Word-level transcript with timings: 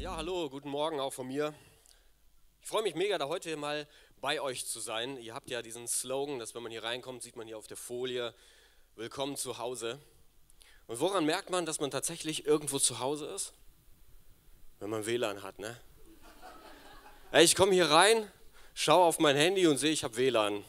Ja, 0.00 0.16
hallo, 0.16 0.48
guten 0.48 0.70
Morgen 0.70 0.98
auch 0.98 1.12
von 1.12 1.26
mir. 1.26 1.52
Ich 2.62 2.66
freue 2.66 2.82
mich 2.82 2.94
mega, 2.94 3.18
da 3.18 3.28
heute 3.28 3.54
mal 3.58 3.86
bei 4.22 4.40
euch 4.40 4.64
zu 4.64 4.80
sein. 4.80 5.18
Ihr 5.18 5.34
habt 5.34 5.50
ja 5.50 5.60
diesen 5.60 5.86
Slogan, 5.86 6.38
dass 6.38 6.54
wenn 6.54 6.62
man 6.62 6.72
hier 6.72 6.82
reinkommt, 6.82 7.22
sieht 7.22 7.36
man 7.36 7.46
hier 7.46 7.58
auf 7.58 7.66
der 7.66 7.76
Folie, 7.76 8.32
willkommen 8.96 9.36
zu 9.36 9.58
Hause. 9.58 10.00
Und 10.86 11.00
woran 11.00 11.26
merkt 11.26 11.50
man, 11.50 11.66
dass 11.66 11.80
man 11.80 11.90
tatsächlich 11.90 12.46
irgendwo 12.46 12.78
zu 12.78 12.98
Hause 12.98 13.26
ist? 13.26 13.52
Wenn 14.78 14.88
man 14.88 15.04
WLAN 15.04 15.42
hat, 15.42 15.58
ne? 15.58 15.78
Ich 17.34 17.54
komme 17.54 17.74
hier 17.74 17.90
rein, 17.90 18.26
schaue 18.72 19.04
auf 19.04 19.18
mein 19.18 19.36
Handy 19.36 19.66
und 19.66 19.76
sehe, 19.76 19.92
ich 19.92 20.02
habe 20.02 20.16
WLAN. 20.16 20.64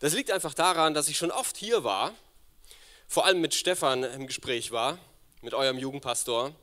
Das 0.00 0.14
liegt 0.14 0.30
einfach 0.30 0.54
daran, 0.54 0.94
dass 0.94 1.08
ich 1.08 1.18
schon 1.18 1.30
oft 1.30 1.58
hier 1.58 1.84
war, 1.84 2.14
vor 3.06 3.26
allem 3.26 3.42
mit 3.42 3.52
Stefan 3.52 4.02
im 4.02 4.26
Gespräch 4.26 4.72
war, 4.72 4.98
mit 5.42 5.52
eurem 5.52 5.76
Jugendpastor 5.76 6.54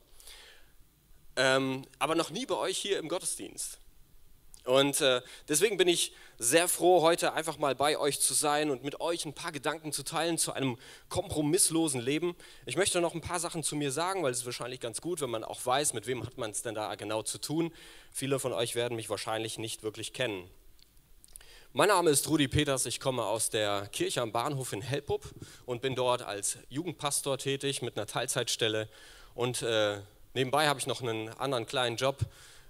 ähm, 1.40 1.86
aber 2.00 2.16
noch 2.16 2.32
nie 2.32 2.46
bei 2.46 2.56
euch 2.56 2.78
hier 2.78 3.00
im 3.00 3.08
Gottesdienst. 3.08 3.80
Und 4.66 5.00
äh, 5.00 5.22
deswegen 5.48 5.78
bin 5.78 5.88
ich 5.88 6.12
sehr 6.38 6.68
froh, 6.68 7.02
heute 7.02 7.32
einfach 7.32 7.58
mal 7.58 7.76
bei 7.76 7.98
euch 7.98 8.20
zu 8.20 8.34
sein 8.34 8.70
und 8.70 8.84
mit 8.84 9.00
euch 9.00 9.26
ein 9.26 9.34
paar 9.34 9.54
Gedanken 9.54 9.94
zu 9.94 10.04
teilen 10.04 10.38
zu 10.38 10.52
einem 10.52 10.78
kompromisslosen 11.08 12.02
Leben. 12.02 12.36
Ich 12.66 12.76
möchte 12.76 13.00
noch 13.00 13.16
ein 13.16 13.22
paar 13.22 13.40
Sachen 13.40 13.64
zu 13.64 13.78
mir 13.78 13.92
sagen, 13.92 14.22
weil 14.22 14.32
es 14.32 14.40
ist 14.40 14.46
wahrscheinlich 14.46 14.82
ganz 14.82 15.00
gut, 15.00 15.22
wenn 15.22 15.30
man 15.30 15.46
auch 15.46 15.66
weiß, 15.66 15.94
mit 15.94 16.08
wem 16.08 16.26
hat 16.26 16.38
man 16.38 16.52
es 16.52 16.62
denn 16.62 16.76
da 16.76 16.94
genau 16.96 17.24
zu 17.24 17.38
tun. 17.38 17.74
Viele 18.12 18.38
von 18.38 18.52
euch 18.52 18.76
werden 18.76 18.98
mich 18.98 19.10
wahrscheinlich 19.10 19.58
nicht 19.58 19.82
wirklich 19.82 20.12
kennen. 20.12 20.44
Mein 21.72 21.88
Name 21.88 22.10
ist 22.10 22.28
Rudi 22.28 22.50
Peters, 22.50 22.86
ich 22.86 23.00
komme 23.00 23.24
aus 23.24 23.50
der 23.50 23.88
Kirche 23.94 24.22
am 24.22 24.34
Bahnhof 24.34 24.74
in 24.74 24.82
Helpup 24.82 25.24
und 25.66 25.82
bin 25.82 25.96
dort 25.96 26.22
als 26.22 26.58
Jugendpastor 26.68 27.38
tätig 27.38 27.82
mit 27.82 27.96
einer 27.96 28.08
Teilzeitstelle 28.08 28.90
und 29.36 29.62
äh, 29.62 30.02
Nebenbei 30.36 30.68
habe 30.68 30.80
ich 30.80 30.86
noch 30.86 31.02
einen 31.02 31.30
anderen 31.40 31.66
kleinen 31.66 31.96
Job 31.96 32.20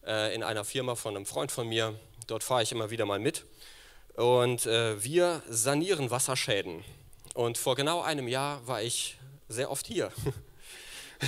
äh, 0.08 0.34
in 0.34 0.44
einer 0.44 0.64
Firma 0.64 0.96
von 0.96 1.16
einem 1.16 1.26
Freund 1.26 1.52
von 1.52 1.68
mir. 1.68 1.94
Dort 2.26 2.42
fahre 2.42 2.64
ich 2.64 2.72
immer 2.72 2.90
wieder 2.90 3.06
mal 3.06 3.20
mit. 3.20 3.46
Und 4.16 4.66
äh, 4.66 5.04
wir 5.04 5.42
sanieren 5.50 6.10
Wasserschäden. 6.10 6.86
Und 7.34 7.58
vor 7.58 7.76
genau 7.76 8.02
einem 8.02 8.30
Jahr 8.30 8.66
war 8.66 8.82
ich 8.82 9.18
sehr 9.50 9.72
oft 9.72 9.88
hier. 9.88 10.10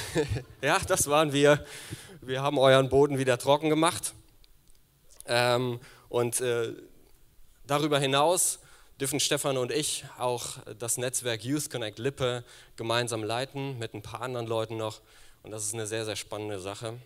ja, 0.62 0.80
das 0.88 1.10
waren 1.10 1.34
wir. 1.34 1.66
Wir 2.22 2.42
haben 2.42 2.58
euren 2.58 2.88
Boden 2.88 3.18
wieder 3.18 3.38
trocken 3.38 3.70
gemacht. 3.70 4.14
Ähm, 5.26 5.82
und 6.08 6.40
äh, 6.40 6.74
darüber 7.68 8.00
hinaus 8.00 8.60
dürfen 9.02 9.20
Stefan 9.20 9.58
und 9.58 9.72
ich 9.72 10.06
auch 10.20 10.60
das 10.78 10.98
Netzwerk 10.98 11.44
Youth 11.44 11.72
Connect 11.72 11.98
Lippe 11.98 12.44
gemeinsam 12.76 13.24
leiten, 13.24 13.80
mit 13.80 13.96
ein 13.96 14.04
paar 14.04 14.22
anderen 14.22 14.46
Leuten 14.46 14.78
noch. 14.78 15.02
Und 15.42 15.50
das 15.50 15.66
ist 15.66 15.74
eine 15.74 15.88
sehr, 15.88 16.06
sehr 16.06 16.16
spannende 16.16 16.60
Sache, 16.60 17.00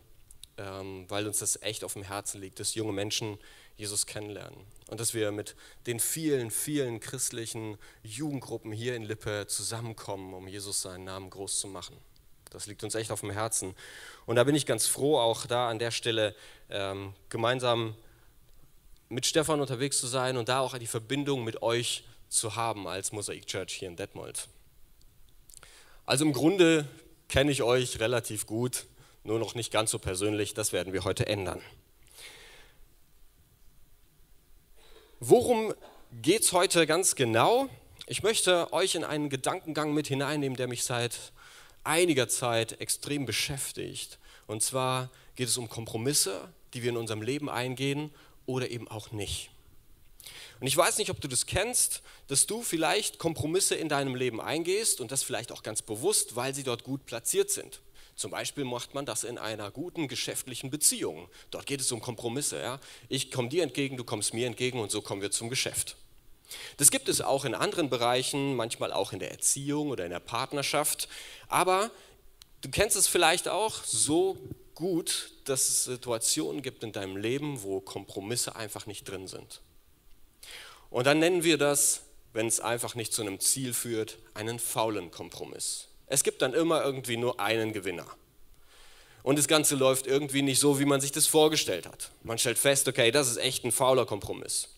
ähm, 0.58 1.06
weil 1.08 1.26
uns 1.26 1.40
das 1.40 1.62
echt 1.62 1.86
auf 1.86 1.94
dem 1.94 2.04
Herzen 2.04 2.42
liegt, 2.42 2.60
dass 2.60 2.76
junge 2.76 2.92
Menschen 2.92 3.38
Jesus 3.78 4.06
kennenlernen. 4.06 4.60
Und 4.90 5.00
dass 5.00 5.14
wir 5.14 5.32
mit 5.32 5.56
den 5.88 6.02
vielen, 6.02 6.52
vielen 6.52 7.00
christlichen 7.00 7.78
Jugendgruppen 8.04 8.74
hier 8.74 8.98
in 8.98 9.04
Lippe 9.04 9.48
zusammenkommen, 9.48 10.34
um 10.34 10.50
Jesus 10.50 10.82
seinen 10.82 11.06
Namen 11.06 11.30
groß 11.30 11.62
zu 11.62 11.68
machen. 11.70 11.96
Das 12.50 12.68
liegt 12.68 12.84
uns 12.84 12.96
echt 12.96 13.10
auf 13.10 13.22
dem 13.22 13.32
Herzen. 13.32 13.74
Und 14.26 14.36
da 14.36 14.44
bin 14.44 14.56
ich 14.56 14.66
ganz 14.66 14.86
froh, 14.86 15.18
auch 15.18 15.46
da 15.46 15.70
an 15.70 15.80
der 15.80 15.92
Stelle 15.92 16.36
ähm, 16.70 17.14
gemeinsam 17.30 17.96
mit 19.10 19.26
Stefan 19.26 19.62
unterwegs 19.62 20.00
zu 20.00 20.08
sein 20.08 20.38
und 20.38 20.50
da 20.50 20.60
auch 20.60 20.78
die 20.78 20.88
Verbindung 20.88 21.44
mit 21.44 21.62
euch 21.62 22.04
zu 22.30 22.56
haben 22.56 22.88
als 22.88 23.12
Mosaik 23.12 23.46
Church 23.48 23.74
hier 23.74 23.88
in 23.88 23.96
Detmold. 23.96 24.48
Also 26.06 26.26
im 26.26 26.34
Grunde 26.34 26.88
kenne 27.30 27.52
ich 27.52 27.64
euch 27.64 28.00
relativ 28.00 28.46
gut, 28.46 28.86
nur 29.24 29.40
noch 29.40 29.56
nicht 29.56 29.72
ganz 29.72 29.92
so 29.92 30.00
persönlich. 30.00 30.54
Das 30.54 30.74
werden 30.74 30.94
wir 30.94 31.04
heute 31.04 31.26
ändern. 31.26 31.62
Worum 35.20 35.74
geht 36.22 36.44
es 36.44 36.52
heute 36.52 36.86
ganz 36.86 37.16
genau? 37.16 37.70
Ich 38.06 38.22
möchte 38.22 38.72
euch 38.74 38.96
in 38.96 39.04
einen 39.04 39.30
Gedankengang 39.30 39.94
mit 39.94 40.08
hineinnehmen, 40.08 40.58
der 40.58 40.68
mich 40.68 40.84
seit 40.84 41.32
einiger 41.84 42.28
Zeit 42.28 42.80
extrem 42.82 43.26
beschäftigt. 43.26 44.20
Und 44.46 44.62
zwar 44.62 45.10
geht 45.36 45.48
es 45.48 45.58
um 45.58 45.70
Kompromisse, 45.70 46.50
die 46.74 46.84
wir 46.84 46.92
in 46.92 46.98
unserem 46.98 47.22
Leben 47.22 47.50
eingehen 47.50 48.12
oder 48.46 48.70
eben 48.70 48.88
auch 48.88 49.12
nicht. 49.12 49.50
Und 50.60 50.68
ich 50.68 50.78
weiß 50.78 50.98
nicht, 50.98 51.10
ob 51.10 51.20
du 51.22 51.28
das 51.28 51.46
kennst, 51.46 52.02
dass 52.28 52.48
du 52.48 52.62
vielleicht 52.62 53.20
Kompromisse 53.20 53.76
in 53.76 53.90
deinem 53.90 54.16
Leben 54.16 54.42
eingehst 54.42 55.02
und 55.02 55.12
das 55.12 55.24
vielleicht 55.24 55.52
auch 55.52 55.64
ganz 55.64 55.82
bewusst, 55.82 56.36
weil 56.36 56.56
sie 56.56 56.64
dort 56.64 56.84
gut 56.84 57.06
platziert 57.06 57.52
sind. 57.52 57.82
Zum 58.16 58.32
Beispiel 58.32 58.64
macht 58.64 58.94
man 58.94 59.06
das 59.06 59.26
in 59.26 59.38
einer 59.38 59.72
guten 59.72 60.08
geschäftlichen 60.08 60.70
Beziehung. 60.70 61.28
Dort 61.52 61.66
geht 61.66 61.82
es 61.82 61.92
um 61.92 62.02
Kompromisse. 62.02 62.62
Ja? 62.62 62.80
Ich 63.10 63.30
komme 63.30 63.50
dir 63.50 63.64
entgegen, 63.64 63.98
du 63.98 64.06
kommst 64.06 64.34
mir 64.34 64.48
entgegen 64.48 64.80
und 64.80 64.90
so 64.90 65.02
kommen 65.02 65.22
wir 65.22 65.32
zum 65.32 65.50
Geschäft. 65.50 65.98
Das 66.78 66.92
gibt 66.92 67.10
es 67.10 67.20
auch 67.22 67.44
in 67.44 67.56
anderen 67.56 67.90
Bereichen, 67.90 68.56
manchmal 68.56 68.94
auch 68.94 69.12
in 69.12 69.20
der 69.20 69.32
Erziehung 69.32 69.90
oder 69.90 70.06
in 70.06 70.12
der 70.12 70.20
Partnerschaft. 70.20 71.10
Aber 71.50 71.92
du 72.62 72.70
kennst 72.70 72.96
es 72.96 73.08
vielleicht 73.08 73.50
auch 73.50 73.84
so 73.84 74.38
gut, 74.76 75.32
dass 75.46 75.70
es 75.70 75.86
Situationen 75.86 76.62
gibt 76.62 76.84
in 76.84 76.92
deinem 76.92 77.18
Leben, 77.18 77.64
wo 77.64 77.80
Kompromisse 77.80 78.56
einfach 78.56 78.86
nicht 78.86 79.10
drin 79.10 79.28
sind. 79.28 79.62
Und 80.90 81.08
dann 81.08 81.20
nennen 81.20 81.44
wir 81.44 81.58
das, 81.58 82.02
wenn 82.34 82.48
es 82.48 82.60
einfach 82.60 82.96
nicht 82.96 83.14
zu 83.14 83.22
einem 83.22 83.40
Ziel 83.40 83.74
führt, 83.74 84.18
einen 84.34 84.60
faulen 84.60 85.10
Kompromiss. 85.10 85.88
Es 86.08 86.24
gibt 86.24 86.42
dann 86.42 86.54
immer 86.54 86.84
irgendwie 86.84 87.18
nur 87.18 87.40
einen 87.40 87.74
Gewinner. 87.74 88.06
Und 89.24 89.40
das 89.40 89.48
Ganze 89.48 89.76
läuft 89.76 90.06
irgendwie 90.06 90.44
nicht 90.44 90.60
so, 90.60 90.80
wie 90.80 90.86
man 90.86 91.02
sich 91.02 91.12
das 91.12 91.26
vorgestellt 91.26 91.88
hat. 91.88 92.12
Man 92.22 92.38
stellt 92.38 92.60
fest, 92.60 92.88
okay, 92.88 93.10
das 93.10 93.30
ist 93.30 93.38
echt 93.38 93.64
ein 93.64 93.72
fauler 93.72 94.06
Kompromiss. 94.06 94.70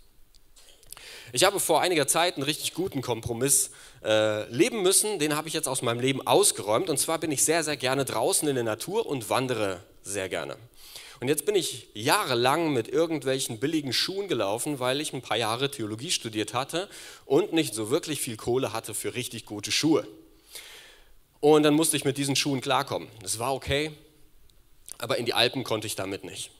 Ich 1.34 1.44
habe 1.44 1.60
vor 1.60 1.82
einiger 1.82 2.08
Zeit 2.08 2.36
einen 2.36 2.44
richtig 2.44 2.74
guten 2.74 3.02
Kompromiss 3.02 3.72
äh, 4.04 4.50
leben 4.52 4.82
müssen. 4.82 5.20
Den 5.20 5.36
habe 5.36 5.48
ich 5.48 5.54
jetzt 5.54 5.68
aus 5.68 5.82
meinem 5.82 6.00
Leben 6.00 6.26
ausgeräumt. 6.26 6.90
Und 6.90 6.98
zwar 6.98 7.20
bin 7.20 7.32
ich 7.32 7.44
sehr, 7.44 7.64
sehr 7.64 7.78
gerne 7.78 8.06
draußen 8.06 8.48
in 8.48 8.56
der 8.56 8.64
Natur 8.64 9.06
und 9.06 9.30
wandere 9.30 9.82
sehr 10.04 10.30
gerne. 10.30 10.58
Und 11.20 11.30
jetzt 11.30 11.46
bin 11.46 11.56
ich 11.56 11.88
jahrelang 11.94 12.74
mit 12.74 12.88
irgendwelchen 12.90 13.60
billigen 13.60 13.92
Schuhen 13.92 14.28
gelaufen, 14.28 14.80
weil 14.80 15.02
ich 15.02 15.14
ein 15.14 15.22
paar 15.22 15.38
Jahre 15.38 15.72
Theologie 15.72 16.12
studiert 16.12 16.54
hatte 16.54 16.88
und 17.26 17.54
nicht 17.54 17.74
so 17.74 17.90
wirklich 17.90 18.22
viel 18.22 18.38
Kohle 18.38 18.72
hatte 18.72 18.94
für 18.94 19.16
richtig 19.16 19.46
gute 19.46 19.72
Schuhe. 19.72 20.08
Und 21.40 21.64
dann 21.64 21.74
musste 21.74 21.98
ich 21.98 22.06
mit 22.06 22.18
diesen 22.18 22.36
Schuhen 22.36 22.62
klarkommen. 22.62 23.08
Das 23.22 23.40
war 23.40 23.54
okay, 23.54 23.92
aber 25.00 25.18
in 25.18 25.26
die 25.26 25.34
Alpen 25.34 25.64
konnte 25.64 25.88
ich 25.88 25.96
damit 25.96 26.24
nicht. 26.24 26.52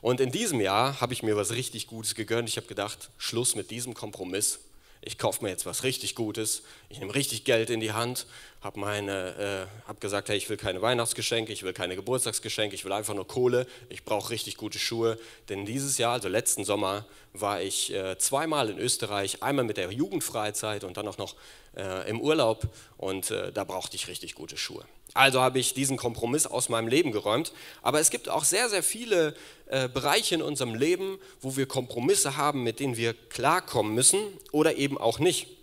Und 0.00 0.20
in 0.20 0.30
diesem 0.30 0.60
Jahr 0.60 1.00
habe 1.00 1.12
ich 1.12 1.22
mir 1.22 1.36
was 1.36 1.52
richtig 1.52 1.86
Gutes 1.86 2.14
gegönnt. 2.14 2.48
Ich 2.48 2.56
habe 2.56 2.66
gedacht, 2.66 3.10
Schluss 3.16 3.54
mit 3.54 3.70
diesem 3.70 3.94
Kompromiss. 3.94 4.60
Ich 5.00 5.18
kaufe 5.18 5.44
mir 5.44 5.50
jetzt 5.50 5.66
was 5.66 5.84
richtig 5.84 6.14
Gutes. 6.14 6.62
Ich 6.90 7.00
nehme 7.00 7.14
richtig 7.14 7.44
Geld 7.44 7.70
in 7.70 7.80
die 7.80 7.92
Hand 7.92 8.26
habe 8.60 8.80
äh, 8.80 9.66
hab 9.86 10.00
gesagt, 10.00 10.28
hey, 10.28 10.36
ich 10.36 10.50
will 10.50 10.56
keine 10.56 10.82
Weihnachtsgeschenke, 10.82 11.52
ich 11.52 11.62
will 11.62 11.72
keine 11.72 11.94
Geburtstagsgeschenke, 11.94 12.74
ich 12.74 12.84
will 12.84 12.92
einfach 12.92 13.14
nur 13.14 13.26
Kohle, 13.26 13.66
ich 13.88 14.04
brauche 14.04 14.30
richtig 14.30 14.56
gute 14.56 14.78
Schuhe. 14.78 15.16
Denn 15.48 15.64
dieses 15.64 15.96
Jahr, 15.98 16.14
also 16.14 16.28
letzten 16.28 16.64
Sommer, 16.64 17.04
war 17.32 17.62
ich 17.62 17.92
äh, 17.92 18.18
zweimal 18.18 18.68
in 18.70 18.78
Österreich, 18.78 19.42
einmal 19.42 19.64
mit 19.64 19.76
der 19.76 19.92
Jugendfreizeit 19.92 20.82
und 20.82 20.96
dann 20.96 21.06
auch 21.06 21.18
noch 21.18 21.36
äh, 21.76 22.08
im 22.10 22.20
Urlaub 22.20 22.66
und 22.96 23.30
äh, 23.30 23.52
da 23.52 23.62
brauchte 23.62 23.94
ich 23.94 24.08
richtig 24.08 24.34
gute 24.34 24.56
Schuhe. 24.56 24.84
Also 25.14 25.40
habe 25.40 25.60
ich 25.60 25.72
diesen 25.72 25.96
Kompromiss 25.96 26.46
aus 26.46 26.68
meinem 26.68 26.88
Leben 26.88 27.12
geräumt. 27.12 27.52
Aber 27.82 28.00
es 28.00 28.10
gibt 28.10 28.28
auch 28.28 28.44
sehr, 28.44 28.68
sehr 28.68 28.82
viele 28.82 29.34
äh, 29.66 29.88
Bereiche 29.88 30.34
in 30.34 30.42
unserem 30.42 30.74
Leben, 30.74 31.18
wo 31.40 31.56
wir 31.56 31.66
Kompromisse 31.66 32.36
haben, 32.36 32.62
mit 32.62 32.80
denen 32.80 32.96
wir 32.96 33.14
klarkommen 33.14 33.94
müssen 33.94 34.20
oder 34.52 34.76
eben 34.76 34.98
auch 34.98 35.18
nicht. 35.18 35.57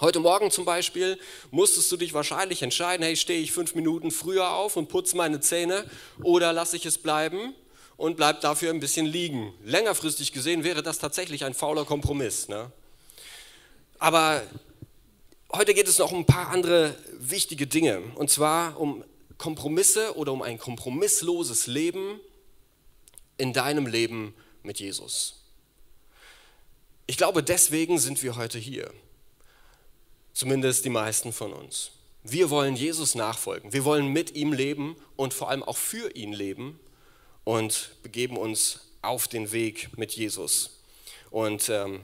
Heute 0.00 0.18
Morgen 0.18 0.50
zum 0.50 0.64
Beispiel 0.64 1.18
musstest 1.50 1.92
du 1.92 1.98
dich 1.98 2.14
wahrscheinlich 2.14 2.62
entscheiden, 2.62 3.04
hey, 3.04 3.16
stehe 3.16 3.38
ich 3.38 3.52
fünf 3.52 3.74
Minuten 3.74 4.10
früher 4.10 4.48
auf 4.48 4.78
und 4.78 4.88
putze 4.88 5.14
meine 5.14 5.40
Zähne 5.40 5.84
oder 6.22 6.54
lasse 6.54 6.76
ich 6.78 6.86
es 6.86 6.96
bleiben 6.96 7.54
und 7.98 8.16
bleib 8.16 8.40
dafür 8.40 8.70
ein 8.70 8.80
bisschen 8.80 9.04
liegen. 9.04 9.52
Längerfristig 9.62 10.32
gesehen 10.32 10.64
wäre 10.64 10.82
das 10.82 11.00
tatsächlich 11.00 11.44
ein 11.44 11.52
fauler 11.52 11.84
Kompromiss. 11.84 12.48
Ne? 12.48 12.72
Aber 13.98 14.42
heute 15.52 15.74
geht 15.74 15.86
es 15.86 15.98
noch 15.98 16.12
um 16.12 16.20
ein 16.20 16.26
paar 16.26 16.48
andere 16.48 16.96
wichtige 17.18 17.66
Dinge 17.66 18.00
und 18.14 18.30
zwar 18.30 18.80
um 18.80 19.04
Kompromisse 19.36 20.16
oder 20.16 20.32
um 20.32 20.40
ein 20.40 20.56
kompromissloses 20.56 21.66
Leben 21.66 22.20
in 23.36 23.52
deinem 23.52 23.86
Leben 23.86 24.34
mit 24.62 24.80
Jesus. 24.80 25.42
Ich 27.06 27.18
glaube, 27.18 27.42
deswegen 27.42 27.98
sind 27.98 28.22
wir 28.22 28.36
heute 28.36 28.58
hier. 28.58 28.90
Zumindest 30.40 30.86
die 30.86 30.88
meisten 30.88 31.34
von 31.34 31.52
uns. 31.52 31.90
Wir 32.22 32.48
wollen 32.48 32.74
Jesus 32.74 33.14
nachfolgen. 33.14 33.74
Wir 33.74 33.84
wollen 33.84 34.06
mit 34.06 34.34
ihm 34.34 34.54
leben 34.54 34.96
und 35.16 35.34
vor 35.34 35.50
allem 35.50 35.62
auch 35.62 35.76
für 35.76 36.16
ihn 36.16 36.32
leben 36.32 36.80
und 37.44 37.90
begeben 38.02 38.38
uns 38.38 38.80
auf 39.02 39.28
den 39.28 39.52
Weg 39.52 39.98
mit 39.98 40.12
Jesus. 40.12 40.80
Und 41.30 41.68
ähm, 41.68 42.00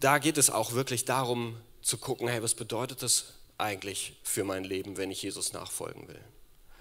da 0.00 0.18
geht 0.18 0.36
es 0.36 0.50
auch 0.50 0.72
wirklich 0.72 1.06
darum 1.06 1.56
zu 1.80 1.96
gucken, 1.96 2.28
hey, 2.28 2.42
was 2.42 2.54
bedeutet 2.54 3.02
das 3.02 3.32
eigentlich 3.56 4.12
für 4.22 4.44
mein 4.44 4.64
Leben, 4.64 4.98
wenn 4.98 5.10
ich 5.10 5.22
Jesus 5.22 5.54
nachfolgen 5.54 6.08
will? 6.08 6.20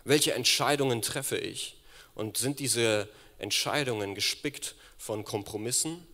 Welche 0.04 0.34
Entscheidungen 0.34 1.02
treffe 1.02 1.38
ich? 1.38 1.78
Und 2.16 2.36
sind 2.36 2.60
diese 2.60 3.08
Entscheidungen 3.40 4.14
gespickt 4.14 4.76
von 4.98 5.24
Kompromissen 5.24 6.06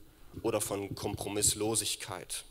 oder 0.44 0.62
von 0.62 0.94
Kompromisslosigkeit? 0.94 2.46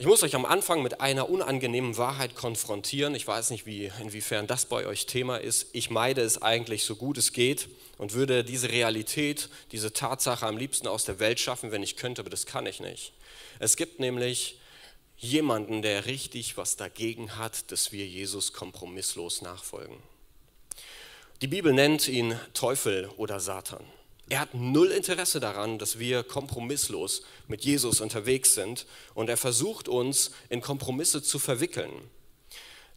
Ich 0.00 0.06
muss 0.06 0.22
euch 0.22 0.36
am 0.36 0.44
Anfang 0.44 0.80
mit 0.84 1.00
einer 1.00 1.28
unangenehmen 1.28 1.96
Wahrheit 1.96 2.36
konfrontieren. 2.36 3.16
Ich 3.16 3.26
weiß 3.26 3.50
nicht, 3.50 3.66
wie, 3.66 3.90
inwiefern 4.00 4.46
das 4.46 4.64
bei 4.64 4.86
euch 4.86 5.06
Thema 5.06 5.38
ist. 5.38 5.66
Ich 5.72 5.90
meide 5.90 6.20
es 6.20 6.40
eigentlich 6.40 6.84
so 6.84 6.94
gut 6.94 7.18
es 7.18 7.32
geht 7.32 7.68
und 7.96 8.12
würde 8.12 8.44
diese 8.44 8.70
Realität, 8.70 9.48
diese 9.72 9.92
Tatsache 9.92 10.46
am 10.46 10.56
liebsten 10.56 10.86
aus 10.86 11.04
der 11.04 11.18
Welt 11.18 11.40
schaffen, 11.40 11.72
wenn 11.72 11.82
ich 11.82 11.96
könnte, 11.96 12.20
aber 12.22 12.30
das 12.30 12.46
kann 12.46 12.66
ich 12.66 12.78
nicht. 12.78 13.12
Es 13.58 13.76
gibt 13.76 13.98
nämlich 13.98 14.60
jemanden, 15.16 15.82
der 15.82 16.06
richtig 16.06 16.56
was 16.56 16.76
dagegen 16.76 17.36
hat, 17.36 17.72
dass 17.72 17.90
wir 17.90 18.06
Jesus 18.06 18.52
kompromisslos 18.52 19.42
nachfolgen. 19.42 19.96
Die 21.42 21.48
Bibel 21.48 21.72
nennt 21.72 22.06
ihn 22.06 22.38
Teufel 22.54 23.10
oder 23.16 23.40
Satan. 23.40 23.84
Er 24.28 24.40
hat 24.40 24.54
null 24.54 24.90
Interesse 24.90 25.40
daran, 25.40 25.78
dass 25.78 25.98
wir 25.98 26.22
kompromisslos 26.22 27.22
mit 27.46 27.64
Jesus 27.64 28.00
unterwegs 28.00 28.54
sind 28.54 28.86
und 29.14 29.28
er 29.30 29.36
versucht 29.36 29.88
uns 29.88 30.32
in 30.48 30.60
Kompromisse 30.60 31.22
zu 31.22 31.38
verwickeln. 31.38 31.92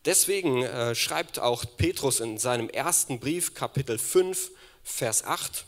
Deswegen 0.06 0.64
äh, 0.64 0.96
schreibt 0.96 1.40
auch 1.40 1.64
Petrus 1.78 2.20
in 2.20 2.38
seinem 2.38 2.70
ersten 2.70 3.20
Brief, 3.20 3.54
Kapitel 3.54 3.98
5, 3.98 4.52
Vers 4.84 5.24
8, 5.24 5.66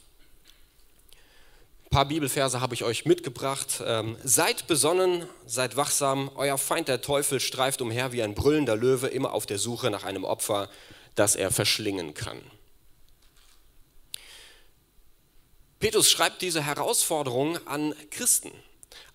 ein 1.93 1.97
paar 1.97 2.05
Bibelverse 2.05 2.59
habe 2.59 2.73
ich 2.73 2.83
euch 2.83 3.05
mitgebracht. 3.05 3.83
Ähm, 3.85 4.17
seid 4.23 4.65
besonnen, 4.65 5.27
seid 5.45 5.77
wachsam, 5.77 6.31
euer 6.33 6.57
Feind 6.57 6.87
der 6.87 7.01
Teufel 7.01 7.39
streift 7.39 7.83
umher 7.83 8.11
wie 8.11 8.23
ein 8.23 8.33
brüllender 8.33 8.75
Löwe, 8.75 9.05
immer 9.09 9.31
auf 9.31 9.45
der 9.45 9.59
Suche 9.59 9.91
nach 9.91 10.03
einem 10.03 10.23
Opfer, 10.23 10.71
das 11.13 11.35
er 11.35 11.51
verschlingen 11.51 12.15
kann. 12.15 12.41
Petrus 15.83 16.09
schreibt 16.09 16.41
diese 16.41 16.63
Herausforderung 16.63 17.57
an 17.67 17.93
Christen, 18.09 18.53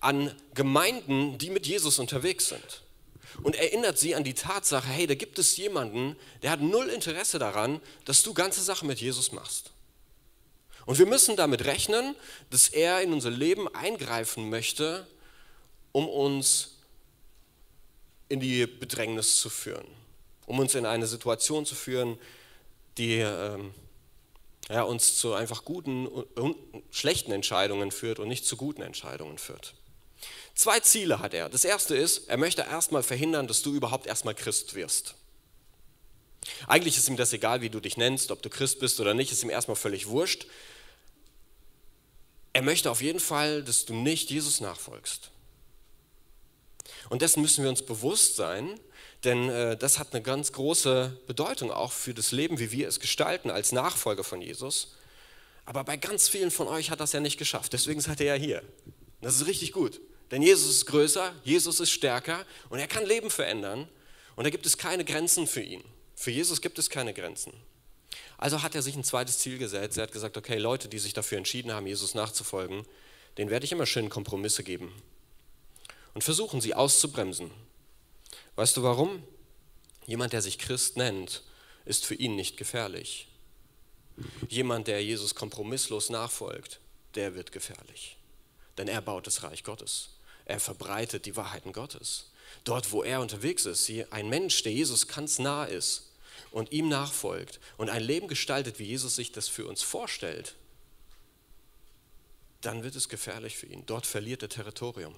an 0.01 0.31
Gemeinden, 0.53 1.39
die 1.39 1.49
mit 1.49 1.65
Jesus 1.65 1.97
unterwegs 1.97 2.49
sind. 2.49 2.83
Und 3.41 3.55
erinnert 3.55 3.97
sie 3.97 4.13
an 4.13 4.23
die 4.23 4.35
Tatsache, 4.35 4.87
hey, 4.87 5.07
da 5.07 5.15
gibt 5.15 5.39
es 5.39 5.57
jemanden, 5.57 6.15
der 6.43 6.51
hat 6.51 6.61
null 6.61 6.89
Interesse 6.89 7.39
daran, 7.39 7.81
dass 8.05 8.21
du 8.21 8.35
ganze 8.35 8.61
Sachen 8.61 8.87
mit 8.87 9.01
Jesus 9.01 9.31
machst. 9.31 9.71
Und 10.85 10.99
wir 10.99 11.07
müssen 11.07 11.35
damit 11.35 11.65
rechnen, 11.65 12.15
dass 12.51 12.67
er 12.67 13.01
in 13.01 13.13
unser 13.13 13.31
Leben 13.31 13.67
eingreifen 13.73 14.51
möchte, 14.51 15.07
um 15.91 16.07
uns 16.07 16.75
in 18.27 18.39
die 18.39 18.67
Bedrängnis 18.67 19.39
zu 19.39 19.49
führen, 19.49 19.87
um 20.45 20.59
uns 20.59 20.75
in 20.75 20.85
eine 20.85 21.07
Situation 21.07 21.65
zu 21.65 21.73
führen, 21.73 22.19
die 22.99 23.15
ähm, 23.15 23.73
ja, 24.69 24.83
uns 24.83 25.17
zu 25.17 25.33
einfach 25.33 25.65
guten 25.65 26.07
und 26.07 26.55
schlechten 26.91 27.31
Entscheidungen 27.31 27.91
führt 27.91 28.19
und 28.19 28.27
nicht 28.27 28.45
zu 28.45 28.55
guten 28.55 28.81
Entscheidungen 28.81 29.37
führt. 29.37 29.73
Zwei 30.53 30.79
Ziele 30.79 31.19
hat 31.19 31.33
er. 31.33 31.49
Das 31.49 31.65
erste 31.65 31.95
ist, 31.95 32.27
er 32.29 32.37
möchte 32.37 32.61
erstmal 32.61 33.01
verhindern, 33.01 33.47
dass 33.47 33.63
du 33.63 33.73
überhaupt 33.73 34.05
erstmal 34.05 34.35
Christ 34.35 34.75
wirst. 34.75 35.15
Eigentlich 36.67 36.97
ist 36.97 37.07
ihm 37.09 37.17
das 37.17 37.33
egal, 37.33 37.61
wie 37.61 37.69
du 37.69 37.79
dich 37.79 37.97
nennst, 37.97 38.31
ob 38.31 38.41
du 38.41 38.49
Christ 38.49 38.79
bist 38.79 38.99
oder 38.99 39.13
nicht, 39.13 39.31
ist 39.31 39.43
ihm 39.43 39.49
erstmal 39.49 39.75
völlig 39.75 40.07
wurscht. 40.07 40.47
Er 42.53 42.61
möchte 42.61 42.91
auf 42.91 43.01
jeden 43.01 43.19
Fall, 43.19 43.63
dass 43.63 43.85
du 43.85 43.93
nicht 43.93 44.29
Jesus 44.29 44.59
nachfolgst. 44.59 45.31
Und 47.09 47.21
dessen 47.21 47.41
müssen 47.41 47.63
wir 47.63 47.69
uns 47.69 47.85
bewusst 47.85 48.35
sein, 48.35 48.79
denn 49.23 49.49
äh, 49.49 49.75
das 49.77 49.99
hat 49.99 50.13
eine 50.13 50.21
ganz 50.21 50.53
große 50.53 51.17
Bedeutung 51.27 51.71
auch 51.71 51.91
für 51.91 52.13
das 52.13 52.31
Leben, 52.31 52.59
wie 52.59 52.71
wir 52.71 52.87
es 52.87 52.99
gestalten 52.99 53.49
als 53.49 53.71
Nachfolger 53.71 54.23
von 54.23 54.41
Jesus. 54.41 54.95
Aber 55.65 55.83
bei 55.83 55.97
ganz 55.97 56.29
vielen 56.29 56.51
von 56.51 56.67
euch 56.67 56.89
hat 56.89 56.99
das 56.99 57.11
ja 57.11 57.19
nicht 57.19 57.37
geschafft. 57.37 57.73
Deswegen 57.73 58.01
seid 58.01 58.19
ihr 58.21 58.27
ja 58.27 58.33
hier. 58.33 58.63
Das 59.21 59.35
ist 59.35 59.45
richtig 59.47 59.73
gut. 59.73 59.99
Denn 60.31 60.41
Jesus 60.41 60.69
ist 60.69 60.85
größer, 60.85 61.33
Jesus 61.43 61.79
ist 61.79 61.91
stärker 61.91 62.45
und 62.69 62.79
er 62.79 62.87
kann 62.87 63.05
Leben 63.05 63.29
verändern. 63.29 63.87
Und 64.35 64.45
da 64.45 64.49
gibt 64.51 64.65
es 64.65 64.77
keine 64.77 65.03
Grenzen 65.03 65.47
für 65.47 65.61
ihn. 65.61 65.83
Für 66.15 66.31
Jesus 66.31 66.61
gibt 66.61 66.79
es 66.79 66.89
keine 66.89 67.13
Grenzen. 67.13 67.51
Also 68.37 68.61
hat 68.63 68.73
er 68.73 68.81
sich 68.81 68.95
ein 68.95 69.03
zweites 69.03 69.39
Ziel 69.39 69.57
gesetzt. 69.57 69.97
Er 69.97 70.03
hat 70.03 70.11
gesagt, 70.11 70.37
okay, 70.37 70.57
Leute, 70.57 70.87
die 70.87 70.99
sich 70.99 71.13
dafür 71.13 71.37
entschieden 71.37 71.73
haben, 71.73 71.87
Jesus 71.87 72.15
nachzufolgen, 72.15 72.85
denen 73.37 73.49
werde 73.49 73.65
ich 73.65 73.71
immer 73.71 73.85
schön 73.85 74.09
Kompromisse 74.09 74.63
geben. 74.63 74.93
Und 76.13 76.23
versuchen 76.23 76.61
sie 76.61 76.73
auszubremsen, 76.73 77.51
Weißt 78.55 78.75
du 78.77 78.83
warum? 78.83 79.23
Jemand, 80.05 80.33
der 80.33 80.41
sich 80.41 80.57
Christ 80.57 80.97
nennt, 80.97 81.43
ist 81.85 82.05
für 82.05 82.15
ihn 82.15 82.35
nicht 82.35 82.57
gefährlich. 82.57 83.27
Jemand, 84.47 84.87
der 84.87 85.03
Jesus 85.03 85.35
kompromisslos 85.35 86.09
nachfolgt, 86.09 86.79
der 87.15 87.35
wird 87.35 87.51
gefährlich. 87.51 88.17
Denn 88.77 88.87
er 88.87 89.01
baut 89.01 89.27
das 89.27 89.43
Reich 89.43 89.63
Gottes. 89.63 90.09
Er 90.45 90.59
verbreitet 90.59 91.25
die 91.25 91.35
Wahrheiten 91.35 91.73
Gottes. 91.73 92.31
Dort, 92.63 92.91
wo 92.91 93.03
er 93.03 93.21
unterwegs 93.21 93.65
ist, 93.65 93.89
ein 94.09 94.29
Mensch, 94.29 94.63
der 94.63 94.73
Jesus 94.73 95.07
ganz 95.07 95.39
nah 95.39 95.65
ist 95.65 96.11
und 96.51 96.71
ihm 96.71 96.89
nachfolgt 96.89 97.59
und 97.77 97.89
ein 97.89 98.03
Leben 98.03 98.27
gestaltet, 98.27 98.79
wie 98.79 98.85
Jesus 98.85 99.15
sich 99.15 99.31
das 99.31 99.47
für 99.47 99.67
uns 99.67 99.81
vorstellt, 99.81 100.55
dann 102.61 102.83
wird 102.83 102.95
es 102.95 103.09
gefährlich 103.09 103.57
für 103.57 103.67
ihn. 103.67 103.85
Dort 103.85 104.05
verliert 104.05 104.43
er 104.43 104.49
Territorium. 104.49 105.15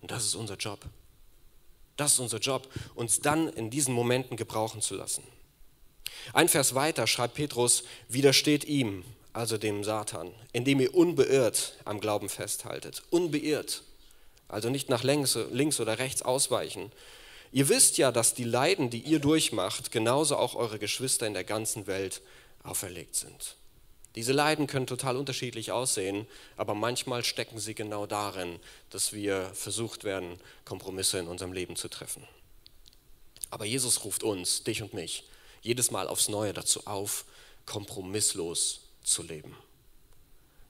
Und 0.00 0.10
das 0.10 0.24
ist 0.24 0.34
unser 0.34 0.56
Job. 0.56 0.86
Das 1.96 2.12
ist 2.12 2.18
unser 2.18 2.38
Job, 2.38 2.68
uns 2.94 3.20
dann 3.20 3.48
in 3.48 3.70
diesen 3.70 3.94
Momenten 3.94 4.36
gebrauchen 4.36 4.80
zu 4.80 4.94
lassen. 4.94 5.22
Ein 6.32 6.48
Vers 6.48 6.74
weiter 6.74 7.06
schreibt 7.06 7.34
Petrus, 7.34 7.84
widersteht 8.08 8.64
ihm, 8.64 9.04
also 9.32 9.58
dem 9.58 9.84
Satan, 9.84 10.32
indem 10.52 10.80
ihr 10.80 10.94
unbeirrt 10.94 11.74
am 11.84 12.00
Glauben 12.00 12.28
festhaltet. 12.28 13.02
Unbeirrt, 13.10 13.82
also 14.48 14.70
nicht 14.70 14.88
nach 14.88 15.02
links 15.02 15.36
oder 15.80 15.98
rechts 15.98 16.22
ausweichen. 16.22 16.90
Ihr 17.52 17.68
wisst 17.68 17.98
ja, 17.98 18.12
dass 18.12 18.34
die 18.34 18.44
Leiden, 18.44 18.90
die 18.90 19.00
ihr 19.00 19.18
durchmacht, 19.18 19.90
genauso 19.90 20.36
auch 20.36 20.54
eure 20.54 20.78
Geschwister 20.78 21.26
in 21.26 21.34
der 21.34 21.44
ganzen 21.44 21.86
Welt 21.86 22.22
auferlegt 22.62 23.14
sind. 23.14 23.56
Diese 24.16 24.32
Leiden 24.32 24.66
können 24.66 24.86
total 24.86 25.16
unterschiedlich 25.16 25.72
aussehen, 25.72 26.26
aber 26.56 26.74
manchmal 26.74 27.22
stecken 27.22 27.58
sie 27.58 27.74
genau 27.74 28.06
darin, 28.06 28.58
dass 28.88 29.12
wir 29.12 29.50
versucht 29.52 30.04
werden, 30.04 30.40
Kompromisse 30.64 31.18
in 31.18 31.28
unserem 31.28 31.52
Leben 31.52 31.76
zu 31.76 31.88
treffen. 31.88 32.26
Aber 33.50 33.66
Jesus 33.66 34.04
ruft 34.04 34.22
uns, 34.22 34.64
dich 34.64 34.82
und 34.82 34.94
mich, 34.94 35.24
jedes 35.60 35.90
Mal 35.90 36.08
aufs 36.08 36.30
Neue 36.30 36.54
dazu 36.54 36.86
auf, 36.86 37.26
kompromisslos 37.66 38.80
zu 39.04 39.22
leben. 39.22 39.54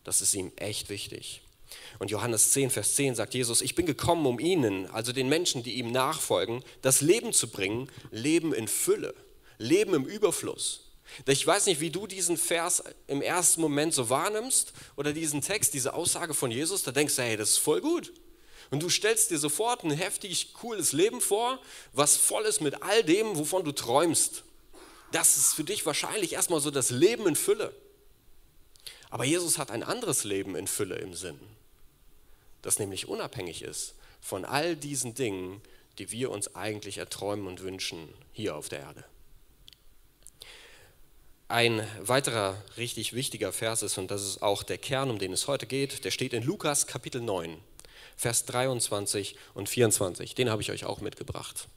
Das 0.02 0.20
ist 0.20 0.35
ihm 0.35 0.52
echt 0.56 0.88
wichtig. 0.88 1.42
Und 1.99 2.11
Johannes 2.11 2.52
10, 2.52 2.70
Vers 2.70 2.94
10 2.94 3.14
sagt 3.14 3.35
Jesus, 3.35 3.61
ich 3.61 3.75
bin 3.75 3.87
gekommen, 3.87 4.26
um 4.26 4.40
ihnen, 4.40 4.87
also 4.90 5.12
den 5.12 5.28
Menschen, 5.28 5.62
die 5.62 5.75
ihm 5.75 5.92
nachfolgen, 5.92 6.64
das 6.82 7.00
Leben 7.00 7.32
zu 7.32 7.49
bringen, 7.49 7.90
Leben 8.11 8.52
in 8.52 8.68
Fülle, 8.68 9.14
Leben 9.59 9.94
im 9.94 10.04
Überfluss. 10.04 10.86
Ich 11.26 11.46
weiß 11.46 11.66
nicht, 11.66 11.80
wie 11.80 11.90
du 11.90 12.06
diesen 12.06 12.36
Vers 12.36 12.82
im 13.06 13.22
ersten 13.22 13.60
Moment 13.60 13.94
so 13.94 14.10
wahrnimmst 14.10 14.72
oder 14.96 15.12
diesen 15.12 15.40
Text, 15.40 15.75
diese 15.75 15.94
Aussage 15.94 16.34
von 16.34 16.50
Jesus, 16.50 16.82
da 16.82 16.92
denkst 16.92 17.16
du, 17.16 17.22
hey, 17.22 17.36
das 17.36 17.50
ist 17.50 17.58
voll 17.58 17.80
gut. 17.80 18.12
Und 18.70 18.82
du 18.82 18.88
stellst 18.88 19.30
dir 19.30 19.38
sofort 19.38 19.84
ein 19.84 19.92
heftig 19.92 20.52
cooles 20.54 20.92
Leben 20.92 21.20
vor, 21.20 21.60
was 21.92 22.16
voll 22.16 22.44
ist 22.44 22.60
mit 22.60 22.82
all 22.82 23.04
dem, 23.04 23.36
wovon 23.36 23.64
du 23.64 23.72
träumst. 23.72 24.42
Das 25.12 25.36
ist 25.36 25.54
für 25.54 25.64
dich 25.64 25.86
wahrscheinlich 25.86 26.32
erstmal 26.32 26.60
so 26.60 26.70
das 26.70 26.90
Leben 26.90 27.26
in 27.26 27.36
Fülle. 27.36 27.75
Aber 29.08 29.25
Jesus 29.25 29.58
hat 29.58 29.70
ein 29.70 29.84
anderes 29.84 30.25
Leben 30.25 30.56
in 30.56 30.66
Fülle 30.66 30.96
im 30.96 31.14
Sinn, 31.14 31.38
das 32.62 32.80
nämlich 32.80 33.06
unabhängig 33.06 33.62
ist 33.62 33.94
von 34.26 34.44
all 34.44 34.75
diesen 34.75 35.14
Dingen, 35.14 35.62
die 35.98 36.10
wir 36.10 36.32
uns 36.32 36.56
eigentlich 36.56 36.98
erträumen 36.98 37.46
und 37.46 37.62
wünschen 37.62 38.08
hier 38.32 38.56
auf 38.56 38.68
der 38.68 38.80
Erde. 38.80 39.04
Ein 41.48 41.86
weiterer 42.00 42.60
richtig 42.76 43.12
wichtiger 43.12 43.52
Vers 43.52 43.82
ist, 43.82 43.98
und 43.98 44.10
das 44.10 44.26
ist 44.26 44.42
auch 44.42 44.64
der 44.64 44.78
Kern, 44.78 45.10
um 45.10 45.20
den 45.20 45.32
es 45.32 45.46
heute 45.46 45.66
geht, 45.66 46.04
der 46.04 46.10
steht 46.10 46.32
in 46.32 46.42
Lukas 46.42 46.88
Kapitel 46.88 47.20
9, 47.20 47.56
Vers 48.16 48.46
23 48.46 49.36
und 49.54 49.68
24. 49.68 50.34
Den 50.34 50.50
habe 50.50 50.60
ich 50.60 50.72
euch 50.72 50.84
auch 50.84 51.00
mitgebracht. 51.00 51.68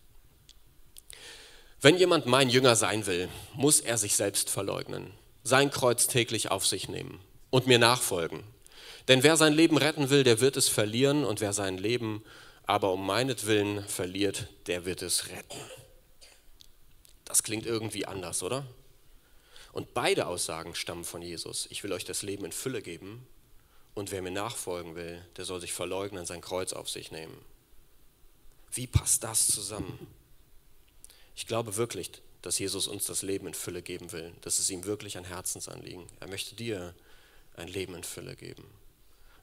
Wenn 1.81 1.97
jemand 1.97 2.25
mein 2.25 2.49
Jünger 2.49 2.75
sein 2.75 3.05
will, 3.05 3.29
muss 3.53 3.79
er 3.79 3.99
sich 3.99 4.15
selbst 4.15 4.49
verleugnen, 4.49 5.11
sein 5.43 5.69
Kreuz 5.69 6.07
täglich 6.07 6.49
auf 6.49 6.65
sich 6.65 6.89
nehmen 6.89 7.19
und 7.51 7.67
mir 7.67 7.77
nachfolgen. 7.77 8.43
Denn 9.07 9.21
wer 9.21 9.38
sein 9.38 9.53
Leben 9.53 9.77
retten 9.77 10.09
will, 10.09 10.23
der 10.23 10.41
wird 10.41 10.57
es 10.57 10.67
verlieren, 10.67 11.23
und 11.23 11.41
wer 11.41 11.53
sein 11.53 11.77
Leben 11.77 12.23
aber 12.65 12.91
um 12.91 13.05
meinetwillen 13.05 13.88
verliert, 13.88 14.47
der 14.65 14.85
wird 14.85 15.03
es 15.03 15.29
retten. 15.29 15.59
Das 17.23 17.43
klingt 17.43 17.67
irgendwie 17.67 18.07
anders, 18.07 18.41
oder? 18.41 18.65
Und 19.71 19.93
beide 19.93 20.27
Aussagen 20.27 20.75
stammen 20.75 21.03
von 21.03 21.21
Jesus. 21.21 21.67
Ich 21.69 21.83
will 21.83 21.93
euch 21.93 22.05
das 22.05 22.21
Leben 22.21 22.45
in 22.45 22.51
Fülle 22.51 22.81
geben 22.81 23.25
und 23.93 24.11
wer 24.11 24.21
mir 24.21 24.31
nachfolgen 24.31 24.95
will, 24.95 25.23
der 25.38 25.45
soll 25.45 25.61
sich 25.61 25.73
verleugnen, 25.73 26.25
sein 26.25 26.41
Kreuz 26.41 26.73
auf 26.73 26.89
sich 26.89 27.11
nehmen. 27.11 27.38
Wie 28.71 28.88
passt 28.88 29.23
das 29.23 29.47
zusammen? 29.47 30.07
Ich 31.35 31.47
glaube 31.47 31.75
wirklich, 31.75 32.11
dass 32.41 32.59
Jesus 32.59 32.88
uns 32.88 33.05
das 33.05 33.21
Leben 33.21 33.47
in 33.47 33.53
Fülle 33.53 33.81
geben 33.81 34.11
will. 34.11 34.33
Das 34.41 34.59
ist 34.59 34.69
ihm 34.69 34.85
wirklich 34.85 35.17
ein 35.17 35.25
Herzensanliegen. 35.25 36.05
Er 36.19 36.27
möchte 36.27 36.55
dir 36.55 36.93
ein 37.55 37.67
Leben 37.67 37.95
in 37.95 38.03
Fülle 38.03 38.35
geben. 38.35 38.63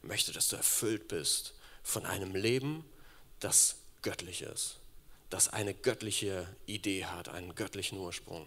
Er 0.02 0.08
möchte, 0.08 0.32
dass 0.32 0.48
du 0.48 0.56
erfüllt 0.56 1.08
bist 1.08 1.54
von 1.82 2.06
einem 2.06 2.34
Leben, 2.34 2.84
das 3.40 3.76
göttlich 4.02 4.42
ist, 4.42 4.78
das 5.30 5.48
eine 5.48 5.74
göttliche 5.74 6.48
Idee 6.66 7.04
hat, 7.04 7.28
einen 7.28 7.54
göttlichen 7.54 7.98
Ursprung. 7.98 8.46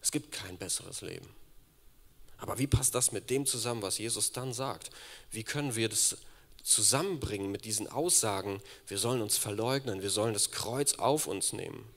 Es 0.00 0.12
gibt 0.12 0.32
kein 0.32 0.58
besseres 0.58 1.00
Leben. 1.00 1.28
Aber 2.38 2.58
wie 2.58 2.66
passt 2.66 2.94
das 2.94 3.12
mit 3.12 3.30
dem 3.30 3.46
zusammen, 3.46 3.82
was 3.82 3.98
Jesus 3.98 4.32
dann 4.32 4.52
sagt? 4.52 4.90
Wie 5.30 5.44
können 5.44 5.74
wir 5.74 5.88
das 5.88 6.18
zusammenbringen 6.62 7.50
mit 7.50 7.64
diesen 7.64 7.88
Aussagen, 7.88 8.60
wir 8.88 8.98
sollen 8.98 9.22
uns 9.22 9.36
verleugnen, 9.36 10.02
wir 10.02 10.10
sollen 10.10 10.34
das 10.34 10.50
Kreuz 10.50 10.94
auf 10.94 11.26
uns 11.26 11.52
nehmen? 11.52 11.88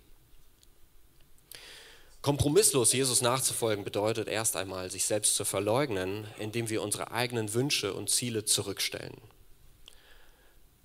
Kompromisslos 2.22 2.92
Jesus 2.92 3.22
nachzufolgen 3.22 3.86
bedeutet 3.86 4.28
erst 4.28 4.58
einmal, 4.58 4.92
sich 4.92 5.06
selbst 5.06 5.36
zu 5.36 5.46
verleugnen, 5.46 6.28
indem 6.38 6.70
wir 6.70 6.82
unsere 6.82 7.12
eigenen 7.12 7.54
Wünsche 7.54 7.94
und 7.94 8.10
Ziele 8.10 8.44
zurückstellen. 8.44 9.16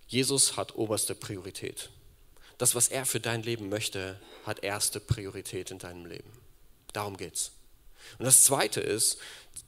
Jesus 0.06 0.56
hat 0.56 0.76
oberste 0.76 1.16
Priorität. 1.16 1.90
Das, 2.56 2.76
was 2.76 2.86
er 2.86 3.04
für 3.04 3.18
dein 3.18 3.42
Leben 3.42 3.68
möchte, 3.68 4.20
hat 4.44 4.62
erste 4.62 5.00
Priorität 5.00 5.72
in 5.72 5.80
deinem 5.80 6.06
Leben. 6.06 6.43
Darum 6.94 7.18
geht's. 7.18 7.52
Und 8.18 8.24
das 8.24 8.44
Zweite 8.44 8.80
ist, 8.80 9.18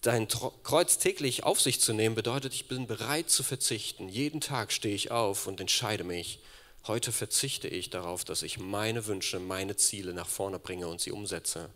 dein 0.00 0.28
Kreuz 0.28 0.96
täglich 0.96 1.44
auf 1.44 1.60
sich 1.60 1.80
zu 1.80 1.92
nehmen, 1.92 2.14
bedeutet, 2.14 2.54
ich 2.54 2.68
bin 2.68 2.86
bereit 2.86 3.28
zu 3.28 3.42
verzichten. 3.42 4.08
Jeden 4.08 4.40
Tag 4.40 4.72
stehe 4.72 4.94
ich 4.94 5.10
auf 5.10 5.46
und 5.46 5.60
entscheide 5.60 6.04
mich, 6.04 6.40
Heute 6.86 7.10
verzichte 7.10 7.66
ich 7.66 7.90
darauf, 7.90 8.24
dass 8.24 8.42
ich 8.42 8.58
meine 8.58 9.06
Wünsche, 9.06 9.40
meine 9.40 9.74
Ziele 9.74 10.14
nach 10.14 10.28
vorne 10.28 10.60
bringe 10.60 10.86
und 10.86 11.00
sie 11.00 11.10
umsetze. 11.10 11.68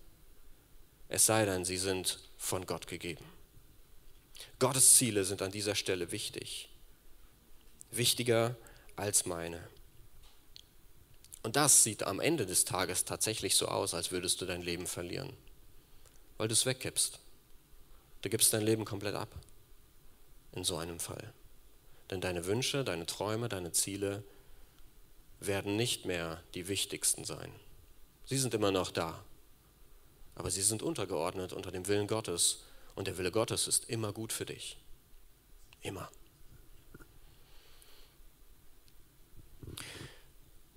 Es 1.09 1.27
sei 1.27 1.45
denn, 1.45 1.65
sie 1.65 1.79
sind 1.79 2.21
von 2.39 2.65
Gott 2.65 2.87
gegeben. 2.87 3.25
Gottes 4.61 4.95
Ziele 4.95 5.25
sind 5.25 5.43
an 5.43 5.51
dieser 5.51 5.75
Stelle 5.75 6.13
wichtig. 6.13 6.69
Wichtiger 7.91 8.55
als 8.95 9.27
meine. 9.27 9.61
Und 11.43 11.57
das 11.57 11.83
sieht 11.83 12.03
am 12.03 12.21
Ende 12.21 12.47
des 12.47 12.65
Tages 12.65 13.05
tatsächlich 13.05 13.55
so 13.55 13.67
aus, 13.67 13.95
als 13.95 14.11
würdest 14.11 14.41
du 14.41 14.47
dein 14.47 14.63
Leben 14.63 14.87
verlieren, 14.87 15.33
weil 16.37 16.49
du 16.49 16.53
es 16.53 16.67
wegkippst. 16.67 17.19
Du 18.23 18.29
gibst 18.29 18.53
dein 18.53 18.63
Leben 18.63 18.85
komplett 18.85 19.15
ab. 19.15 19.35
In 20.53 20.65
so 20.65 20.77
einem 20.77 21.01
Fall. 21.01 21.33
Denn 22.11 22.21
deine 22.21 22.45
Wünsche, 22.47 22.85
deine 22.85 23.07
Träume, 23.07 23.49
deine 23.49 23.73
Ziele 23.73 24.25
werden 25.39 25.77
nicht 25.77 26.05
mehr 26.05 26.43
die 26.55 26.69
wichtigsten 26.69 27.25
sein. 27.25 27.53
Sie 28.27 28.37
sind 28.37 28.53
immer 28.53 28.73
noch 28.73 28.91
da, 28.91 29.25
aber 30.35 30.51
sie 30.51 30.63
sind 30.63 30.83
untergeordnet 30.83 31.53
unter 31.53 31.71
dem 31.71 31.87
Willen 31.87 32.07
Gottes 32.07 32.65
und 32.95 33.07
der 33.07 33.17
Wille 33.17 33.33
Gottes 33.33 33.67
ist 33.67 33.89
immer 33.89 34.13
gut 34.13 34.33
für 34.33 34.45
dich. 34.45 34.77
Immer. 35.81 36.11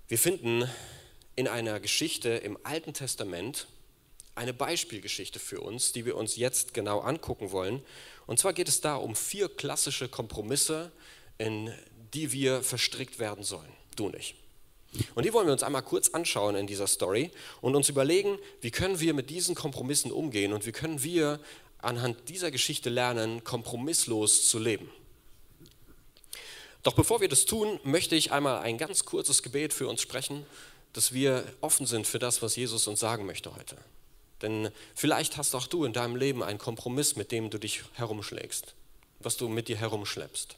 Wir 0.06 0.18
finden 0.18 0.68
in 1.34 1.48
einer 1.48 1.80
Geschichte 1.80 2.28
im 2.28 2.58
Alten 2.62 2.92
Testament 2.92 3.66
eine 4.34 4.52
Beispielgeschichte 4.52 5.38
für 5.38 5.62
uns, 5.62 5.92
die 5.92 6.04
wir 6.04 6.16
uns 6.16 6.36
jetzt 6.36 6.74
genau 6.74 7.00
angucken 7.00 7.52
wollen. 7.52 7.80
Und 8.26 8.38
zwar 8.38 8.52
geht 8.52 8.68
es 8.68 8.82
da 8.82 8.96
um 8.96 9.16
vier 9.16 9.48
klassische 9.48 10.08
Kompromisse, 10.08 10.92
in 11.38 11.72
die 12.12 12.32
wir 12.32 12.62
verstrickt 12.62 13.18
werden 13.18 13.44
sollen. 13.44 13.72
Du 13.96 14.10
nicht. 14.10 14.34
Und 15.14 15.24
die 15.24 15.32
wollen 15.32 15.46
wir 15.46 15.54
uns 15.54 15.62
einmal 15.62 15.82
kurz 15.82 16.10
anschauen 16.10 16.54
in 16.54 16.66
dieser 16.66 16.86
Story 16.86 17.30
und 17.62 17.74
uns 17.74 17.88
überlegen, 17.88 18.38
wie 18.60 18.70
können 18.70 19.00
wir 19.00 19.14
mit 19.14 19.30
diesen 19.30 19.54
Kompromissen 19.54 20.12
umgehen 20.12 20.52
und 20.52 20.66
wie 20.66 20.72
können 20.72 21.02
wir 21.02 21.40
anhand 21.78 22.28
dieser 22.28 22.50
Geschichte 22.50 22.90
lernen, 22.90 23.42
kompromisslos 23.42 24.48
zu 24.48 24.58
leben. 24.58 24.90
Doch 26.84 26.92
bevor 26.92 27.20
wir 27.20 27.28
das 27.28 27.44
tun, 27.44 27.80
möchte 27.82 28.14
ich 28.14 28.30
einmal 28.30 28.60
ein 28.60 28.78
ganz 28.78 29.04
kurzes 29.04 29.42
Gebet 29.42 29.72
für 29.72 29.88
uns 29.88 30.00
sprechen, 30.00 30.46
dass 30.92 31.12
wir 31.12 31.44
offen 31.60 31.86
sind 31.86 32.06
für 32.06 32.20
das, 32.20 32.40
was 32.40 32.54
Jesus 32.54 32.86
uns 32.86 33.00
sagen 33.00 33.26
möchte 33.26 33.56
heute. 33.56 33.76
Denn 34.42 34.70
vielleicht 34.94 35.36
hast 35.36 35.56
auch 35.56 35.66
du 35.66 35.84
in 35.84 35.92
deinem 35.92 36.14
Leben 36.14 36.42
einen 36.42 36.58
Kompromiss, 36.58 37.16
mit 37.16 37.32
dem 37.32 37.50
du 37.50 37.58
dich 37.58 37.82
herumschlägst, 37.94 38.74
was 39.18 39.36
du 39.36 39.48
mit 39.48 39.66
dir 39.66 39.76
herumschleppst. 39.76 40.56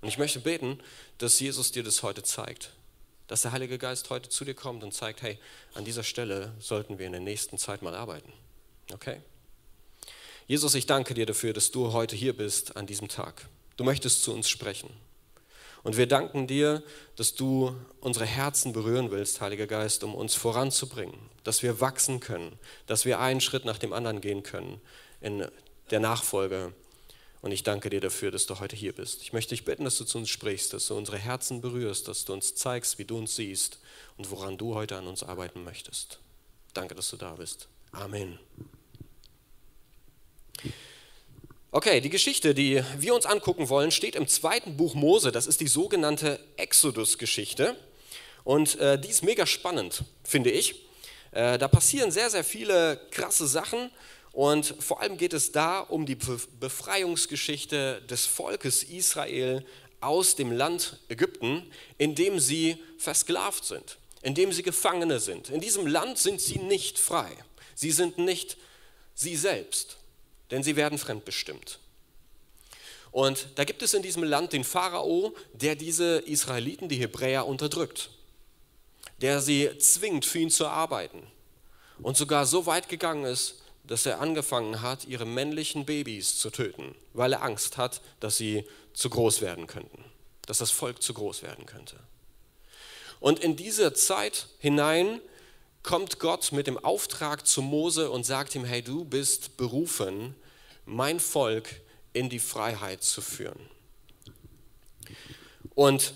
Und 0.00 0.08
ich 0.08 0.16
möchte 0.16 0.40
beten, 0.40 0.78
dass 1.18 1.38
Jesus 1.38 1.72
dir 1.72 1.82
das 1.82 2.02
heute 2.02 2.22
zeigt 2.22 2.72
dass 3.28 3.42
der 3.42 3.52
Heilige 3.52 3.78
Geist 3.78 4.10
heute 4.10 4.28
zu 4.30 4.44
dir 4.44 4.54
kommt 4.54 4.82
und 4.82 4.92
zeigt, 4.92 5.22
hey, 5.22 5.38
an 5.74 5.84
dieser 5.84 6.02
Stelle 6.02 6.52
sollten 6.58 6.98
wir 6.98 7.06
in 7.06 7.12
der 7.12 7.20
nächsten 7.20 7.58
Zeit 7.58 7.82
mal 7.82 7.94
arbeiten. 7.94 8.32
Okay? 8.92 9.20
Jesus, 10.46 10.74
ich 10.74 10.86
danke 10.86 11.12
dir 11.12 11.26
dafür, 11.26 11.52
dass 11.52 11.70
du 11.70 11.92
heute 11.92 12.16
hier 12.16 12.34
bist 12.34 12.76
an 12.76 12.86
diesem 12.86 13.08
Tag. 13.08 13.46
Du 13.76 13.84
möchtest 13.84 14.22
zu 14.22 14.32
uns 14.32 14.48
sprechen. 14.48 14.88
Und 15.88 15.96
wir 15.96 16.06
danken 16.06 16.46
dir, 16.46 16.82
dass 17.16 17.34
du 17.34 17.74
unsere 18.02 18.26
Herzen 18.26 18.74
berühren 18.74 19.10
willst, 19.10 19.40
Heiliger 19.40 19.66
Geist, 19.66 20.04
um 20.04 20.14
uns 20.14 20.34
voranzubringen, 20.34 21.18
dass 21.44 21.62
wir 21.62 21.80
wachsen 21.80 22.20
können, 22.20 22.58
dass 22.86 23.06
wir 23.06 23.20
einen 23.20 23.40
Schritt 23.40 23.64
nach 23.64 23.78
dem 23.78 23.94
anderen 23.94 24.20
gehen 24.20 24.42
können 24.42 24.82
in 25.22 25.46
der 25.90 26.00
Nachfolge 26.00 26.74
und 27.40 27.52
ich 27.52 27.62
danke 27.62 27.88
dir 27.88 28.02
dafür, 28.02 28.30
dass 28.30 28.44
du 28.44 28.60
heute 28.60 28.76
hier 28.76 28.92
bist. 28.92 29.22
Ich 29.22 29.32
möchte 29.32 29.54
dich 29.54 29.64
bitten, 29.64 29.84
dass 29.84 29.96
du 29.96 30.04
zu 30.04 30.18
uns 30.18 30.28
sprichst, 30.28 30.74
dass 30.74 30.88
du 30.88 30.94
unsere 30.94 31.16
Herzen 31.16 31.62
berührst, 31.62 32.06
dass 32.06 32.26
du 32.26 32.34
uns 32.34 32.54
zeigst, 32.54 32.98
wie 32.98 33.06
du 33.06 33.16
uns 33.16 33.34
siehst 33.34 33.78
und 34.18 34.30
woran 34.30 34.58
du 34.58 34.74
heute 34.74 34.98
an 34.98 35.06
uns 35.06 35.22
arbeiten 35.22 35.64
möchtest. 35.64 36.18
Danke, 36.74 36.96
dass 36.96 37.08
du 37.08 37.16
da 37.16 37.32
bist. 37.32 37.66
Amen. 37.92 38.38
Okay, 41.70 42.00
die 42.00 42.08
Geschichte, 42.08 42.54
die 42.54 42.82
wir 42.96 43.14
uns 43.14 43.26
angucken 43.26 43.68
wollen, 43.68 43.90
steht 43.90 44.16
im 44.16 44.26
zweiten 44.26 44.78
Buch 44.78 44.94
Mose. 44.94 45.32
Das 45.32 45.46
ist 45.46 45.60
die 45.60 45.68
sogenannte 45.68 46.40
Exodus-Geschichte. 46.56 47.76
Und 48.42 48.78
äh, 48.80 48.98
die 48.98 49.08
ist 49.08 49.22
mega 49.22 49.44
spannend, 49.44 50.02
finde 50.24 50.50
ich. 50.50 50.86
Äh, 51.30 51.58
da 51.58 51.68
passieren 51.68 52.10
sehr, 52.10 52.30
sehr 52.30 52.42
viele 52.42 52.98
krasse 53.10 53.46
Sachen 53.46 53.90
und 54.32 54.76
vor 54.78 55.02
allem 55.02 55.18
geht 55.18 55.34
es 55.34 55.52
da 55.52 55.80
um 55.80 56.06
die 56.06 56.16
Befreiungsgeschichte 56.58 58.00
des 58.08 58.24
Volkes 58.24 58.82
Israel 58.84 59.62
aus 60.00 60.36
dem 60.36 60.52
Land 60.52 60.98
Ägypten, 61.10 61.70
in 61.98 62.14
dem 62.14 62.38
sie 62.38 62.78
versklavt 62.96 63.66
sind, 63.66 63.98
in 64.22 64.34
dem 64.34 64.52
sie 64.52 64.62
Gefangene 64.62 65.20
sind. 65.20 65.50
In 65.50 65.60
diesem 65.60 65.86
Land 65.86 66.16
sind 66.16 66.40
sie 66.40 66.60
nicht 66.60 66.98
frei. 66.98 67.30
Sie 67.74 67.90
sind 67.90 68.16
nicht 68.16 68.56
sie 69.14 69.36
selbst, 69.36 69.97
denn 70.50 70.62
sie 70.62 70.76
werden 70.76 70.98
fremdbestimmt. 70.98 71.78
Und 73.10 73.48
da 73.54 73.64
gibt 73.64 73.82
es 73.82 73.94
in 73.94 74.02
diesem 74.02 74.22
Land 74.22 74.52
den 74.52 74.64
Pharao, 74.64 75.34
der 75.52 75.76
diese 75.76 76.18
Israeliten, 76.18 76.88
die 76.88 76.96
Hebräer, 76.96 77.46
unterdrückt, 77.46 78.10
der 79.20 79.40
sie 79.40 79.70
zwingt, 79.78 80.24
für 80.24 80.38
ihn 80.38 80.50
zu 80.50 80.66
arbeiten 80.66 81.26
und 82.00 82.16
sogar 82.16 82.46
so 82.46 82.66
weit 82.66 82.88
gegangen 82.88 83.24
ist, 83.24 83.62
dass 83.84 84.04
er 84.04 84.20
angefangen 84.20 84.82
hat, 84.82 85.06
ihre 85.06 85.24
männlichen 85.24 85.86
Babys 85.86 86.38
zu 86.38 86.50
töten, 86.50 86.94
weil 87.14 87.32
er 87.32 87.42
Angst 87.42 87.78
hat, 87.78 88.02
dass 88.20 88.36
sie 88.36 88.64
zu 88.92 89.08
groß 89.08 89.40
werden 89.40 89.66
könnten, 89.66 90.04
dass 90.46 90.58
das 90.58 90.70
Volk 90.70 91.02
zu 91.02 91.14
groß 91.14 91.42
werden 91.42 91.64
könnte. 91.64 91.96
Und 93.20 93.38
in 93.40 93.56
diese 93.56 93.94
Zeit 93.94 94.46
hinein 94.58 95.20
kommt 95.88 96.18
Gott 96.18 96.52
mit 96.52 96.66
dem 96.66 96.76
Auftrag 96.76 97.46
zu 97.46 97.62
Mose 97.62 98.10
und 98.10 98.26
sagt 98.26 98.54
ihm, 98.54 98.66
hey, 98.66 98.82
du 98.82 99.06
bist 99.06 99.56
berufen, 99.56 100.34
mein 100.84 101.18
Volk 101.18 101.80
in 102.12 102.28
die 102.28 102.40
Freiheit 102.40 103.02
zu 103.02 103.22
führen. 103.22 103.58
Und 105.74 106.12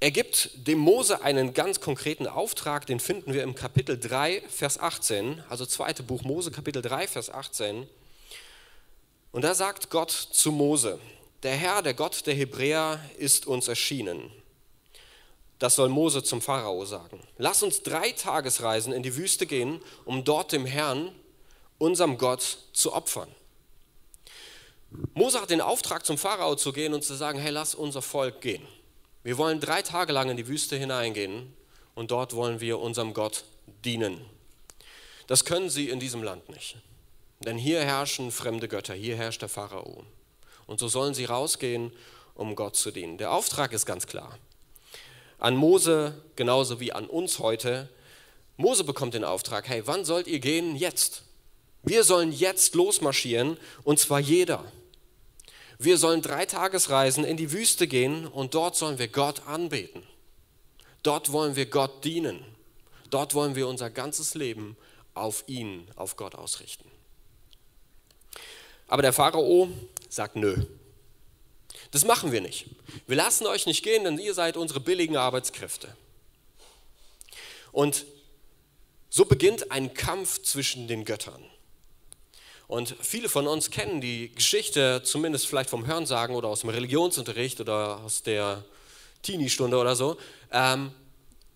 er 0.00 0.10
gibt 0.10 0.50
dem 0.66 0.80
Mose 0.80 1.22
einen 1.22 1.54
ganz 1.54 1.80
konkreten 1.80 2.26
Auftrag, 2.26 2.86
den 2.86 2.98
finden 2.98 3.32
wir 3.32 3.44
im 3.44 3.54
Kapitel 3.54 3.96
3, 3.96 4.42
Vers 4.48 4.80
18, 4.80 5.44
also 5.48 5.64
zweite 5.64 6.02
Buch 6.02 6.24
Mose, 6.24 6.50
Kapitel 6.50 6.82
3, 6.82 7.06
Vers 7.06 7.30
18. 7.30 7.86
Und 9.30 9.42
da 9.42 9.54
sagt 9.54 9.90
Gott 9.90 10.10
zu 10.10 10.50
Mose, 10.50 10.98
der 11.44 11.54
Herr, 11.54 11.82
der 11.82 11.94
Gott 11.94 12.26
der 12.26 12.34
Hebräer, 12.34 12.98
ist 13.16 13.46
uns 13.46 13.68
erschienen. 13.68 14.32
Das 15.58 15.74
soll 15.74 15.88
Mose 15.88 16.22
zum 16.22 16.40
Pharao 16.40 16.84
sagen. 16.84 17.20
Lass 17.36 17.62
uns 17.62 17.82
drei 17.82 18.12
Tagesreisen 18.12 18.92
in 18.92 19.02
die 19.02 19.16
Wüste 19.16 19.46
gehen, 19.46 19.80
um 20.04 20.24
dort 20.24 20.52
dem 20.52 20.66
Herrn, 20.66 21.10
unserem 21.78 22.16
Gott, 22.18 22.58
zu 22.72 22.92
opfern. 22.92 23.28
Mose 25.14 25.40
hat 25.40 25.50
den 25.50 25.60
Auftrag, 25.60 26.06
zum 26.06 26.16
Pharao 26.16 26.54
zu 26.54 26.72
gehen 26.72 26.94
und 26.94 27.04
zu 27.04 27.14
sagen, 27.14 27.38
hey, 27.38 27.50
lass 27.50 27.74
unser 27.74 28.02
Volk 28.02 28.40
gehen. 28.40 28.66
Wir 29.22 29.36
wollen 29.36 29.60
drei 29.60 29.82
Tage 29.82 30.12
lang 30.12 30.30
in 30.30 30.36
die 30.36 30.48
Wüste 30.48 30.76
hineingehen 30.76 31.52
und 31.94 32.10
dort 32.10 32.34
wollen 32.34 32.60
wir 32.60 32.78
unserem 32.78 33.12
Gott 33.12 33.44
dienen. 33.84 34.24
Das 35.26 35.44
können 35.44 35.68
sie 35.68 35.90
in 35.90 36.00
diesem 36.00 36.22
Land 36.22 36.48
nicht. 36.48 36.76
Denn 37.40 37.58
hier 37.58 37.84
herrschen 37.84 38.30
fremde 38.30 38.68
Götter, 38.68 38.94
hier 38.94 39.16
herrscht 39.16 39.42
der 39.42 39.48
Pharao. 39.48 40.04
Und 40.66 40.80
so 40.80 40.88
sollen 40.88 41.14
sie 41.14 41.26
rausgehen, 41.26 41.92
um 42.34 42.54
Gott 42.54 42.76
zu 42.76 42.90
dienen. 42.90 43.18
Der 43.18 43.32
Auftrag 43.32 43.72
ist 43.72 43.84
ganz 43.84 44.06
klar. 44.06 44.38
An 45.38 45.56
Mose 45.56 46.20
genauso 46.36 46.80
wie 46.80 46.92
an 46.92 47.06
uns 47.06 47.38
heute, 47.38 47.88
Mose 48.56 48.84
bekommt 48.84 49.14
den 49.14 49.24
Auftrag, 49.24 49.68
hey, 49.68 49.86
wann 49.86 50.04
sollt 50.04 50.26
ihr 50.26 50.40
gehen? 50.40 50.74
Jetzt. 50.74 51.22
Wir 51.84 52.02
sollen 52.02 52.32
jetzt 52.32 52.74
losmarschieren 52.74 53.56
und 53.84 54.00
zwar 54.00 54.18
jeder. 54.18 54.64
Wir 55.78 55.96
sollen 55.96 56.22
drei 56.22 56.44
Tagesreisen 56.44 57.24
in 57.24 57.36
die 57.36 57.52
Wüste 57.52 57.86
gehen 57.86 58.26
und 58.26 58.54
dort 58.54 58.74
sollen 58.74 58.98
wir 58.98 59.06
Gott 59.06 59.46
anbeten. 59.46 60.02
Dort 61.04 61.30
wollen 61.30 61.54
wir 61.54 61.66
Gott 61.66 62.04
dienen. 62.04 62.44
Dort 63.10 63.34
wollen 63.34 63.54
wir 63.54 63.68
unser 63.68 63.88
ganzes 63.88 64.34
Leben 64.34 64.76
auf 65.14 65.44
ihn, 65.46 65.86
auf 65.94 66.16
Gott 66.16 66.34
ausrichten. 66.34 66.90
Aber 68.88 69.02
der 69.02 69.12
Pharao 69.12 69.68
sagt, 70.08 70.34
nö, 70.34 70.56
das 71.90 72.04
machen 72.04 72.32
wir 72.32 72.40
nicht. 72.40 72.66
Wir 73.06 73.16
lassen 73.16 73.46
euch 73.46 73.66
nicht 73.66 73.82
gehen, 73.82 74.04
denn 74.04 74.18
ihr 74.18 74.34
seid 74.34 74.56
unsere 74.56 74.80
billigen 74.80 75.16
Arbeitskräfte. 75.16 75.94
Und 77.72 78.04
so 79.10 79.24
beginnt 79.24 79.70
ein 79.70 79.94
Kampf 79.94 80.42
zwischen 80.42 80.88
den 80.88 81.04
Göttern. 81.04 81.42
Und 82.66 82.94
viele 83.00 83.30
von 83.30 83.46
uns 83.46 83.70
kennen 83.70 84.02
die 84.02 84.34
Geschichte, 84.34 85.02
zumindest 85.02 85.46
vielleicht 85.46 85.70
vom 85.70 85.86
Hörensagen 85.86 86.36
oder 86.36 86.48
aus 86.48 86.60
dem 86.60 86.68
Religionsunterricht 86.68 87.60
oder 87.60 88.00
aus 88.04 88.22
der 88.22 88.62
Teenie-Stunde 89.22 89.78
oder 89.78 89.96
so. 89.96 90.18
Ähm, 90.52 90.92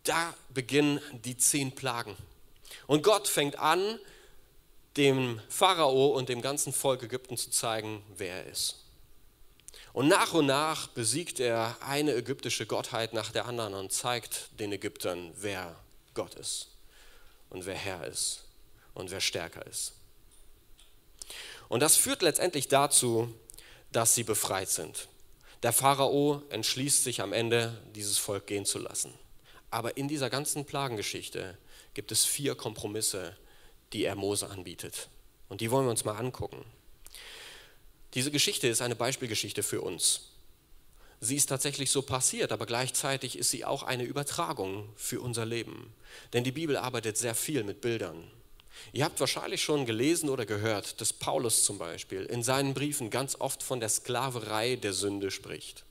da 0.05 0.35
beginnen 0.49 1.01
die 1.25 1.37
zehn 1.37 1.73
Plagen. 1.73 2.17
Und 2.87 3.03
Gott 3.03 3.29
fängt 3.29 3.59
an, 3.59 3.99
dem 4.97 5.41
Pharao 5.49 6.09
und 6.09 6.29
dem 6.29 6.43
ganzen 6.43 6.73
Volk 6.73 7.03
Ägypten 7.03 7.37
zu 7.37 7.51
zeigen, 7.51 8.03
wer 8.17 8.45
er 8.45 8.47
ist. 8.47 8.82
Und 9.93 10.09
nach 10.09 10.33
und 10.33 10.47
nach 10.47 10.89
besiegt 10.89 11.39
er 11.39 11.77
eine 11.83 12.15
ägyptische 12.15 12.67
Gottheit 12.67 13.13
nach 13.13 13.31
der 13.31 13.47
anderen 13.47 13.75
und 13.75 13.93
zeigt 13.93 14.49
den 14.59 14.73
Ägyptern, 14.73 15.33
wer 15.37 15.77
Gott 16.15 16.35
ist 16.35 16.69
und 17.51 17.67
wer 17.67 17.75
Herr 17.75 18.07
ist 18.07 18.45
und 18.95 19.11
wer 19.11 19.21
stärker 19.21 19.67
ist. 19.67 19.93
Und 21.69 21.81
das 21.81 21.97
führt 21.97 22.23
letztendlich 22.23 22.69
dazu, 22.69 23.35
dass 23.93 24.15
sie 24.15 24.25
befreit 24.25 24.71
sind. 24.71 25.09
Der 25.63 25.73
Pharao 25.73 26.43
entschließt 26.49 27.05
sich 27.05 27.21
am 27.21 27.33
Ende, 27.33 27.81
dieses 27.95 28.19
Volk 28.19 28.47
gehen 28.47 28.65
zu 28.65 28.79
lassen. 28.79 29.13
Aber 29.71 29.97
in 29.97 30.09
dieser 30.09 30.29
ganzen 30.29 30.65
Plagengeschichte 30.65 31.57
gibt 31.95 32.13
es 32.13 32.25
vier 32.25 32.55
Kompromisse, 32.55 33.37
die 33.93 34.05
er 34.05 34.17
Mose 34.17 34.51
anbietet. 34.51 35.09
Und 35.49 35.61
die 35.61 35.71
wollen 35.71 35.87
wir 35.87 35.91
uns 35.91 36.05
mal 36.05 36.17
angucken. 36.17 36.65
Diese 38.15 38.31
Geschichte 38.31 38.69
ist 38.69 38.83
eine 38.83 38.97
Beispielgeschichte 38.97 39.63
für 39.63 39.81
uns. 39.81 40.33
Sie 41.21 41.37
ist 41.37 41.47
tatsächlich 41.47 41.91
so 41.91 42.03
passiert, 42.03 42.51
aber 42.51 42.67
gleichzeitig 42.67 43.39
ist 43.39 43.51
sie 43.51 43.65
auch 43.65 43.85
eine 43.85 44.03
Übertragung 44.03 44.89
für 44.97 45.21
unser 45.21 45.47
Leben. 45.47 45.95
Denn 46.33 46.43
die 46.43 46.51
Bibel 46.51 46.77
arbeitet 46.77 47.17
sehr 47.17 47.37
viel 47.37 47.63
mit 47.63 47.81
Bildern. 47.81 48.29
Ihr 48.93 49.05
habt 49.05 49.21
wahrscheinlich 49.21 49.63
schon 49.63 49.87
gelesen 49.87 50.29
oder 50.29 50.47
gehört, 50.47 51.01
dass 51.01 51.13
Paulus 51.13 51.65
zum 51.65 51.79
Beispiel 51.79 52.25
in 52.25 52.43
seinen 52.43 52.75
Briefen 52.75 53.09
ganz 53.11 53.37
oft 53.39 53.63
von 53.63 53.79
der 53.81 53.89
Sklaverei 53.89 54.77
der 54.77 54.93
Sünde 54.93 55.31
spricht. 55.31 55.85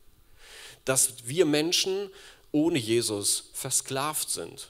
Dass 0.84 1.26
wir 1.26 1.46
Menschen 1.46 2.10
ohne 2.52 2.80
Jesus 2.80 3.52
versklavt 3.54 4.30
sind, 4.30 4.70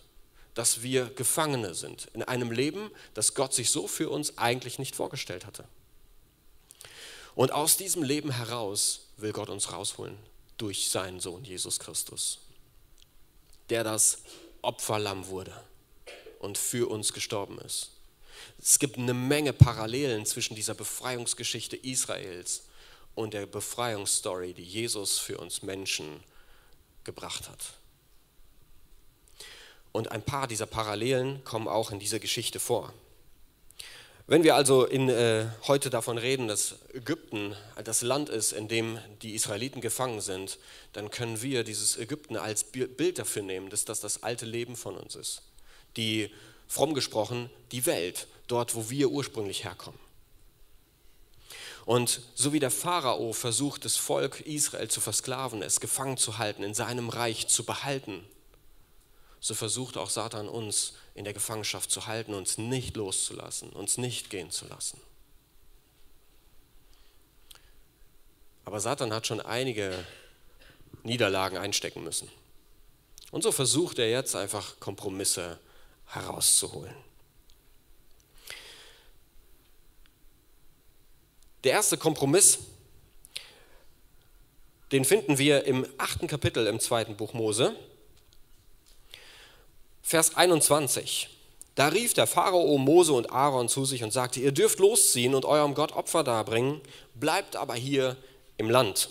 dass 0.54 0.84
wir 0.84 1.06
Gefangene 1.16 1.74
sind 1.74 2.10
in 2.14 2.22
einem 2.22 2.52
Leben, 2.52 2.92
das 3.14 3.34
Gott 3.34 3.54
sich 3.54 3.72
so 3.72 3.88
für 3.88 4.10
uns 4.10 4.38
eigentlich 4.38 4.78
nicht 4.78 4.96
vorgestellt 4.96 5.46
hatte. 5.46 5.64
Und 7.42 7.52
aus 7.52 7.76
diesem 7.76 8.04
Leben 8.04 8.30
heraus 8.30 9.08
will 9.18 9.32
Gott 9.32 9.50
uns 9.50 9.72
rausholen 9.72 10.16
durch 10.58 10.92
seinen 10.92 11.20
Sohn 11.20 11.44
Jesus 11.44 11.80
Christus, 11.80 12.38
der 13.72 13.84
das 13.84 14.20
Opferlamm 14.62 15.26
wurde 15.26 15.52
und 16.38 16.60
für 16.60 16.88
uns 16.88 17.14
gestorben 17.14 17.58
ist. 17.58 17.94
Es 18.62 18.78
gibt 18.78 19.00
eine 19.00 19.16
Menge 19.16 19.54
Parallelen 19.54 20.28
zwischen 20.28 20.54
dieser 20.54 20.76
Befreiungsgeschichte 20.76 21.78
Israels 21.78 22.66
und 23.16 23.34
der 23.34 23.48
Befreiungsstory, 23.48 24.54
die 24.54 24.62
Jesus 24.62 25.18
für 25.18 25.40
uns 25.40 25.64
Menschen 25.64 26.24
gebracht 27.06 27.50
hat. 27.50 27.74
Und 29.92 30.12
ein 30.12 30.22
paar 30.22 30.48
dieser 30.48 30.68
Parallelen 30.68 31.44
kommen 31.44 31.68
auch 31.68 31.90
in 31.90 31.98
dieser 31.98 32.20
Geschichte 32.20 32.60
vor. 32.60 32.94
Wenn 34.32 34.46
wir 34.46 34.56
also 34.56 34.86
in, 34.86 35.10
äh, 35.10 35.46
heute 35.68 35.90
davon 35.90 36.18
reden, 36.18 36.48
dass 36.48 36.76
Ägypten 36.94 37.54
das 37.84 38.02
Land 38.02 38.30
ist, 38.30 38.54
in 38.54 38.70
dem 38.70 38.98
die 39.22 39.36
Israeliten 39.36 39.82
gefangen 39.82 40.22
sind, 40.22 40.58
dann 40.94 41.12
können 41.12 41.42
wir 41.42 41.66
dieses 41.66 41.98
Ägypten 41.98 42.38
als 42.38 42.64
Bild 42.64 43.20
dafür 43.20 43.42
nehmen, 43.42 43.70
dass 43.70 43.84
das 43.84 44.00
das 44.00 44.24
alte 44.24 44.46
Leben 44.46 44.78
von 44.78 44.96
uns 44.96 45.16
ist. 45.16 45.42
Die, 45.98 46.32
fromm 46.70 46.94
gesprochen, 46.94 47.50
die 47.74 47.86
Welt, 47.86 48.28
dort, 48.48 48.74
wo 48.74 48.90
wir 48.90 49.12
ursprünglich 49.12 49.66
herkommen. 49.66 50.00
Und 51.84 52.22
so 52.34 52.54
wie 52.54 52.62
der 52.62 52.72
Pharao 52.72 53.34
versucht, 53.34 53.84
das 53.84 53.98
Volk 53.98 54.40
Israel 54.40 54.88
zu 54.88 55.02
versklaven, 55.02 55.62
es 55.62 55.82
gefangen 55.82 56.16
zu 56.16 56.38
halten, 56.38 56.64
in 56.64 56.74
seinem 56.74 57.10
Reich 57.10 57.50
zu 57.50 57.66
behalten, 57.66 58.24
so 59.42 59.56
versucht 59.56 59.98
auch 59.98 60.10
Satan 60.10 60.48
uns 60.48 60.94
in 61.14 61.24
der 61.24 61.34
Gefangenschaft 61.34 61.92
zu 61.92 62.08
halten, 62.08 62.34
uns 62.34 62.58
nicht 62.58 62.96
loszulassen, 62.96 63.70
uns 63.70 63.98
nicht 63.98 64.30
gehen 64.30 64.52
zu 64.52 64.68
lassen. 64.68 65.00
Aber 68.66 68.80
Satan 68.80 69.14
hat 69.14 69.28
schon 69.28 69.42
einige 69.42 70.06
Niederlagen 71.04 71.58
einstecken 71.58 72.04
müssen. 72.04 72.30
Und 73.32 73.44
so 73.44 73.52
versucht 73.52 74.00
er 74.00 74.10
jetzt 74.10 74.36
einfach 74.36 74.80
Kompromisse 74.80 75.60
herauszuholen. 76.06 76.94
Der 81.64 81.74
erste 81.74 81.98
Kompromiss, 81.98 82.60
den 84.92 85.06
finden 85.06 85.38
wir 85.38 85.66
im 85.66 85.88
achten 85.98 86.28
Kapitel 86.28 86.68
im 86.68 86.80
zweiten 86.80 87.16
Buch 87.16 87.34
Mose, 87.34 87.76
Vers 90.02 90.36
21. 90.36 91.30
Da 91.76 91.88
rief 91.88 92.14
der 92.14 92.28
Pharao 92.28 92.78
Mose 92.78 93.14
und 93.14 93.32
Aaron 93.32 93.70
zu 93.70 93.86
sich 93.86 94.04
und 94.04 94.12
sagte, 94.12 94.40
ihr 94.40 94.52
dürft 94.52 94.80
losziehen 94.80 95.34
und 95.34 95.46
eurem 95.46 95.74
Gott 95.74 95.94
Opfer 95.94 96.24
darbringen, 96.24 96.82
bleibt 97.16 97.56
aber 97.56 97.76
hier 97.76 98.18
im 98.58 98.70
Land. 98.70 99.10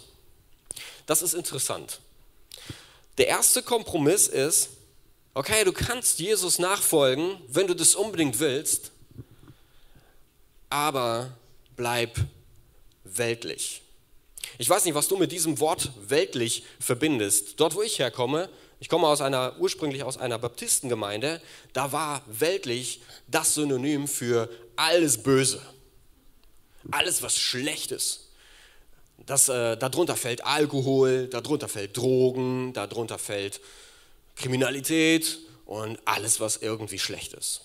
Das 1.07 1.23
ist 1.23 1.35
interessant. 1.35 2.01
Der 3.19 3.29
erste 3.29 3.63
Kompromiss 3.63 4.29
ist, 4.29 4.71
okay, 5.35 5.65
du 5.65 5.73
kannst 5.73 6.21
Jesus 6.21 6.59
nachfolgen, 6.59 7.41
wenn 7.49 7.67
du 7.67 7.75
das 7.75 7.95
unbedingt 7.95 8.39
willst, 8.39 8.93
aber 10.69 11.33
bleib 11.77 12.17
weltlich. 13.05 13.83
Ich 14.59 14.69
weiß 14.69 14.85
nicht, 14.85 14.95
was 14.95 15.09
du 15.09 15.17
mit 15.17 15.33
diesem 15.33 15.59
Wort 15.59 15.91
weltlich 16.07 16.65
verbindest. 16.79 17.59
Dort, 17.59 17.75
wo 17.75 17.83
ich 17.83 17.99
herkomme, 17.99 18.49
ich 18.81 18.89
komme 18.89 19.07
aus 19.07 19.21
einer, 19.21 19.55
ursprünglich 19.59 20.03
aus 20.03 20.17
einer 20.17 20.39
Baptistengemeinde, 20.39 21.41
da 21.75 21.93
war 21.93 22.23
weltlich 22.27 23.03
das 23.29 23.55
Synonym 23.55 24.09
für 24.09 24.49
alles 24.75 25.23
Böse. 25.23 25.61
Alles, 26.91 27.23
was 27.23 27.39
schlecht 27.39 27.93
ist. 27.93 28.29
Das, 29.27 29.51
äh, 29.51 29.77
darunter 29.77 30.17
fällt 30.17 30.45
Alkohol, 30.45 31.29
darunter 31.29 31.69
fällt 31.69 31.95
Drogen, 31.95 32.73
darunter 32.73 33.19
fällt 33.19 33.61
Kriminalität 34.35 35.39
und 35.67 35.99
alles, 36.07 36.41
was 36.41 36.57
irgendwie 36.57 36.99
schlecht 36.99 37.35
ist. 37.35 37.61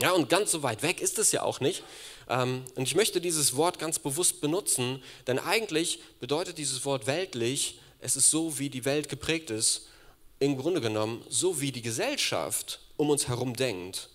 Ja, 0.00 0.12
und 0.12 0.30
ganz 0.30 0.50
so 0.50 0.62
weit 0.62 0.82
weg 0.82 1.02
ist 1.02 1.18
es 1.18 1.32
ja 1.32 1.42
auch 1.42 1.60
nicht. 1.60 1.82
Ähm, 2.30 2.64
und 2.76 2.84
ich 2.84 2.94
möchte 2.94 3.20
dieses 3.20 3.56
Wort 3.56 3.78
ganz 3.78 3.98
bewusst 3.98 4.40
benutzen, 4.40 5.02
denn 5.26 5.38
eigentlich 5.38 6.00
bedeutet 6.18 6.56
dieses 6.56 6.86
Wort 6.86 7.06
weltlich, 7.06 7.78
es 8.00 8.16
ist 8.16 8.30
so, 8.30 8.58
wie 8.58 8.70
die 8.70 8.86
Welt 8.86 9.10
geprägt 9.10 9.50
ist, 9.50 9.89
im 10.40 10.56
Grunde 10.56 10.80
genommen, 10.80 11.24
so 11.28 11.60
wie 11.60 11.70
die 11.70 11.82
Gesellschaft 11.82 12.80
um 12.96 13.10
uns 13.10 13.28
herum 13.28 13.54
denkt 13.54 14.08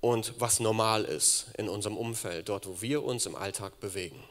und 0.00 0.34
was 0.38 0.60
normal 0.60 1.04
ist 1.04 1.46
in 1.58 1.68
unserem 1.68 1.96
Umfeld, 1.96 2.48
dort, 2.48 2.66
wo 2.66 2.80
wir 2.80 3.02
uns 3.02 3.26
im 3.26 3.34
Alltag 3.34 3.80
bewegen. 3.80 4.22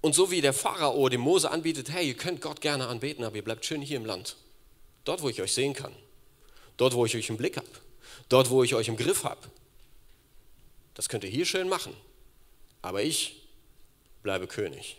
Und 0.00 0.14
so 0.14 0.30
wie 0.30 0.40
der 0.40 0.52
Pharao 0.52 1.08
dem 1.08 1.22
Mose 1.22 1.50
anbietet, 1.50 1.90
hey, 1.90 2.06
ihr 2.08 2.16
könnt 2.16 2.40
Gott 2.40 2.60
gerne 2.60 2.86
anbeten, 2.86 3.24
aber 3.24 3.36
ihr 3.36 3.44
bleibt 3.44 3.64
schön 3.64 3.80
hier 3.82 3.96
im 3.96 4.04
Land. 4.04 4.36
Dort, 5.04 5.22
wo 5.22 5.28
ich 5.28 5.40
euch 5.40 5.52
sehen 5.52 5.72
kann. 5.72 5.94
Dort, 6.76 6.94
wo 6.94 7.04
ich 7.04 7.16
euch 7.16 7.30
im 7.30 7.36
Blick 7.36 7.56
habe. 7.56 7.66
Dort, 8.28 8.50
wo 8.50 8.62
ich 8.62 8.74
euch 8.74 8.88
im 8.88 8.96
Griff 8.96 9.24
habe. 9.24 9.40
Das 10.94 11.08
könnt 11.08 11.24
ihr 11.24 11.30
hier 11.30 11.46
schön 11.46 11.68
machen. 11.68 11.96
Aber 12.82 13.02
ich 13.02 13.48
bleibe 14.22 14.46
König 14.46 14.98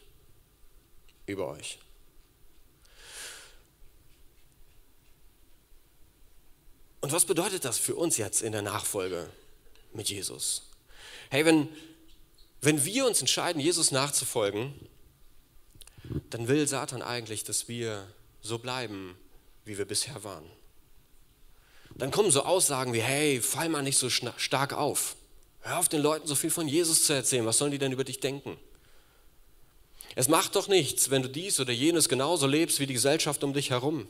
über 1.26 1.48
euch. 1.48 1.78
Und 7.02 7.12
was 7.12 7.26
bedeutet 7.26 7.66
das 7.66 7.78
für 7.78 7.96
uns 7.96 8.18
jetzt 8.18 8.42
in 8.42 8.52
der 8.52 8.62
Nachfolge 8.62 9.30
mit 9.94 10.10
Jesus? 10.10 10.70
Hey, 11.30 11.46
wenn, 11.46 11.70
wenn 12.62 12.84
wir 12.84 13.06
uns 13.06 13.22
entscheiden, 13.22 13.62
Jesus 13.62 13.92
nachzufolgen, 13.92 14.74
dann 16.30 16.48
will 16.48 16.68
Satan 16.68 17.02
eigentlich, 17.02 17.44
dass 17.44 17.68
wir 17.68 18.08
so 18.42 18.60
bleiben, 18.60 19.18
wie 19.66 19.78
wir 19.78 19.86
bisher 19.86 20.24
waren. 20.24 20.46
Dann 21.96 22.12
kommen 22.12 22.32
so 22.32 22.44
Aussagen 22.44 22.94
wie, 22.94 23.02
hey, 23.02 23.42
fall 23.42 23.70
mal 23.70 23.84
nicht 23.84 23.98
so 23.98 24.10
stark 24.10 24.74
auf. 24.74 25.16
Hör 25.62 25.80
auf 25.80 25.90
den 25.90 26.02
Leuten 26.02 26.28
so 26.28 26.36
viel 26.36 26.50
von 26.50 26.68
Jesus 26.68 27.04
zu 27.04 27.14
erzählen. 27.14 27.46
Was 27.46 27.58
sollen 27.58 27.72
die 27.72 27.78
denn 27.78 27.92
über 27.92 28.04
dich 28.04 28.20
denken? 28.20 28.58
Es 30.16 30.28
macht 30.28 30.56
doch 30.56 30.68
nichts, 30.68 31.10
wenn 31.10 31.22
du 31.22 31.30
dies 31.30 31.60
oder 31.60 31.72
jenes 31.72 32.10
genauso 32.10 32.48
lebst 32.48 32.80
wie 32.80 32.88
die 32.88 32.94
Gesellschaft 32.94 33.44
um 33.44 33.54
dich 33.54 33.70
herum. 33.70 34.08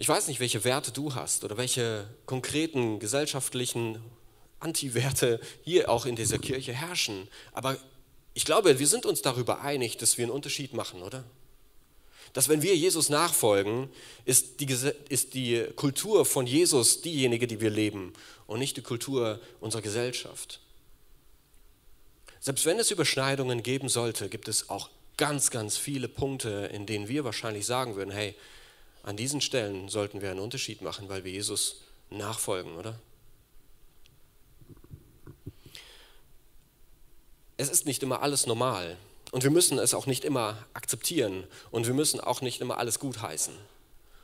Ich 0.00 0.08
weiß 0.08 0.28
nicht, 0.28 0.40
welche 0.40 0.64
Werte 0.64 0.92
du 0.92 1.14
hast 1.14 1.44
oder 1.44 1.58
welche 1.58 2.08
konkreten 2.24 3.00
gesellschaftlichen 3.00 4.02
Antiwerte 4.58 5.38
hier 5.62 5.90
auch 5.90 6.06
in 6.06 6.16
dieser 6.16 6.38
Kirche 6.38 6.72
herrschen, 6.72 7.28
aber 7.52 7.76
ich 8.32 8.46
glaube, 8.46 8.78
wir 8.78 8.86
sind 8.86 9.04
uns 9.04 9.20
darüber 9.20 9.60
einig, 9.60 9.98
dass 9.98 10.16
wir 10.16 10.24
einen 10.24 10.32
Unterschied 10.32 10.72
machen, 10.72 11.02
oder? 11.02 11.22
Dass 12.32 12.48
wenn 12.48 12.62
wir 12.62 12.74
Jesus 12.74 13.10
nachfolgen, 13.10 13.90
ist 14.24 14.60
die, 14.60 14.74
ist 15.10 15.34
die 15.34 15.66
Kultur 15.76 16.24
von 16.24 16.46
Jesus 16.46 17.02
diejenige, 17.02 17.46
die 17.46 17.60
wir 17.60 17.68
leben 17.68 18.14
und 18.46 18.58
nicht 18.58 18.78
die 18.78 18.82
Kultur 18.82 19.38
unserer 19.60 19.82
Gesellschaft. 19.82 20.60
Selbst 22.40 22.64
wenn 22.64 22.78
es 22.78 22.90
Überschneidungen 22.90 23.62
geben 23.62 23.90
sollte, 23.90 24.30
gibt 24.30 24.48
es 24.48 24.70
auch 24.70 24.88
ganz, 25.18 25.50
ganz 25.50 25.76
viele 25.76 26.08
Punkte, 26.08 26.70
in 26.72 26.86
denen 26.86 27.06
wir 27.08 27.24
wahrscheinlich 27.24 27.66
sagen 27.66 27.96
würden, 27.96 28.12
hey, 28.12 28.34
an 29.02 29.16
diesen 29.16 29.40
Stellen 29.40 29.88
sollten 29.88 30.20
wir 30.20 30.30
einen 30.30 30.40
Unterschied 30.40 30.82
machen, 30.82 31.08
weil 31.08 31.24
wir 31.24 31.32
Jesus 31.32 31.82
nachfolgen, 32.10 32.76
oder? 32.76 32.98
Es 37.56 37.68
ist 37.68 37.86
nicht 37.86 38.02
immer 38.02 38.22
alles 38.22 38.46
normal 38.46 38.96
und 39.32 39.42
wir 39.42 39.50
müssen 39.50 39.78
es 39.78 39.94
auch 39.94 40.06
nicht 40.06 40.24
immer 40.24 40.66
akzeptieren 40.72 41.44
und 41.70 41.86
wir 41.86 41.94
müssen 41.94 42.20
auch 42.20 42.40
nicht 42.40 42.60
immer 42.60 42.78
alles 42.78 42.98
gutheißen, 42.98 43.54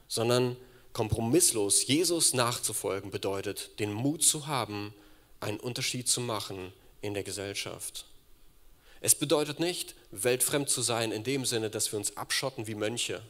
sondern 0.09 0.57
kompromisslos 0.93 1.87
Jesus 1.87 2.33
nachzufolgen 2.33 3.11
bedeutet, 3.11 3.79
den 3.79 3.93
Mut 3.93 4.23
zu 4.23 4.47
haben, 4.47 4.95
einen 5.41 5.61
Unterschied 5.61 6.09
zu 6.09 6.23
machen 6.23 6.73
in 7.03 7.13
der 7.13 7.23
Gesellschaft. 7.23 8.07
Es 9.03 9.15
bedeutet 9.15 9.61
nicht, 9.61 9.95
weltfremd 10.11 10.71
zu 10.71 10.81
sein 10.81 11.13
in 11.13 11.23
dem 11.23 11.45
Sinne, 11.45 11.69
dass 11.69 11.93
wir 11.93 11.99
uns 11.99 12.17
abschotten 12.17 12.67
wie 12.67 12.75
Mönche, 12.75 13.23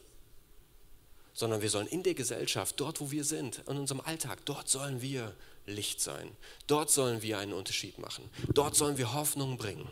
sondern 1.36 1.60
wir 1.60 1.68
sollen 1.68 1.86
in 1.86 2.02
der 2.02 2.14
Gesellschaft, 2.14 2.80
dort 2.80 2.98
wo 2.98 3.10
wir 3.10 3.22
sind, 3.22 3.62
in 3.68 3.76
unserem 3.76 4.00
Alltag, 4.00 4.38
dort 4.46 4.70
sollen 4.70 5.02
wir 5.02 5.34
Licht 5.66 6.00
sein. 6.00 6.34
Dort 6.66 6.90
sollen 6.90 7.20
wir 7.20 7.38
einen 7.38 7.52
Unterschied 7.52 7.98
machen. 7.98 8.28
Dort 8.54 8.74
sollen 8.74 8.96
wir 8.96 9.12
Hoffnung 9.12 9.58
bringen. 9.58 9.86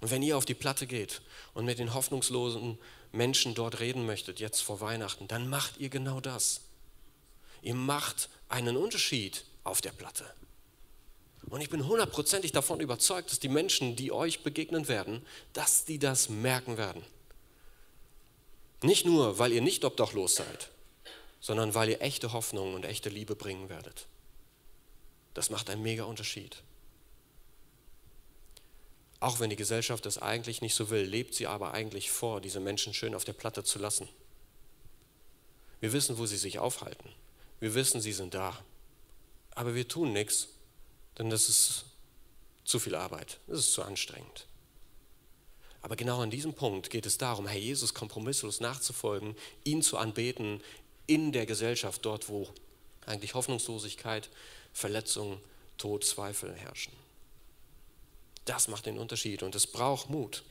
Und 0.00 0.10
wenn 0.12 0.22
ihr 0.22 0.36
auf 0.36 0.44
die 0.44 0.54
Platte 0.54 0.86
geht 0.86 1.22
und 1.54 1.64
mit 1.64 1.80
den 1.80 1.92
hoffnungslosen 1.92 2.78
Menschen 3.10 3.54
dort 3.54 3.80
reden 3.80 4.06
möchtet, 4.06 4.38
jetzt 4.38 4.60
vor 4.60 4.80
Weihnachten, 4.80 5.26
dann 5.26 5.48
macht 5.48 5.78
ihr 5.78 5.88
genau 5.88 6.20
das. 6.20 6.60
Ihr 7.60 7.74
macht 7.74 8.28
einen 8.48 8.76
Unterschied 8.76 9.44
auf 9.64 9.80
der 9.80 9.92
Platte. 9.92 10.24
Und 11.50 11.60
ich 11.60 11.70
bin 11.70 11.88
hundertprozentig 11.88 12.52
davon 12.52 12.78
überzeugt, 12.78 13.32
dass 13.32 13.40
die 13.40 13.48
Menschen, 13.48 13.96
die 13.96 14.12
euch 14.12 14.44
begegnen 14.44 14.86
werden, 14.86 15.20
dass 15.52 15.84
die 15.84 15.98
das 15.98 16.28
merken 16.28 16.76
werden. 16.76 17.02
Nicht 18.84 19.06
nur, 19.06 19.38
weil 19.38 19.50
ihr 19.52 19.62
nicht 19.62 19.82
obdachlos 19.86 20.34
seid, 20.34 20.68
sondern 21.40 21.74
weil 21.74 21.88
ihr 21.88 22.02
echte 22.02 22.34
Hoffnung 22.34 22.74
und 22.74 22.84
echte 22.84 23.08
Liebe 23.08 23.34
bringen 23.34 23.70
werdet. 23.70 24.06
Das 25.32 25.48
macht 25.48 25.70
einen 25.70 25.82
mega 25.82 26.04
Unterschied. 26.04 26.62
Auch 29.20 29.40
wenn 29.40 29.48
die 29.48 29.56
Gesellschaft 29.56 30.04
das 30.04 30.18
eigentlich 30.18 30.60
nicht 30.60 30.74
so 30.74 30.90
will, 30.90 31.00
lebt 31.00 31.34
sie 31.34 31.46
aber 31.46 31.72
eigentlich 31.72 32.10
vor, 32.10 32.42
diese 32.42 32.60
Menschen 32.60 32.92
schön 32.92 33.14
auf 33.14 33.24
der 33.24 33.32
Platte 33.32 33.64
zu 33.64 33.78
lassen. 33.78 34.06
Wir 35.80 35.94
wissen, 35.94 36.18
wo 36.18 36.26
sie 36.26 36.36
sich 36.36 36.58
aufhalten. 36.58 37.08
Wir 37.60 37.72
wissen, 37.72 38.02
sie 38.02 38.12
sind 38.12 38.34
da. 38.34 38.62
Aber 39.52 39.74
wir 39.74 39.88
tun 39.88 40.12
nichts, 40.12 40.48
denn 41.16 41.30
das 41.30 41.48
ist 41.48 41.86
zu 42.64 42.78
viel 42.78 42.96
Arbeit, 42.96 43.38
das 43.46 43.60
ist 43.60 43.72
zu 43.72 43.82
anstrengend. 43.82 44.46
Aber 45.84 45.96
genau 45.96 46.22
an 46.22 46.30
diesem 46.30 46.54
Punkt 46.54 46.88
geht 46.88 47.04
es 47.04 47.18
darum, 47.18 47.46
Herr 47.46 47.60
Jesus 47.60 47.92
kompromisslos 47.92 48.58
nachzufolgen, 48.58 49.36
ihn 49.64 49.82
zu 49.82 49.98
anbeten 49.98 50.62
in 51.06 51.30
der 51.30 51.44
Gesellschaft, 51.44 52.06
dort 52.06 52.30
wo 52.30 52.48
eigentlich 53.04 53.34
Hoffnungslosigkeit, 53.34 54.30
Verletzung, 54.72 55.42
Tod, 55.76 56.02
Zweifel 56.02 56.54
herrschen. 56.54 56.94
Das 58.46 58.66
macht 58.68 58.86
den 58.86 58.96
Unterschied 58.96 59.42
und 59.42 59.54
es 59.54 59.66
braucht 59.66 60.08
Mut. 60.08 60.42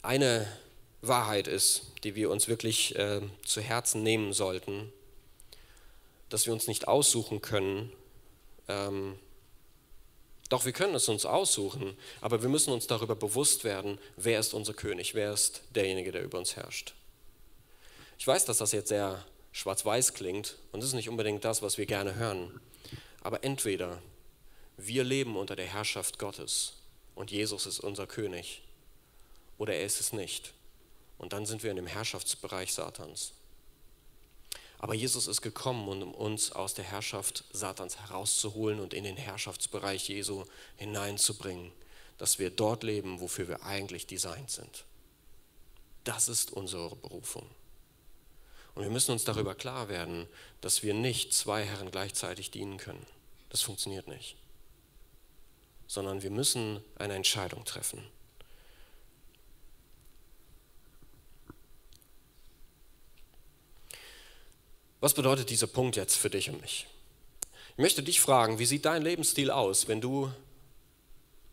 Eine 0.00 0.50
Wahrheit 1.02 1.46
ist, 1.46 1.92
die 2.04 2.14
wir 2.14 2.30
uns 2.30 2.48
wirklich 2.48 2.96
äh, 2.96 3.20
zu 3.44 3.60
Herzen 3.60 4.02
nehmen 4.02 4.32
sollten, 4.32 4.90
dass 6.30 6.46
wir 6.46 6.54
uns 6.54 6.68
nicht 6.68 6.88
aussuchen 6.88 7.42
können. 7.42 7.92
Ähm, 8.66 9.18
doch 10.48 10.64
wir 10.64 10.72
können 10.72 10.94
es 10.94 11.08
uns 11.08 11.26
aussuchen, 11.26 11.96
aber 12.20 12.42
wir 12.42 12.48
müssen 12.48 12.72
uns 12.72 12.86
darüber 12.86 13.16
bewusst 13.16 13.64
werden, 13.64 13.98
wer 14.16 14.38
ist 14.38 14.54
unser 14.54 14.74
König, 14.74 15.14
wer 15.14 15.32
ist 15.32 15.62
derjenige, 15.74 16.12
der 16.12 16.22
über 16.22 16.38
uns 16.38 16.56
herrscht. 16.56 16.94
Ich 18.18 18.26
weiß, 18.26 18.44
dass 18.44 18.58
das 18.58 18.72
jetzt 18.72 18.88
sehr 18.88 19.24
schwarz-weiß 19.52 20.14
klingt 20.14 20.56
und 20.72 20.80
das 20.80 20.90
ist 20.90 20.94
nicht 20.94 21.08
unbedingt 21.08 21.44
das, 21.44 21.62
was 21.62 21.78
wir 21.78 21.86
gerne 21.86 22.14
hören, 22.14 22.60
aber 23.22 23.44
entweder 23.44 24.00
wir 24.76 25.04
leben 25.04 25.36
unter 25.36 25.56
der 25.56 25.66
Herrschaft 25.66 26.18
Gottes 26.18 26.74
und 27.14 27.30
Jesus 27.30 27.66
ist 27.66 27.80
unser 27.80 28.06
König 28.06 28.62
oder 29.58 29.74
er 29.74 29.84
ist 29.84 30.00
es 30.00 30.12
nicht. 30.12 30.52
Und 31.18 31.32
dann 31.32 31.46
sind 31.46 31.62
wir 31.62 31.70
in 31.70 31.76
dem 31.76 31.86
Herrschaftsbereich 31.86 32.74
Satans. 32.74 33.32
Aber 34.78 34.94
Jesus 34.94 35.26
ist 35.26 35.40
gekommen, 35.40 35.88
um 35.88 36.14
uns 36.14 36.52
aus 36.52 36.74
der 36.74 36.84
Herrschaft 36.84 37.44
Satans 37.50 37.98
herauszuholen 37.98 38.80
und 38.80 38.92
in 38.92 39.04
den 39.04 39.16
Herrschaftsbereich 39.16 40.08
Jesu 40.08 40.44
hineinzubringen, 40.76 41.72
dass 42.18 42.38
wir 42.38 42.50
dort 42.50 42.82
leben, 42.82 43.20
wofür 43.20 43.48
wir 43.48 43.62
eigentlich 43.64 44.06
designt 44.06 44.50
sind. 44.50 44.84
Das 46.04 46.28
ist 46.28 46.52
unsere 46.52 46.94
Berufung. 46.96 47.46
Und 48.74 48.82
wir 48.82 48.90
müssen 48.90 49.12
uns 49.12 49.24
darüber 49.24 49.54
klar 49.54 49.88
werden, 49.88 50.28
dass 50.60 50.82
wir 50.82 50.92
nicht 50.92 51.32
zwei 51.32 51.64
Herren 51.64 51.90
gleichzeitig 51.90 52.50
dienen 52.50 52.76
können. 52.76 53.06
Das 53.48 53.62
funktioniert 53.62 54.06
nicht. 54.06 54.36
Sondern 55.86 56.22
wir 56.22 56.30
müssen 56.30 56.84
eine 56.96 57.14
Entscheidung 57.14 57.64
treffen. 57.64 58.06
Was 65.00 65.14
bedeutet 65.14 65.50
dieser 65.50 65.66
Punkt 65.66 65.96
jetzt 65.96 66.16
für 66.16 66.30
dich 66.30 66.48
und 66.48 66.60
mich? 66.60 66.86
Ich 67.72 67.78
möchte 67.78 68.02
dich 68.02 68.20
fragen, 68.20 68.58
wie 68.58 68.66
sieht 68.66 68.86
dein 68.86 69.02
Lebensstil 69.02 69.50
aus, 69.50 69.88
wenn 69.88 70.00
du 70.00 70.32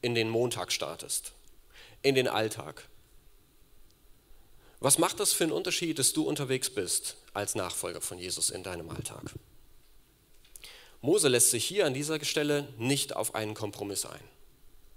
in 0.01 0.15
den 0.15 0.29
Montag 0.29 0.71
startest, 0.71 1.33
in 2.01 2.15
den 2.15 2.27
Alltag? 2.27 2.87
Was 4.79 4.97
macht 4.97 5.19
das 5.19 5.33
für 5.33 5.45
einen 5.45 5.53
Unterschied, 5.53 5.99
dass 5.99 6.13
du 6.13 6.27
unterwegs 6.27 6.69
bist 6.69 7.17
als 7.33 7.55
Nachfolger 7.55 8.01
von 8.01 8.17
Jesus 8.17 8.49
in 8.49 8.63
deinem 8.63 8.89
Alltag? 8.89 9.33
Mose 11.01 11.27
lässt 11.27 11.51
sich 11.51 11.65
hier 11.65 11.85
an 11.85 11.93
dieser 11.93 12.23
Stelle 12.23 12.67
nicht 12.77 13.13
auf 13.13 13.35
einen 13.35 13.53
Kompromiss 13.53 14.05
ein. 14.05 14.23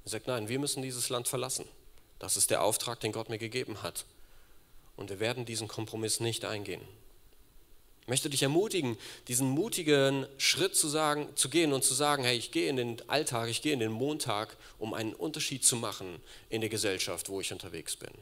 Er 0.05 0.11
sagt, 0.11 0.29
nein, 0.29 0.49
wir 0.49 0.61
müssen 0.61 0.83
dieses 0.83 1.09
Land 1.09 1.27
verlassen. 1.27 1.65
Das 2.21 2.37
ist 2.37 2.51
der 2.51 2.63
Auftrag, 2.63 3.01
den 3.01 3.11
Gott 3.11 3.29
mir 3.29 3.39
gegeben 3.39 3.83
hat. 3.83 4.07
Und 4.95 5.11
wir 5.11 5.19
werden 5.19 5.45
diesen 5.45 5.67
Kompromiss 5.67 6.21
nicht 6.21 6.45
eingehen. 6.45 6.81
Ich 8.07 8.09
möchte 8.09 8.31
dich 8.31 8.45
ermutigen, 8.45 8.97
diesen 9.27 9.49
mutigen 9.49 10.29
Schritt 10.39 10.77
zu, 10.77 10.87
sagen, 10.87 11.29
zu 11.35 11.49
gehen 11.49 11.73
und 11.73 11.83
zu 11.83 11.93
sagen, 11.93 12.23
hey, 12.23 12.37
ich 12.39 12.53
gehe 12.53 12.71
in 12.71 12.77
den 12.77 13.09
Alltag, 13.09 13.49
ich 13.49 13.63
gehe 13.63 13.73
in 13.73 13.81
den 13.81 13.91
Montag, 13.91 14.57
um 14.79 14.95
einen 14.95 15.13
Unterschied 15.13 15.65
zu 15.65 15.75
machen 15.75 16.21
in 16.49 16.61
der 16.61 16.71
Gesellschaft, 16.71 17.29
wo 17.29 17.41
ich 17.41 17.53
unterwegs 17.53 17.97
bin. 17.97 18.13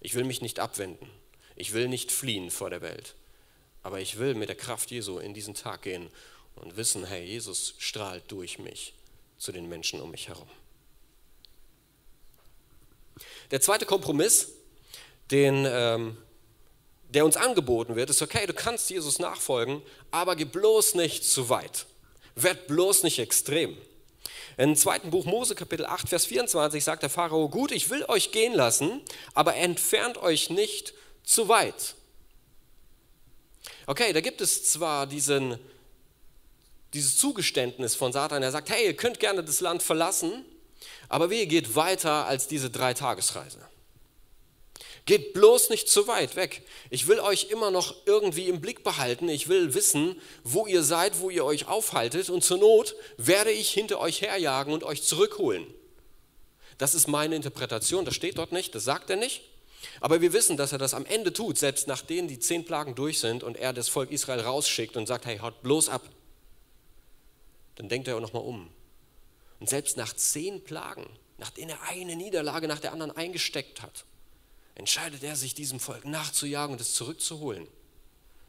Ich 0.00 0.14
will 0.14 0.22
mich 0.22 0.42
nicht 0.42 0.60
abwenden. 0.60 1.10
Ich 1.56 1.72
will 1.72 1.88
nicht 1.88 2.12
fliehen 2.12 2.52
vor 2.52 2.70
der 2.70 2.82
Welt. 2.82 3.16
Aber 3.82 4.00
ich 4.00 4.20
will 4.20 4.36
mit 4.36 4.48
der 4.48 4.54
Kraft 4.54 4.92
Jesu 4.92 5.18
in 5.18 5.34
diesen 5.34 5.54
Tag 5.54 5.82
gehen 5.82 6.08
und 6.54 6.76
wissen, 6.76 7.04
hey, 7.04 7.24
Jesus 7.24 7.74
strahlt 7.78 8.22
durch 8.30 8.60
mich 8.60 8.94
zu 9.38 9.50
den 9.50 9.68
Menschen 9.68 10.00
um 10.00 10.12
mich 10.12 10.28
herum. 10.28 10.48
Der 13.50 13.60
zweite 13.60 13.86
Kompromiss, 13.86 14.52
den 15.32 15.66
ähm, 15.68 16.16
der 17.14 17.24
uns 17.24 17.36
angeboten 17.36 17.96
wird, 17.96 18.10
ist, 18.10 18.22
okay, 18.22 18.46
du 18.46 18.54
kannst 18.54 18.90
Jesus 18.90 19.18
nachfolgen, 19.18 19.82
aber 20.10 20.36
geh 20.36 20.44
bloß 20.44 20.94
nicht 20.94 21.24
zu 21.24 21.48
weit. 21.48 21.86
Werd 22.34 22.66
bloß 22.66 23.02
nicht 23.02 23.18
extrem. 23.18 23.76
Im 24.56 24.76
zweiten 24.76 25.10
Buch 25.10 25.24
Mose, 25.24 25.54
Kapitel 25.54 25.86
8, 25.86 26.08
Vers 26.08 26.26
24 26.26 26.82
sagt 26.82 27.02
der 27.02 27.10
Pharao, 27.10 27.48
gut, 27.48 27.72
ich 27.72 27.90
will 27.90 28.04
euch 28.08 28.32
gehen 28.32 28.54
lassen, 28.54 29.00
aber 29.34 29.56
entfernt 29.56 30.18
euch 30.18 30.50
nicht 30.50 30.94
zu 31.24 31.48
weit. 31.48 31.94
Okay, 33.86 34.12
da 34.12 34.20
gibt 34.20 34.40
es 34.40 34.70
zwar 34.70 35.06
diesen, 35.06 35.58
dieses 36.94 37.16
Zugeständnis 37.16 37.94
von 37.94 38.12
Satan, 38.12 38.42
er 38.42 38.52
sagt, 38.52 38.70
hey, 38.70 38.86
ihr 38.86 38.96
könnt 38.96 39.20
gerne 39.20 39.42
das 39.42 39.60
Land 39.60 39.82
verlassen, 39.82 40.44
Aber 41.12 41.28
wie 41.28 41.46
geht 41.46 41.76
weiter 41.76 42.26
als 42.26 42.46
diese 42.46 42.70
drei 42.70 42.94
Tagesreise? 42.94 43.58
Geht 45.04 45.32
bloß 45.32 45.70
nicht 45.70 45.88
zu 45.88 46.06
weit 46.06 46.36
weg. 46.36 46.62
Ich 46.90 47.08
will 47.08 47.18
euch 47.18 47.50
immer 47.50 47.72
noch 47.72 47.94
irgendwie 48.06 48.48
im 48.48 48.60
Blick 48.60 48.84
behalten. 48.84 49.28
Ich 49.28 49.48
will 49.48 49.74
wissen, 49.74 50.20
wo 50.44 50.66
ihr 50.66 50.84
seid, 50.84 51.18
wo 51.20 51.28
ihr 51.28 51.44
euch 51.44 51.66
aufhaltet. 51.66 52.30
Und 52.30 52.44
zur 52.44 52.58
Not 52.58 52.94
werde 53.16 53.50
ich 53.50 53.70
hinter 53.70 53.98
euch 53.98 54.22
herjagen 54.22 54.72
und 54.72 54.84
euch 54.84 55.02
zurückholen. 55.02 55.66
Das 56.78 56.94
ist 56.94 57.08
meine 57.08 57.34
Interpretation. 57.34 58.04
Das 58.04 58.14
steht 58.14 58.38
dort 58.38 58.52
nicht, 58.52 58.74
das 58.74 58.84
sagt 58.84 59.10
er 59.10 59.16
nicht. 59.16 59.42
Aber 60.00 60.20
wir 60.20 60.32
wissen, 60.32 60.56
dass 60.56 60.70
er 60.70 60.78
das 60.78 60.94
am 60.94 61.04
Ende 61.06 61.32
tut, 61.32 61.58
selbst 61.58 61.88
nachdem 61.88 62.28
die 62.28 62.38
zehn 62.38 62.64
Plagen 62.64 62.94
durch 62.94 63.18
sind 63.18 63.42
und 63.42 63.56
er 63.56 63.72
das 63.72 63.88
Volk 63.88 64.12
Israel 64.12 64.40
rausschickt 64.40 64.96
und 64.96 65.06
sagt, 65.06 65.26
hey, 65.26 65.38
haut 65.38 65.62
bloß 65.62 65.88
ab. 65.88 66.02
Dann 67.74 67.88
denkt 67.88 68.06
er 68.06 68.16
auch 68.16 68.20
nochmal 68.20 68.44
um. 68.44 68.68
Und 69.58 69.68
selbst 69.68 69.96
nach 69.96 70.14
zehn 70.14 70.62
Plagen, 70.62 71.06
nachdem 71.38 71.68
er 71.68 71.82
eine 71.82 72.14
Niederlage 72.14 72.68
nach 72.68 72.78
der 72.78 72.92
anderen 72.92 73.16
eingesteckt 73.16 73.82
hat, 73.82 74.04
entscheidet 74.74 75.22
er 75.22 75.36
sich, 75.36 75.54
diesem 75.54 75.80
Volk 75.80 76.04
nachzujagen 76.04 76.74
und 76.74 76.80
es 76.80 76.94
zurückzuholen. 76.94 77.66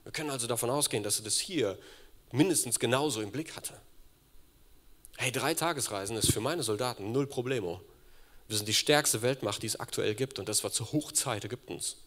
Wir 0.03 0.11
können 0.11 0.29
also 0.29 0.47
davon 0.47 0.69
ausgehen, 0.69 1.03
dass 1.03 1.19
er 1.19 1.23
das 1.23 1.39
hier 1.39 1.77
mindestens 2.31 2.79
genauso 2.79 3.21
im 3.21 3.31
Blick 3.31 3.55
hatte. 3.55 3.79
Hey, 5.17 5.31
drei 5.31 5.53
Tagesreisen 5.53 6.17
ist 6.17 6.31
für 6.31 6.41
meine 6.41 6.63
Soldaten 6.63 7.11
null 7.11 7.27
Problemo. 7.27 7.81
Wir 8.47 8.57
sind 8.57 8.67
die 8.67 8.73
stärkste 8.73 9.21
Weltmacht, 9.21 9.61
die 9.61 9.67
es 9.67 9.79
aktuell 9.79 10.15
gibt, 10.15 10.39
und 10.39 10.49
das 10.49 10.63
war 10.63 10.71
zur 10.71 10.91
Hochzeit 10.91 11.45
Ägyptens. 11.45 11.97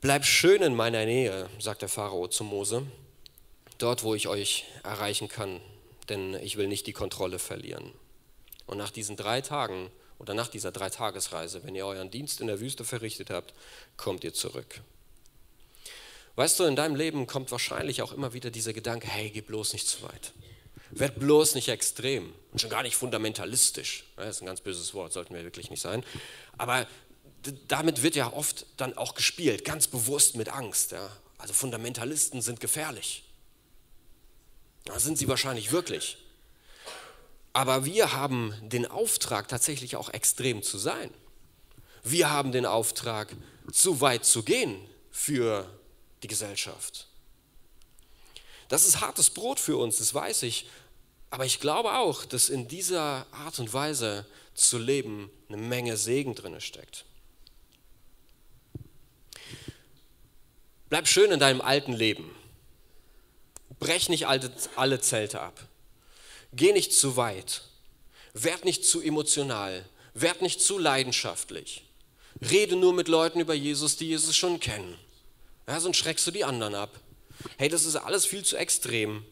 Bleib 0.00 0.24
schön 0.24 0.62
in 0.62 0.74
meiner 0.74 1.04
Nähe, 1.04 1.48
sagt 1.60 1.82
der 1.82 1.88
Pharao 1.88 2.26
zu 2.28 2.42
Mose, 2.42 2.86
dort, 3.78 4.02
wo 4.02 4.14
ich 4.14 4.28
euch 4.28 4.64
erreichen 4.82 5.28
kann, 5.28 5.60
denn 6.08 6.34
ich 6.34 6.56
will 6.56 6.66
nicht 6.66 6.86
die 6.86 6.92
Kontrolle 6.92 7.38
verlieren. 7.38 7.92
Und 8.66 8.78
nach 8.78 8.90
diesen 8.90 9.16
drei 9.16 9.40
Tagen 9.40 9.90
oder 10.22 10.34
nach 10.34 10.48
dieser 10.48 10.70
Dreitagesreise, 10.70 11.64
wenn 11.64 11.74
ihr 11.74 11.84
euren 11.84 12.10
Dienst 12.10 12.40
in 12.40 12.46
der 12.46 12.60
Wüste 12.60 12.84
verrichtet 12.84 13.28
habt, 13.30 13.52
kommt 13.96 14.22
ihr 14.22 14.32
zurück. 14.32 14.80
Weißt 16.36 16.60
du, 16.60 16.64
in 16.64 16.76
deinem 16.76 16.94
Leben 16.94 17.26
kommt 17.26 17.50
wahrscheinlich 17.50 18.00
auch 18.02 18.12
immer 18.12 18.32
wieder 18.32 18.50
dieser 18.50 18.72
Gedanke, 18.72 19.08
hey, 19.08 19.30
geh 19.30 19.40
bloß 19.40 19.72
nicht 19.72 19.88
zu 19.88 20.02
weit. 20.02 20.32
Werd 20.92 21.18
bloß 21.18 21.56
nicht 21.56 21.68
extrem 21.68 22.32
und 22.52 22.60
schon 22.60 22.70
gar 22.70 22.84
nicht 22.84 22.94
fundamentalistisch. 22.94 24.04
Das 24.16 24.36
ist 24.36 24.42
ein 24.42 24.46
ganz 24.46 24.60
böses 24.60 24.94
Wort, 24.94 25.12
sollten 25.12 25.34
wir 25.34 25.42
wirklich 25.42 25.70
nicht 25.70 25.80
sein. 25.80 26.04
Aber 26.56 26.86
damit 27.66 28.02
wird 28.02 28.14
ja 28.14 28.32
oft 28.32 28.66
dann 28.76 28.96
auch 28.96 29.14
gespielt, 29.14 29.64
ganz 29.64 29.88
bewusst 29.88 30.36
mit 30.36 30.50
Angst. 30.50 30.92
Ja. 30.92 31.10
Also 31.38 31.52
Fundamentalisten 31.52 32.40
sind 32.42 32.60
gefährlich. 32.60 33.24
Da 34.84 35.00
sind 35.00 35.18
sie 35.18 35.26
wahrscheinlich 35.26 35.72
wirklich. 35.72 36.18
Aber 37.52 37.84
wir 37.84 38.12
haben 38.12 38.54
den 38.62 38.86
Auftrag, 38.86 39.48
tatsächlich 39.48 39.96
auch 39.96 40.08
extrem 40.08 40.62
zu 40.62 40.78
sein. 40.78 41.10
Wir 42.02 42.30
haben 42.30 42.52
den 42.52 42.66
Auftrag, 42.66 43.34
zu 43.70 44.00
weit 44.00 44.24
zu 44.24 44.42
gehen 44.42 44.76
für 45.10 45.68
die 46.22 46.28
Gesellschaft. 46.28 47.08
Das 48.68 48.86
ist 48.86 49.00
hartes 49.00 49.30
Brot 49.30 49.60
für 49.60 49.76
uns, 49.76 49.98
das 49.98 50.14
weiß 50.14 50.44
ich. 50.44 50.68
Aber 51.30 51.44
ich 51.44 51.60
glaube 51.60 51.94
auch, 51.94 52.24
dass 52.24 52.48
in 52.48 52.68
dieser 52.68 53.26
Art 53.32 53.58
und 53.58 53.72
Weise 53.72 54.26
zu 54.54 54.78
leben 54.78 55.30
eine 55.48 55.58
Menge 55.58 55.96
Segen 55.96 56.34
drin 56.34 56.60
steckt. 56.60 57.04
Bleib 60.88 61.08
schön 61.08 61.30
in 61.30 61.40
deinem 61.40 61.60
alten 61.60 61.92
Leben. 61.92 62.30
Brech 63.78 64.08
nicht 64.08 64.26
alle 64.26 65.00
Zelte 65.00 65.40
ab. 65.40 65.68
Geh 66.52 66.72
nicht 66.72 66.92
zu 66.92 67.16
weit. 67.16 67.62
Werd 68.34 68.64
nicht 68.64 68.84
zu 68.84 69.00
emotional. 69.00 69.84
Werd 70.14 70.42
nicht 70.42 70.60
zu 70.60 70.78
leidenschaftlich. 70.78 71.84
Rede 72.40 72.76
nur 72.76 72.92
mit 72.92 73.08
Leuten 73.08 73.40
über 73.40 73.54
Jesus, 73.54 73.96
die 73.96 74.08
Jesus 74.08 74.36
schon 74.36 74.60
kennen. 74.60 74.98
Ja, 75.66 75.80
sonst 75.80 75.96
schreckst 75.98 76.26
du 76.26 76.30
die 76.30 76.44
anderen 76.44 76.74
ab. 76.74 77.00
Hey, 77.56 77.68
das 77.68 77.84
ist 77.84 77.96
alles 77.96 78.26
viel 78.26 78.44
zu 78.44 78.56
extrem. 78.56 79.24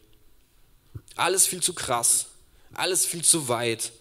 Alles 1.16 1.46
viel 1.46 1.62
zu 1.62 1.74
krass. 1.74 2.26
Alles 2.72 3.04
viel 3.04 3.24
zu 3.24 3.48
weit. 3.48 3.92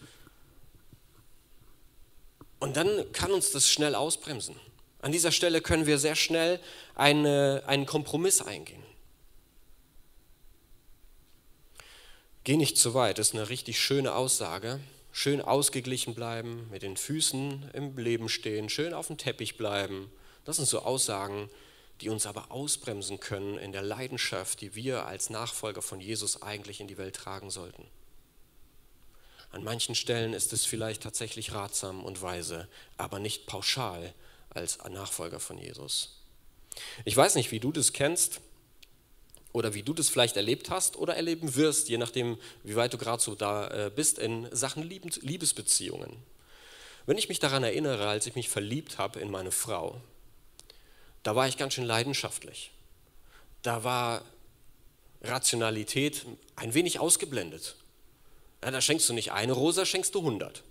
Und 2.60 2.78
dann 2.78 3.12
kann 3.14 3.32
uns 3.32 3.52
das 3.52 3.70
schnell 3.70 3.96
ausbremsen. 3.96 4.56
An 5.02 5.12
dieser 5.12 5.32
Stelle 5.32 5.62
können 5.62 5.86
wir 5.86 5.98
sehr 5.98 6.16
schnell 6.16 6.60
eine, 6.96 7.64
einen 7.66 7.86
Kompromiss 7.86 8.42
eingehen. 8.42 8.84
Geh 12.44 12.56
nicht 12.56 12.78
zu 12.78 12.94
weit, 12.94 13.18
das 13.18 13.30
ist 13.30 13.36
eine 13.36 13.50
richtig 13.50 13.80
schöne 13.80 14.16
Aussage. 14.16 14.80
Schön 15.12 15.42
ausgeglichen 15.42 16.16
bleiben, 16.16 16.68
mit 16.72 16.84
den 16.84 16.96
Füßen 16.96 17.72
im 17.74 17.98
Leben 17.98 18.30
stehen, 18.30 18.70
schön 18.70 18.94
auf 18.94 19.08
dem 19.08 19.18
Teppich 19.18 19.58
bleiben. 19.58 20.12
Das 20.46 20.58
sind 20.58 20.68
so 20.68 20.80
Aussagen, 20.80 21.50
die 22.00 22.10
uns 22.10 22.26
aber 22.26 22.52
ausbremsen 22.52 23.20
können 23.20 23.58
in 23.58 23.72
der 23.72 23.82
Leidenschaft, 23.82 24.62
die 24.62 24.76
wir 24.76 25.06
als 25.06 25.30
Nachfolger 25.30 25.82
von 25.82 26.00
Jesus 26.00 26.42
eigentlich 26.42 26.80
in 26.80 26.88
die 26.88 26.98
Welt 26.98 27.16
tragen 27.16 27.50
sollten. 27.50 27.86
An 29.52 29.64
manchen 29.64 29.96
Stellen 29.96 30.34
ist 30.34 30.54
es 30.54 30.66
vielleicht 30.66 31.04
tatsächlich 31.04 31.54
ratsam 31.54 32.04
und 32.06 32.22
weise, 32.22 32.70
aber 32.98 33.20
nicht 33.20 33.48
pauschal 33.48 34.14
als 34.52 34.78
Nachfolger 34.90 35.40
von 35.40 35.58
Jesus. 35.58 36.22
Ich 37.04 37.18
weiß 37.18 37.36
nicht, 37.36 37.52
wie 37.52 37.60
du 37.60 37.72
das 37.72 37.94
kennst 37.94 38.42
oder 39.52 39.74
wie 39.74 39.84
du 39.84 39.94
das 39.94 40.10
vielleicht 40.10 40.36
erlebt 40.38 40.70
hast 40.70 40.96
oder 40.96 41.16
erleben 41.16 41.56
wirst, 41.56 41.90
je 41.90 41.98
nachdem, 41.98 42.38
wie 42.64 42.76
weit 42.76 42.94
du 42.94 42.98
gerade 42.98 43.22
so 43.22 43.36
da 43.36 43.68
äh, 43.68 43.92
bist 43.94 44.20
in 44.20 44.48
Sachen 44.52 44.84
Liebesbeziehungen. 44.84 46.16
Wenn 47.06 47.18
ich 47.18 47.30
mich 47.30 47.40
daran 47.40 47.64
erinnere, 47.64 48.08
als 48.08 48.28
ich 48.28 48.36
mich 48.36 48.50
verliebt 48.50 48.98
habe 49.00 49.20
in 49.20 49.32
meine 49.32 49.52
Frau, 49.52 50.00
da 51.24 51.36
war 51.36 51.48
ich 51.48 51.58
ganz 51.58 51.74
schön 51.74 51.86
leidenschaftlich. 51.86 52.72
Da 53.64 53.84
war 53.84 54.24
Rationalität 55.24 56.26
ein 56.56 56.74
wenig 56.74 57.00
ausgeblendet. 57.00 57.76
Ja, 58.64 58.72
da 58.72 58.82
schenkst 58.82 59.10
du 59.10 59.14
nicht 59.14 59.32
eine 59.32 59.54
Rosa, 59.54 59.86
schenkst 59.86 60.14
du 60.14 60.20
100. 60.20 60.64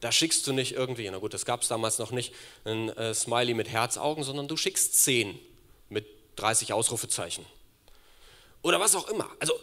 Da 0.00 0.12
schickst 0.12 0.46
du 0.46 0.52
nicht 0.52 0.72
irgendwie, 0.72 1.10
na 1.10 1.18
gut, 1.18 1.34
das 1.34 1.44
gab 1.44 1.62
es 1.62 1.68
damals 1.68 1.98
noch 1.98 2.12
nicht, 2.12 2.32
ein 2.64 2.90
äh, 2.90 3.14
Smiley 3.14 3.54
mit 3.54 3.68
Herzaugen, 3.68 4.22
sondern 4.22 4.46
du 4.46 4.56
schickst 4.56 5.02
10 5.02 5.38
mit 5.88 6.06
30 6.36 6.72
Ausrufezeichen. 6.72 7.44
Oder 8.62 8.80
was 8.80 8.94
auch 8.94 9.08
immer. 9.08 9.28
Also, 9.38 9.54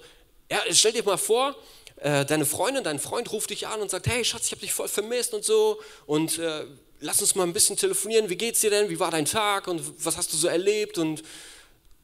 ja, 0.52 0.60
stell 0.72 0.92
dir 0.92 1.04
mal 1.04 1.18
vor, 1.18 1.56
äh, 1.98 2.26
deine 2.26 2.46
Freundin, 2.46 2.84
dein 2.84 3.00
Freund 3.00 3.32
ruft 3.32 3.50
dich 3.50 3.68
an 3.68 3.82
und 3.82 3.90
sagt, 3.90 4.08
hey 4.08 4.24
Schatz, 4.24 4.46
ich 4.46 4.52
habe 4.52 4.62
dich 4.62 4.74
voll 4.74 4.88
vermisst 4.88 5.34
und 5.34 5.44
so 5.44 5.80
und 6.06 6.38
äh, 6.38 6.66
lass 7.00 7.22
uns 7.22 7.36
mal 7.36 7.44
ein 7.44 7.54
bisschen 7.54 7.78
telefonieren, 7.78 8.30
wie 8.30 8.36
geht's 8.36 8.62
dir 8.62 8.70
denn, 8.70 8.90
wie 8.90 9.00
war 9.00 9.12
dein 9.12 9.26
Tag 9.26 9.68
und 9.68 10.06
was 10.06 10.18
hast 10.18 10.34
du 10.34 10.38
so 10.38 10.48
erlebt 10.48 10.98
und, 10.98 11.24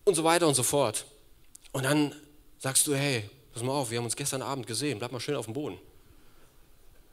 und 0.05 0.15
so 0.15 0.23
weiter 0.23 0.47
und 0.47 0.55
so 0.55 0.63
fort. 0.63 1.05
Und 1.71 1.83
dann 1.83 2.15
sagst 2.59 2.87
du, 2.87 2.95
hey, 2.95 3.29
pass 3.53 3.63
mal 3.63 3.73
auf, 3.73 3.91
wir 3.91 3.97
haben 3.97 4.05
uns 4.05 4.15
gestern 4.15 4.41
Abend 4.41 4.67
gesehen, 4.67 4.99
bleib 4.99 5.11
mal 5.11 5.19
schön 5.19 5.35
auf 5.35 5.45
dem 5.45 5.53
Boden. 5.53 5.79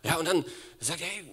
Ja, 0.04 0.16
und 0.16 0.26
dann 0.26 0.44
sagt 0.80 1.00
er, 1.00 1.06
hey, 1.06 1.24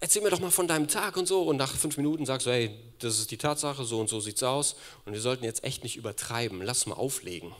erzähl 0.00 0.22
mir 0.22 0.30
doch 0.30 0.40
mal 0.40 0.50
von 0.50 0.68
deinem 0.68 0.88
Tag 0.88 1.16
und 1.16 1.26
so. 1.26 1.42
Und 1.42 1.56
nach 1.56 1.74
fünf 1.74 1.96
Minuten 1.96 2.26
sagst 2.26 2.46
du, 2.46 2.50
hey, 2.50 2.76
das 2.98 3.18
ist 3.18 3.30
die 3.30 3.36
Tatsache, 3.36 3.84
so 3.84 4.00
und 4.00 4.08
so 4.08 4.20
sieht's 4.20 4.42
aus. 4.42 4.76
Und 5.04 5.12
wir 5.12 5.20
sollten 5.20 5.44
jetzt 5.44 5.64
echt 5.64 5.82
nicht 5.82 5.96
übertreiben, 5.96 6.62
lass 6.62 6.86
mal 6.86 6.94
auflegen. 6.94 7.54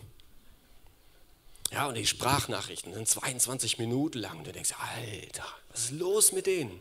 Ja, 1.72 1.86
und 1.88 1.94
die 1.94 2.06
Sprachnachrichten 2.06 2.94
sind 2.94 3.08
22 3.08 3.78
Minuten 3.78 4.18
lang. 4.18 4.38
Und 4.38 4.46
du 4.46 4.52
denkst, 4.52 4.74
Alter, 4.78 5.46
was 5.70 5.84
ist 5.84 5.90
los 5.92 6.32
mit 6.32 6.46
denen? 6.46 6.80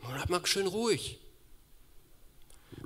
Bleib 0.00 0.28
mal 0.28 0.44
schön 0.46 0.66
ruhig. 0.66 1.18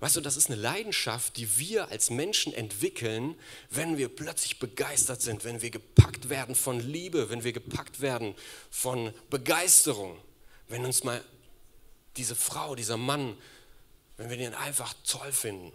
Weißt 0.01 0.17
du, 0.17 0.21
das 0.21 0.37
ist 0.37 0.51
eine 0.51 0.61
Leidenschaft, 0.61 1.37
die 1.37 1.59
wir 1.59 1.89
als 1.89 2.11
Menschen 2.11 2.53
entwickeln, 2.53 3.35
wenn 3.71 3.99
wir 3.99 4.09
plötzlich 4.09 4.59
begeistert 4.59 5.21
sind, 5.23 5.45
wenn 5.45 5.61
wir 5.61 5.71
gepackt 5.71 6.29
werden 6.29 6.55
von 6.55 6.79
Liebe, 6.79 7.31
wenn 7.31 7.43
wir 7.43 7.53
gepackt 7.53 8.01
werden 8.01 8.35
von 8.71 9.13
Begeisterung, 9.31 10.17
wenn 10.69 10.85
uns 10.85 11.03
mal 11.05 11.23
diese 12.17 12.37
Frau, 12.37 12.75
dieser 12.75 12.97
Mann, 12.97 13.37
wenn 14.19 14.31
wir 14.31 14.37
den 14.37 14.55
einfach 14.55 14.95
toll 15.05 15.33
finden. 15.33 15.73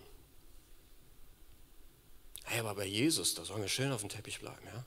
Hey, 2.43 2.59
aber 2.59 2.75
bei 2.75 2.85
Jesus, 2.85 3.35
da 3.35 3.45
sollen 3.45 3.61
wir 3.61 3.69
schön 3.69 3.91
auf 3.91 4.01
dem 4.01 4.09
Teppich 4.09 4.39
bleiben, 4.39 4.65
ja? 4.65 4.85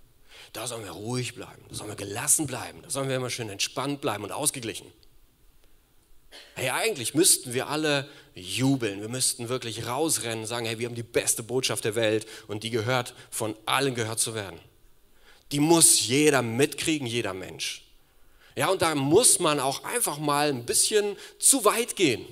Da 0.53 0.67
sollen 0.67 0.85
wir 0.85 0.93
ruhig 0.93 1.35
bleiben, 1.35 1.65
da 1.69 1.75
sollen 1.75 1.89
wir 1.89 1.97
gelassen 1.97 2.47
bleiben, 2.47 2.83
da 2.83 2.91
sollen 2.91 3.09
wir 3.09 3.17
immer 3.17 3.31
schön 3.31 3.49
entspannt 3.49 4.01
bleiben 4.01 4.25
und 4.25 4.33
ausgeglichen. 4.33 4.93
Hey, 6.55 6.71
eigentlich 6.71 7.15
müssten 7.15 7.55
wir 7.55 7.69
alle 7.69 8.09
jubeln, 8.35 9.01
wir 9.01 9.09
müssten 9.09 9.49
wirklich 9.49 9.87
rausrennen, 9.87 10.47
sagen, 10.47 10.67
hey, 10.67 10.79
wir 10.79 10.87
haben 10.87 10.95
die 10.95 11.03
beste 11.03 11.43
Botschaft 11.43 11.85
der 11.85 11.95
Welt 11.95 12.27
und 12.49 12.63
die 12.63 12.71
gehört 12.71 13.15
von 13.31 13.57
allen 13.65 13.95
gehört 13.95 14.21
zu 14.21 14.35
werden. 14.35 14.61
Die 15.53 15.61
muss 15.61 16.07
jeder 16.07 16.43
mitkriegen, 16.43 17.07
jeder 17.07 17.33
Mensch. 17.33 17.85
Ja, 18.57 18.69
und 18.69 18.83
da 18.83 18.95
muss 18.95 19.39
man 19.39 19.61
auch 19.61 19.85
einfach 19.85 20.19
mal 20.19 20.49
ein 20.49 20.65
bisschen 20.65 21.17
zu 21.39 21.65
weit 21.65 21.95
gehen. 21.95 22.27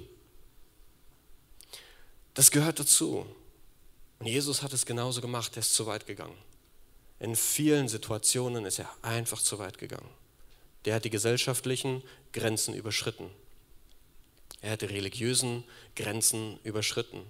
Das 2.33 2.51
gehört 2.51 2.81
dazu. 2.81 3.27
Und 4.25 4.31
Jesus 4.31 4.63
hat 4.63 4.73
es 4.73 4.87
genauso 4.87 5.21
gemacht, 5.21 5.55
er 5.55 5.61
ist 5.61 5.75
zu 5.75 5.85
weit 5.85 6.07
gegangen. 6.07 6.39
In 7.21 7.37
vielen 7.37 7.89
Situationen 7.89 8.65
ist 8.65 8.79
er 8.79 8.89
einfach 9.03 9.39
zu 9.39 9.59
weit 9.59 9.77
gegangen. 9.77 10.09
Der 10.87 10.95
hat 10.95 11.05
die 11.05 11.11
gesellschaftlichen 11.11 12.03
Grenzen 12.33 12.73
überschritten. 12.73 13.29
Er 14.63 14.71
hat 14.71 14.81
die 14.81 14.87
religiösen 14.87 15.63
Grenzen 15.95 16.59
überschritten. 16.63 17.21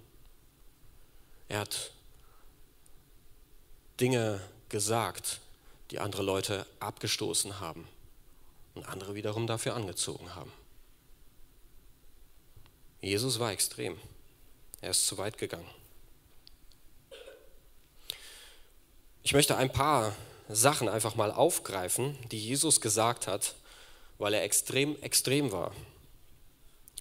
Er 1.49 1.59
hat 1.59 1.91
Dinge 3.99 4.39
gesagt, 4.69 5.41
die 5.91 5.99
andere 5.99 6.23
Leute 6.23 6.65
abgestoßen 6.79 7.59
haben 7.59 7.89
und 8.73 8.87
andere 8.87 9.15
wiederum 9.15 9.47
dafür 9.47 9.75
angezogen 9.75 10.33
haben. 10.33 10.53
Jesus 13.01 13.37
war 13.39 13.51
extrem. 13.51 13.97
Er 14.79 14.91
ist 14.91 15.05
zu 15.05 15.17
weit 15.17 15.37
gegangen. 15.37 15.69
Ich 19.25 19.33
möchte 19.33 19.57
ein 19.57 19.71
paar 19.71 20.15
Sachen 20.49 20.87
einfach 20.87 21.15
mal 21.15 21.31
aufgreifen, 21.31 22.15
die 22.31 22.37
Jesus 22.37 22.79
gesagt 22.79 23.25
hat, 23.25 23.55
weil 24.19 24.35
er 24.35 24.43
extrem, 24.43 25.01
extrem 25.01 25.51
war. 25.51 25.71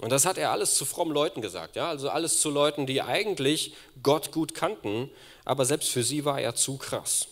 Und 0.00 0.08
das 0.10 0.24
hat 0.24 0.38
er 0.38 0.50
alles 0.50 0.74
zu 0.74 0.86
frommen 0.86 1.12
Leuten 1.12 1.42
gesagt, 1.42 1.76
ja, 1.76 1.86
also 1.86 2.08
alles 2.08 2.40
zu 2.40 2.48
Leuten, 2.48 2.86
die 2.86 3.02
eigentlich 3.02 3.74
Gott 4.02 4.32
gut 4.32 4.54
kannten, 4.54 5.10
aber 5.44 5.66
selbst 5.66 5.90
für 5.90 6.02
sie 6.02 6.24
war 6.24 6.40
er 6.40 6.54
zu 6.54 6.78
krass. 6.78 7.28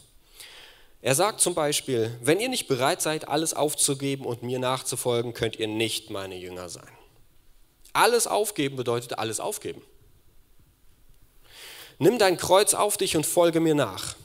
Er 1.00 1.14
sagt 1.14 1.40
zum 1.40 1.55
Beispiel, 1.55 2.14
wenn 2.20 2.38
ihr 2.38 2.50
nicht 2.50 2.68
bereit 2.68 3.00
seid, 3.00 3.28
alles 3.28 3.55
aufzugeben 3.55 4.26
und 4.26 4.42
mir 4.42 4.59
nachzufolgen, 4.59 5.33
könnt 5.33 5.57
ihr 5.57 5.68
nicht 5.68 6.11
meine 6.11 6.37
Jünger 6.37 6.68
sein. 6.68 6.92
Alles 7.94 8.26
aufgeben 8.26 8.76
bedeutet 8.76 9.18
alles 9.18 9.40
aufgeben. 9.40 9.81
Nimm 11.98 12.18
dein 12.18 12.37
Kreuz 12.37 12.74
auf 12.74 12.98
dich 12.98 13.16
und 13.16 13.24
folge 13.24 13.59
mir 13.59 13.74
nach. 13.74 14.16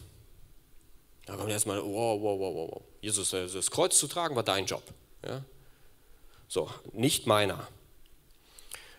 Da 1.28 1.36
kommt 1.36 1.52
erstmal, 1.52 1.84
wow, 1.84 2.20
wow, 2.22 2.40
wow, 2.40 2.56
wow. 2.56 2.82
Jesus, 3.02 3.32
das 3.32 3.70
Kreuz 3.70 4.00
zu 4.00 4.08
tragen 4.08 4.36
war 4.36 4.44
dein 4.44 4.66
Job. 4.66 4.82
Ja? 5.26 5.44
So, 6.48 6.72
nicht 6.94 7.28
meiner. 7.28 7.68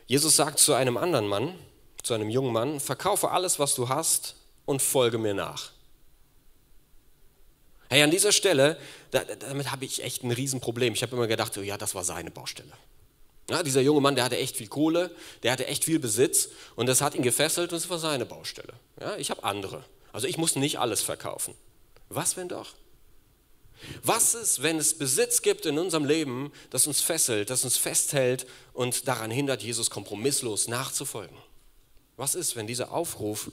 Jesus 0.07 0.37
sagt 0.37 0.59
zu 0.59 0.75
einem 0.75 0.99
anderen 0.99 1.27
Mann, 1.27 1.55
zu 2.03 2.13
einem 2.13 2.29
jungen 2.29 2.53
Mann, 2.53 2.81
verkaufe 2.81 3.31
alles, 3.31 3.59
was 3.59 3.75
du 3.75 3.89
hast 3.89 4.37
und 4.67 4.83
folge 4.83 5.17
mir 5.17 5.33
nach. 5.33 5.71
Hey, 7.89 8.03
an 8.03 8.11
dieser 8.11 8.33
Stelle, 8.33 8.79
da, 9.11 9.25
damit 9.25 9.71
habe 9.71 9.87
ich 9.87 10.05
echt 10.05 10.23
ein 10.23 10.31
Riesenproblem. 10.31 10.93
Ich 10.93 11.03
habe 11.03 11.17
immer 11.17 11.27
gedacht, 11.27 11.57
oh 11.57 11.63
ja, 11.63 11.79
das 11.79 11.95
war 11.95 12.05
seine 12.05 12.31
Baustelle. 12.31 12.73
Ja, 13.49 13.63
dieser 13.63 13.81
junge 13.81 14.03
Mann, 14.03 14.15
der 14.15 14.25
hatte 14.25 14.37
echt 14.37 14.57
viel 14.59 14.69
Kohle, 14.69 15.11
der 15.43 15.53
hatte 15.53 15.67
echt 15.67 15.83
viel 15.83 15.99
Besitz 15.99 16.51
und 16.77 16.87
das 16.87 17.01
hat 17.01 17.15
ihn 17.15 17.23
gefesselt 17.23 17.73
und 17.73 17.79
es 17.79 17.89
war 17.89 17.99
seine 17.99 18.27
Baustelle. 18.27 18.75
Ja, 19.01 19.17
ich 19.17 19.31
habe 19.31 19.43
andere. 19.45 19.83
Also 20.13 20.27
ich 20.27 20.37
muss 20.37 20.57
nicht 20.57 20.79
alles 20.79 21.01
verkaufen. 21.01 21.55
Was 22.09 22.37
wenn 22.37 22.49
doch? 22.49 22.75
Was 24.03 24.35
ist, 24.35 24.63
wenn 24.63 24.79
es 24.79 24.97
Besitz 24.97 25.43
gibt 25.43 25.65
in 25.67 25.79
unserem 25.79 26.05
Leben, 26.05 26.53
das 26.71 26.87
uns 26.87 27.01
fesselt, 27.01 27.51
das 27.51 27.65
uns 27.65 27.77
festhält 27.77 28.47
und 28.73 29.07
daran 29.07 29.31
hindert, 29.31 29.63
Jesus 29.63 29.91
kompromisslos 29.91 30.69
nachzufolgen? 30.69 31.37
Was 32.17 32.35
ist, 32.35 32.57
wenn 32.57 32.67
dieser 32.67 32.91
Aufruf 32.91 33.53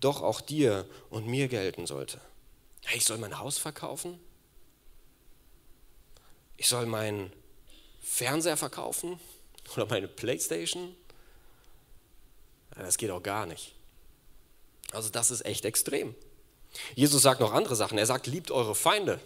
doch 0.00 0.22
auch 0.22 0.40
dir 0.40 0.88
und 1.10 1.26
mir 1.26 1.48
gelten 1.48 1.86
sollte? 1.86 2.20
Hey, 2.84 2.98
ich 2.98 3.04
soll 3.04 3.18
mein 3.18 3.38
Haus 3.38 3.58
verkaufen? 3.58 4.18
Ich 6.56 6.68
soll 6.68 6.86
meinen 6.86 7.32
Fernseher 8.00 8.56
verkaufen? 8.56 9.20
Oder 9.74 9.86
meine 9.86 10.08
Playstation? 10.08 10.96
Das 12.70 12.96
geht 12.96 13.10
auch 13.10 13.22
gar 13.22 13.46
nicht. 13.46 13.74
Also 14.92 15.10
das 15.10 15.30
ist 15.30 15.44
echt 15.44 15.64
extrem. 15.64 16.14
Jesus 16.94 17.22
sagt 17.22 17.40
noch 17.40 17.52
andere 17.52 17.76
Sachen. 17.76 17.98
Er 17.98 18.06
sagt, 18.06 18.26
liebt 18.26 18.50
eure 18.50 18.74
Feinde. 18.74 19.20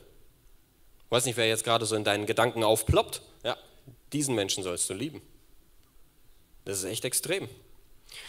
Ich 1.04 1.10
weiß 1.10 1.24
nicht, 1.24 1.36
wer 1.36 1.48
jetzt 1.48 1.64
gerade 1.64 1.86
so 1.86 1.96
in 1.96 2.04
deinen 2.04 2.26
Gedanken 2.26 2.62
aufploppt. 2.62 3.22
Ja, 3.42 3.56
diesen 4.12 4.34
Menschen 4.34 4.62
sollst 4.62 4.88
du 4.88 4.94
lieben. 4.94 5.22
Das 6.64 6.78
ist 6.78 6.84
echt 6.84 7.04
extrem. 7.04 7.48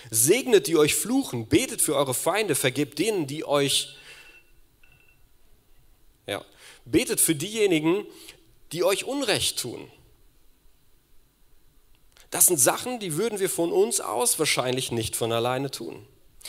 Segnet 0.10 0.68
die 0.68 0.78
euch 0.78 0.96
fluchen, 0.96 1.48
betet 1.48 1.82
für 1.82 1.96
eure 1.96 2.14
Feinde, 2.14 2.56
vergebt 2.56 3.00
denen, 3.00 3.28
die 3.28 3.46
euch. 3.46 3.96
Ja, 6.28 6.44
betet 6.86 7.20
für 7.20 7.36
diejenigen, 7.36 8.06
die 8.72 8.84
euch 8.84 9.06
Unrecht 9.06 9.60
tun. 9.60 9.92
Das 12.30 12.46
sind 12.46 12.58
Sachen, 12.58 13.00
die 13.00 13.18
würden 13.18 13.40
wir 13.40 13.50
von 13.50 13.72
uns 13.72 14.00
aus 14.00 14.40
wahrscheinlich 14.40 14.92
nicht 14.92 15.16
von 15.16 15.32
alleine 15.32 15.70
tun. 15.70 16.08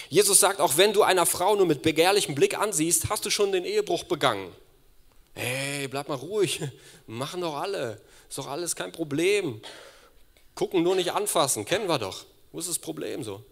Jesus 0.09 0.40
sagt, 0.40 0.61
auch 0.61 0.76
wenn 0.76 0.92
du 0.92 1.02
einer 1.02 1.26
Frau 1.26 1.57
nur 1.57 1.66
mit 1.66 1.83
begehrlichem 1.83 2.35
Blick 2.35 2.59
ansiehst, 2.59 3.11
hast 3.11 3.24
du 3.24 3.31
schon 3.31 3.52
den 3.52 3.64
Ehebruch 3.64 4.05
begangen. 4.05 4.55
Hey, 5.35 5.88
bleib 5.88 6.09
mal 6.09 6.14
ruhig, 6.14 6.61
machen 7.07 7.40
doch 7.40 7.57
alle, 7.57 8.00
ist 8.28 8.38
doch 8.38 8.46
alles 8.46 8.76
kein 8.76 8.92
Problem. 8.92 9.61
Gucken, 10.55 10.83
nur 10.83 10.94
nicht 10.94 11.12
anfassen, 11.12 11.64
kennen 11.64 11.88
wir 11.88 11.98
doch. 11.98 12.26
Wo 12.52 12.59
ist 12.59 12.68
das 12.68 12.78
Problem 12.78 13.24
so? 13.24 13.42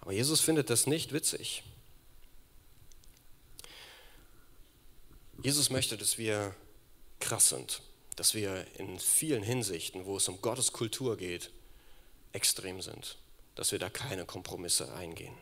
Aber 0.00 0.12
Jesus 0.12 0.40
findet 0.40 0.70
das 0.70 0.86
nicht 0.86 1.12
witzig. 1.12 1.62
Jesus 5.42 5.70
möchte, 5.70 5.96
dass 5.96 6.16
wir 6.16 6.54
krass 7.20 7.48
sind, 7.48 7.82
dass 8.16 8.34
wir 8.34 8.66
in 8.78 8.98
vielen 8.98 9.42
Hinsichten, 9.42 10.06
wo 10.06 10.16
es 10.16 10.28
um 10.28 10.40
Gottes 10.40 10.72
Kultur 10.72 11.16
geht, 11.16 11.50
extrem 12.32 12.80
sind, 12.80 13.16
dass 13.54 13.72
wir 13.72 13.78
da 13.78 13.88
keine 13.90 14.24
Kompromisse 14.24 14.92
eingehen. 14.94 15.34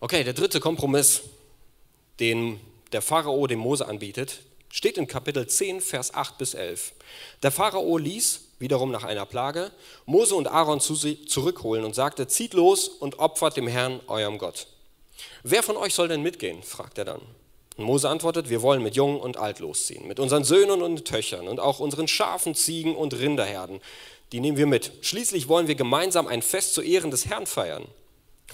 Okay, 0.00 0.24
der 0.24 0.34
dritte 0.34 0.60
Kompromiss 0.60 1.22
den 2.20 2.60
der 2.92 3.02
Pharao 3.02 3.46
dem 3.46 3.58
Mose 3.58 3.86
anbietet, 3.86 4.40
steht 4.70 4.98
in 4.98 5.06
Kapitel 5.06 5.46
10, 5.46 5.80
Vers 5.80 6.14
8 6.14 6.38
bis 6.38 6.54
11. 6.54 6.92
Der 7.42 7.50
Pharao 7.50 7.98
ließ, 7.98 8.40
wiederum 8.58 8.90
nach 8.90 9.04
einer 9.04 9.26
Plage, 9.26 9.72
Mose 10.06 10.34
und 10.34 10.48
Aaron 10.48 10.80
zu 10.80 10.94
zurückholen 10.94 11.84
und 11.84 11.94
sagte, 11.94 12.26
zieht 12.26 12.54
los 12.54 12.88
und 12.88 13.18
opfert 13.18 13.56
dem 13.56 13.66
Herrn, 13.66 14.00
eurem 14.06 14.38
Gott. 14.38 14.68
Wer 15.42 15.62
von 15.62 15.76
euch 15.76 15.94
soll 15.94 16.08
denn 16.08 16.22
mitgehen? 16.22 16.62
fragt 16.62 16.98
er 16.98 17.04
dann. 17.04 17.20
Und 17.76 17.84
Mose 17.84 18.08
antwortet, 18.08 18.48
wir 18.48 18.62
wollen 18.62 18.82
mit 18.82 18.96
Jung 18.96 19.20
und 19.20 19.36
Alt 19.36 19.58
losziehen, 19.58 20.08
mit 20.08 20.18
unseren 20.18 20.44
Söhnen 20.44 20.80
und 20.80 21.04
Töchtern 21.04 21.46
und 21.48 21.60
auch 21.60 21.78
unseren 21.78 22.08
Schafen, 22.08 22.54
Ziegen 22.54 22.96
und 22.96 23.12
Rinderherden. 23.12 23.80
Die 24.36 24.40
nehmen 24.40 24.58
wir 24.58 24.66
mit. 24.66 24.92
Schließlich 25.00 25.48
wollen 25.48 25.66
wir 25.66 25.76
gemeinsam 25.76 26.26
ein 26.26 26.42
Fest 26.42 26.74
zu 26.74 26.82
Ehren 26.82 27.10
des 27.10 27.24
Herrn 27.24 27.46
feiern. 27.46 27.88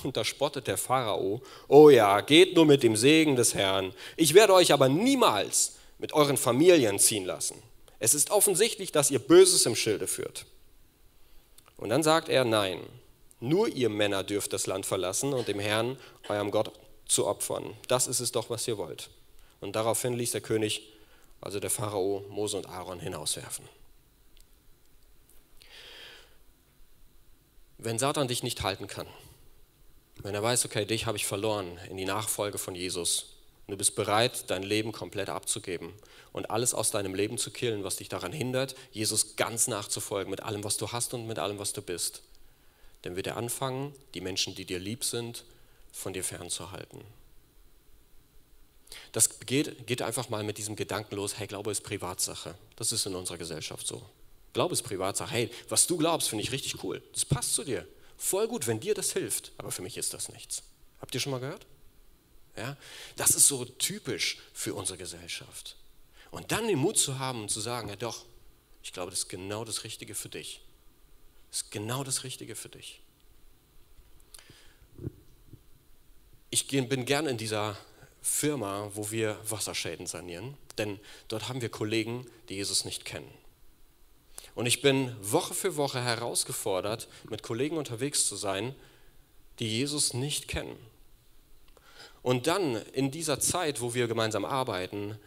Und 0.05 0.17
da 0.17 0.25
spottet 0.25 0.69
der 0.69 0.77
Pharao, 0.79 1.43
oh 1.67 1.91
ja, 1.91 2.21
geht 2.21 2.55
nur 2.55 2.67
mit 2.67 2.85
dem 2.85 2.95
Segen 2.95 3.35
des 3.35 3.57
Herrn. 3.57 3.93
Ich 4.17 4.33
werde 4.33 4.55
euch 4.55 4.73
aber 4.73 4.89
niemals 4.89 5.79
mit 5.99 6.13
euren 6.13 6.37
Familien 6.37 7.01
ziehen 7.01 7.25
lassen. 7.25 7.61
Es 7.99 8.15
ist 8.15 8.31
offensichtlich, 8.31 8.93
dass 8.93 9.11
ihr 9.11 9.19
Böses 9.19 9.67
im 9.67 9.75
Schilde 9.75 10.07
führt. 10.07 10.47
Und 11.77 11.89
dann 11.89 12.05
sagt 12.05 12.29
er, 12.29 12.45
nein, 12.45 12.79
nur 13.41 13.67
ihr 13.67 13.89
Männer 13.89 14.23
dürft 14.23 14.53
das 14.53 14.69
Land 14.69 14.87
verlassen 14.87 15.33
und 15.33 15.49
dem 15.49 15.59
Herrn, 15.59 15.99
eurem 16.29 16.53
Gott, 16.53 16.71
zu 17.09 17.27
opfern. 17.27 17.75
Das 17.89 18.07
ist 18.07 18.21
es 18.21 18.31
doch, 18.31 18.51
was 18.51 18.69
ihr 18.69 18.79
wollt. 18.79 19.11
Und 19.61 19.75
daraufhin 19.75 20.15
ließ 20.15 20.31
der 20.31 20.43
König, 20.43 20.93
also 21.41 21.59
der 21.59 21.71
Pharao, 21.71 22.25
Mose 22.29 22.57
und 22.59 22.69
Aaron 22.69 23.01
hinauswerfen. 23.01 23.69
Wenn 27.85 27.99
Satan 27.99 28.29
dich 28.29 28.45
nicht 28.45 28.63
halten 28.63 28.87
kann, 28.87 29.09
wenn 30.23 30.37
er 30.37 30.43
weiß, 30.43 30.65
okay, 30.67 30.85
dich 30.85 31.07
habe 31.07 31.17
ich 31.17 31.27
verloren 31.27 31.79
in 31.91 31.97
die 31.97 32.05
Nachfolge 32.05 32.59
von 32.59 32.77
Jesus, 32.77 33.35
und 33.67 33.73
du 33.73 33.77
bist 33.77 33.97
bereit, 33.97 34.45
dein 34.51 34.63
Leben 34.63 34.93
komplett 34.93 35.29
abzugeben 35.29 35.93
und 36.33 36.49
alles 36.51 36.75
aus 36.75 36.93
deinem 36.93 37.15
Leben 37.15 37.39
zu 37.39 37.51
killen, 37.51 37.83
was 37.83 37.97
dich 37.97 38.09
daran 38.09 38.33
hindert, 38.33 38.77
Jesus 38.93 39.35
ganz 39.35 39.67
nachzufolgen 39.67 40.31
mit 40.31 40.45
allem, 40.45 40.63
was 40.63 40.77
du 40.77 40.93
hast 40.93 41.13
und 41.15 41.27
mit 41.27 41.41
allem, 41.41 41.59
was 41.59 41.73
du 41.73 41.83
bist, 41.83 42.23
dann 43.03 43.17
wird 43.17 43.27
er 43.27 43.37
anfangen, 43.37 43.93
die 44.15 44.21
Menschen, 44.21 44.55
die 44.55 44.65
dir 44.65 44.79
lieb 44.79 45.03
sind, 45.05 45.45
von 45.93 46.13
dir 46.13 46.23
fernzuhalten. 46.23 47.01
Das 49.11 49.41
geht, 49.41 49.89
geht 49.89 50.03
einfach 50.03 50.29
mal 50.29 50.45
mit 50.45 50.59
diesem 50.59 50.77
Gedanken 50.77 51.17
los, 51.17 51.39
hey, 51.39 51.49
Glaube 51.49 51.73
ist 51.73 51.83
Privatsache. 51.83 52.55
Das 52.77 52.93
ist 52.93 53.07
in 53.07 53.17
unserer 53.17 53.39
Gesellschaft 53.39 53.87
so. 53.89 54.03
Glaube 54.53 54.75
ist 54.75 54.83
Privatsache. 54.83 55.33
Hey, 55.33 55.51
was 55.69 55.87
du 55.87 55.97
glaubst, 55.97 56.29
finde 56.29 56.45
ich 56.45 56.53
richtig 56.53 56.83
cool. 56.85 57.03
Das 57.13 57.25
passt 57.25 57.55
zu 57.55 57.65
dir. 57.65 57.87
Voll 58.17 58.47
gut, 58.49 58.67
wenn 58.67 58.81
dir 58.81 58.95
das 58.95 59.13
hilft, 59.13 59.53
aber 59.59 59.73
für 59.73 59.83
mich 59.83 59.97
ist 59.97 60.15
das 60.15 60.29
nichts. 60.29 60.63
Habt 61.01 61.15
ihr 61.15 61.21
schon 61.21 61.33
mal 61.33 61.41
gehört? 61.41 61.67
Ja? 62.57 62.77
Das 63.17 63.31
ist 63.31 63.49
so 63.49 63.65
typisch 63.65 64.39
für 64.53 64.75
unsere 64.75 64.99
Gesellschaft. 64.99 65.77
Und 66.31 66.53
dann 66.53 66.67
den 66.67 66.79
Mut 66.79 66.99
zu 66.99 67.19
haben 67.19 67.43
und 67.43 67.51
zu 67.51 67.61
sagen, 67.61 67.89
ja 67.89 67.97
doch, 67.97 68.25
ich 68.83 68.93
glaube, 68.93 69.11
das 69.11 69.21
ist 69.21 69.29
genau 69.29 69.65
das 69.65 69.85
Richtige 69.85 70.15
für 70.15 70.29
dich. 70.29 70.61
Das 71.51 71.63
ist 71.63 71.71
genau 71.71 72.05
das 72.05 72.25
Richtige 72.25 72.55
für 72.55 72.69
dich. 72.69 73.01
Ich 76.51 76.67
bin 76.67 77.05
gern 77.07 77.27
in 77.27 77.39
dieser 77.39 77.77
Firma, 78.21 78.91
wo 78.95 79.11
wir 79.11 79.39
Wasserschäden 79.49 80.07
sanieren, 80.07 80.57
denn 80.79 81.01
dort 81.29 81.49
haben 81.49 81.61
wir 81.61 81.71
Kollegen, 81.71 82.27
die 82.49 82.55
Jesus 82.55 82.85
nicht 82.85 83.05
kennen. 83.05 83.33
Und 84.55 84.67
ich 84.67 84.83
bin 84.83 85.17
Woche 85.21 85.55
für 85.55 85.77
Woche 85.77 86.03
herausgefordert, 86.03 87.09
mit 87.29 87.43
Kollegen 87.43 87.79
unterwegs 87.79 88.27
zu 88.27 88.37
sein, 88.37 88.75
die 89.59 89.69
Jesus 89.69 90.15
nicht 90.15 90.49
kennen. 90.49 90.77
Und 92.23 92.47
dann 92.47 92.77
in 92.93 93.11
dieser 93.11 93.41
Zeit, 93.41 93.81
wo 93.81 93.95
wir 93.95 94.07
gemeinsam 94.07 94.45
arbeiten, 94.45 95.19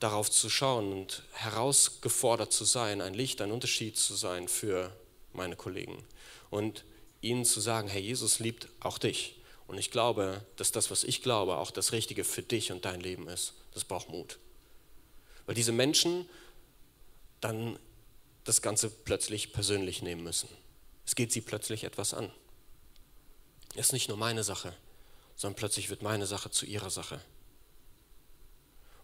darauf 0.00 0.30
zu 0.30 0.48
schauen 0.48 0.92
und 0.92 1.22
herausgefordert 1.32 2.52
zu 2.52 2.64
sein, 2.64 3.00
ein 3.00 3.14
Licht, 3.14 3.40
ein 3.40 3.50
Unterschied 3.50 3.96
zu 3.96 4.14
sein 4.14 4.48
für 4.48 4.92
meine 5.32 5.56
Kollegen. 5.56 6.04
Und 6.50 6.84
ihnen 7.20 7.44
zu 7.44 7.60
sagen, 7.60 7.88
hey, 7.88 8.00
Jesus 8.00 8.38
liebt 8.38 8.68
auch 8.80 8.98
dich. 8.98 9.40
Und 9.66 9.76
ich 9.76 9.90
glaube, 9.90 10.44
dass 10.56 10.72
das, 10.72 10.90
was 10.90 11.04
ich 11.04 11.22
glaube, 11.22 11.56
auch 11.56 11.70
das 11.70 11.92
Richtige 11.92 12.24
für 12.24 12.42
dich 12.42 12.72
und 12.72 12.84
dein 12.84 13.00
Leben 13.00 13.28
ist. 13.28 13.54
Das 13.74 13.84
braucht 13.84 14.08
Mut. 14.08 14.38
Weil 15.46 15.54
diese 15.54 15.72
Menschen 15.72 16.28
dann 17.40 17.78
das 18.48 18.62
Ganze 18.62 18.88
plötzlich 18.88 19.52
persönlich 19.52 20.02
nehmen 20.02 20.22
müssen. 20.22 20.48
Es 21.04 21.14
geht 21.14 21.32
sie 21.32 21.40
plötzlich 21.40 21.84
etwas 21.84 22.14
an. 22.14 22.32
Es 23.74 23.86
ist 23.86 23.92
nicht 23.92 24.08
nur 24.08 24.16
meine 24.16 24.42
Sache, 24.42 24.74
sondern 25.36 25.56
plötzlich 25.56 25.90
wird 25.90 26.02
meine 26.02 26.26
Sache 26.26 26.50
zu 26.50 26.66
ihrer 26.66 26.90
Sache. 26.90 27.20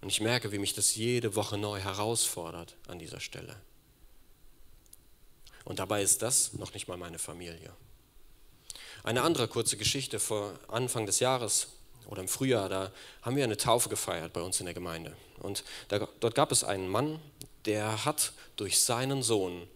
Und 0.01 0.09
ich 0.09 0.20
merke, 0.20 0.51
wie 0.53 0.59
mich 0.59 0.74
das 0.74 0.95
jede 0.95 1.34
Woche 1.36 1.59
neu 1.59 1.78
herausfordert 1.78 2.76
an 2.88 2.99
dieser 2.99 3.20
Stelle. 3.20 3.61
Und 5.64 5.78
dabei 5.78 6.03
ist 6.03 6.22
das 6.22 6.55
noch 6.55 6.74
nicht 6.74 6.88
mal 6.88 6.97
meine 6.97 7.18
Familie. 7.18 7.72
Eine 9.03 9.22
andere 9.22 9.49
kurze 9.49 9.76
Geschichte 9.76 10.18
vor 10.18 10.59
Anfang 10.68 11.07
des 11.07 11.20
Jahres 11.20 11.68
oder 12.07 12.20
im 12.20 12.28
Frühjahr, 12.28 12.68
da 12.68 12.92
haben 13.22 13.36
wir 13.36 13.45
eine 13.45 13.57
Taufe 13.57 13.88
gefeiert 13.88 14.32
bei 14.32 14.40
uns 14.40 14.61
in 14.61 14.66
der 14.66 14.74
Gemeinde. 14.74 15.16
Und 15.38 15.64
da, 15.88 16.07
dort 16.20 16.34
gab 16.34 16.53
es 16.53 16.64
einen 16.64 16.88
Mann, 16.88 17.20
der 17.66 18.04
hat 18.04 18.32
durch 18.56 18.80
seinen 18.80 19.22
Sohn 19.22 19.68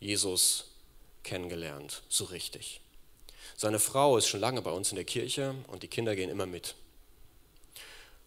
Jesus 0.00 0.70
kennengelernt, 1.22 2.02
so 2.08 2.24
richtig. 2.24 2.80
Seine 3.56 3.78
Frau 3.78 4.16
ist 4.16 4.26
schon 4.26 4.40
lange 4.40 4.62
bei 4.62 4.70
uns 4.70 4.90
in 4.90 4.96
der 4.96 5.04
Kirche 5.04 5.54
und 5.68 5.82
die 5.82 5.88
Kinder 5.88 6.14
gehen 6.14 6.30
immer 6.30 6.46
mit. 6.46 6.74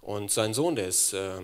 Und 0.02 0.32
sein 0.32 0.54
Sohn, 0.54 0.76
der 0.76 0.88
ist, 0.88 1.14
äh, 1.14 1.40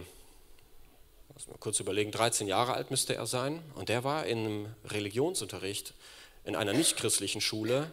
muss 1.33 1.47
mal 1.47 1.57
kurz 1.59 1.79
überlegen, 1.79 2.11
13 2.11 2.47
Jahre 2.47 2.73
alt 2.73 2.89
müsste 2.89 3.15
er 3.15 3.27
sein. 3.27 3.61
Und 3.75 3.89
der 3.89 4.03
war 4.03 4.25
in 4.25 4.39
einem 4.39 4.75
Religionsunterricht 4.85 5.93
in 6.45 6.55
einer 6.55 6.73
nichtchristlichen 6.73 7.41
Schule 7.41 7.91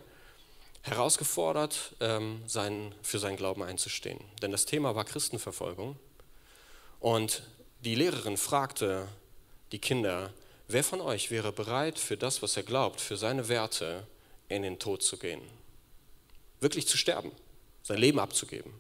herausgefordert, 0.83 1.95
ähm, 2.01 2.43
sein, 2.47 2.95
für 3.03 3.19
seinen 3.19 3.37
Glauben 3.37 3.63
einzustehen. 3.63 4.21
Denn 4.41 4.51
das 4.51 4.67
Thema 4.67 4.95
war 4.95 5.05
Christenverfolgung. 5.05 5.97
Und 7.01 7.43
die 7.81 7.95
Lehrerin 7.95 8.37
fragte 8.37 9.09
die 9.73 9.79
Kinder, 9.79 10.33
wer 10.69 10.85
von 10.85 11.01
euch 11.01 11.31
wäre 11.31 11.53
bereit, 11.53 11.99
für 11.99 12.17
das, 12.17 12.43
was 12.43 12.57
er 12.57 12.63
glaubt, 12.63 13.01
für 13.01 13.17
seine 13.17 13.49
Werte 13.49 14.07
in 14.49 14.63
den 14.63 14.79
Tod 14.79 15.03
zu 15.03 15.17
gehen? 15.17 15.43
Wirklich 16.61 16.87
zu 16.87 16.97
sterben, 16.97 17.33
sein 17.83 17.99
Leben 17.99 18.21
abzugeben. 18.21 18.73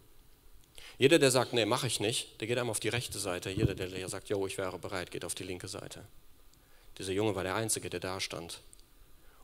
Jeder, 0.98 1.18
der 1.18 1.30
sagt, 1.30 1.52
nee, 1.52 1.64
mache 1.64 1.86
ich 1.86 1.98
nicht, 1.98 2.40
der 2.40 2.46
geht 2.46 2.58
einmal 2.58 2.72
auf 2.72 2.80
die 2.80 2.90
rechte 2.90 3.18
Seite. 3.18 3.50
Jeder, 3.50 3.74
der 3.74 4.08
sagt, 4.08 4.28
jo, 4.28 4.46
ich 4.46 4.58
wäre 4.58 4.78
bereit, 4.78 5.10
geht 5.10 5.24
auf 5.24 5.34
die 5.34 5.42
linke 5.42 5.66
Seite. 5.66 6.04
Dieser 6.98 7.12
Junge 7.12 7.34
war 7.34 7.42
der 7.42 7.54
Einzige, 7.54 7.90
der 7.90 8.00
da 8.00 8.20
stand 8.20 8.60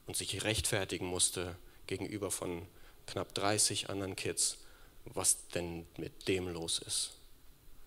und 0.07 0.17
sich 0.17 0.45
rechtfertigen 0.45 1.07
musste 1.07 1.57
gegenüber 1.87 2.31
von 2.31 2.67
knapp 3.07 3.35
30 3.35 3.89
anderen 3.89 4.15
Kids, 4.15 4.59
was 5.07 5.49
denn 5.49 5.87
mit 5.97 6.29
dem 6.29 6.49
los 6.49 6.79
ist. 6.79 7.13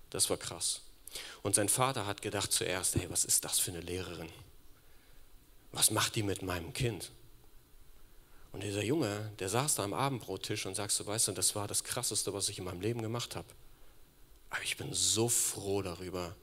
Das 0.09 0.29
war 0.29 0.37
krass. 0.37 0.81
Und 1.43 1.55
sein 1.55 1.69
Vater 1.69 2.05
hat 2.05 2.21
gedacht 2.21 2.51
zuerst, 2.51 2.95
hey, 2.95 3.09
was 3.09 3.25
ist 3.25 3.43
das 3.45 3.59
für 3.59 3.71
eine 3.71 3.81
Lehrerin? 3.81 4.29
Was 5.71 5.91
macht 5.91 6.15
die 6.15 6.23
mit 6.23 6.41
meinem 6.41 6.73
Kind? 6.73 7.11
Und 8.51 8.63
dieser 8.63 8.83
Junge, 8.83 9.31
der 9.39 9.49
saß 9.49 9.75
da 9.75 9.83
am 9.83 9.93
Abendbrottisch 9.93 10.65
und 10.65 10.75
sagte, 10.75 11.05
weißt 11.05 11.29
du, 11.29 11.31
das 11.31 11.55
war 11.55 11.67
das 11.67 11.83
Krasseste, 11.83 12.33
was 12.33 12.49
ich 12.49 12.59
in 12.59 12.65
meinem 12.65 12.81
Leben 12.81 13.01
gemacht 13.01 13.35
habe. 13.35 13.47
Aber 14.49 14.63
ich 14.63 14.75
bin 14.75 14.93
so 14.93 15.29
froh 15.29 15.81
darüber. 15.81 16.35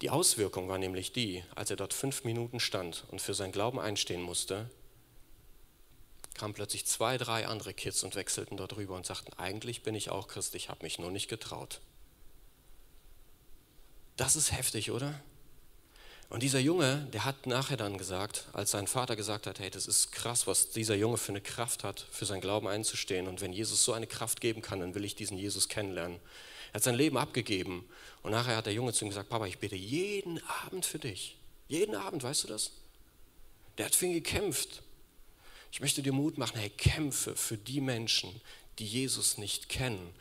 Die 0.00 0.10
Auswirkung 0.10 0.68
war 0.68 0.78
nämlich 0.78 1.12
die, 1.12 1.44
als 1.54 1.70
er 1.70 1.76
dort 1.76 1.92
fünf 1.92 2.24
Minuten 2.24 2.60
stand 2.60 3.04
und 3.10 3.20
für 3.20 3.34
seinen 3.34 3.52
Glauben 3.52 3.78
einstehen 3.78 4.22
musste, 4.22 4.70
kamen 6.34 6.54
plötzlich 6.54 6.86
zwei, 6.86 7.18
drei 7.18 7.46
andere 7.46 7.74
Kids 7.74 8.04
und 8.04 8.14
wechselten 8.14 8.56
dort 8.56 8.76
rüber 8.76 8.94
und 8.94 9.04
sagten, 9.04 9.32
eigentlich 9.34 9.82
bin 9.82 9.94
ich 9.94 10.10
auch 10.10 10.28
Christ, 10.28 10.54
ich 10.54 10.68
habe 10.68 10.84
mich 10.84 10.98
nur 10.98 11.10
nicht 11.10 11.28
getraut. 11.28 11.80
Das 14.18 14.34
ist 14.34 14.50
heftig, 14.52 14.90
oder? 14.90 15.18
Und 16.28 16.42
dieser 16.42 16.58
Junge, 16.58 17.08
der 17.12 17.24
hat 17.24 17.46
nachher 17.46 17.76
dann 17.76 17.96
gesagt, 17.96 18.48
als 18.52 18.72
sein 18.72 18.88
Vater 18.88 19.14
gesagt 19.14 19.46
hat, 19.46 19.60
hey, 19.60 19.70
das 19.70 19.86
ist 19.86 20.10
krass, 20.10 20.46
was 20.46 20.70
dieser 20.70 20.96
Junge 20.96 21.16
für 21.16 21.32
eine 21.32 21.40
Kraft 21.40 21.84
hat, 21.84 22.04
für 22.10 22.26
seinen 22.26 22.40
Glauben 22.40 22.66
einzustehen. 22.66 23.28
Und 23.28 23.40
wenn 23.40 23.52
Jesus 23.52 23.84
so 23.84 23.92
eine 23.92 24.08
Kraft 24.08 24.40
geben 24.40 24.60
kann, 24.60 24.80
dann 24.80 24.94
will 24.96 25.04
ich 25.04 25.14
diesen 25.14 25.38
Jesus 25.38 25.68
kennenlernen. 25.68 26.18
Er 26.72 26.74
hat 26.74 26.82
sein 26.82 26.96
Leben 26.96 27.16
abgegeben. 27.16 27.88
Und 28.22 28.32
nachher 28.32 28.56
hat 28.56 28.66
der 28.66 28.74
Junge 28.74 28.92
zu 28.92 29.04
ihm 29.04 29.08
gesagt, 29.08 29.30
Papa, 29.30 29.46
ich 29.46 29.58
bete 29.58 29.76
jeden 29.76 30.42
Abend 30.66 30.84
für 30.84 30.98
dich. 30.98 31.36
Jeden 31.68 31.94
Abend, 31.94 32.24
weißt 32.24 32.42
du 32.42 32.48
das? 32.48 32.72
Der 33.78 33.86
hat 33.86 33.94
für 33.94 34.06
ihn 34.06 34.14
gekämpft. 34.14 34.82
Ich 35.70 35.80
möchte 35.80 36.02
dir 36.02 36.12
Mut 36.12 36.38
machen, 36.38 36.58
hey, 36.58 36.70
kämpfe 36.70 37.36
für 37.36 37.56
die 37.56 37.80
Menschen, 37.80 38.40
die 38.80 38.86
Jesus 38.86 39.38
nicht 39.38 39.68
kennen, 39.68 40.12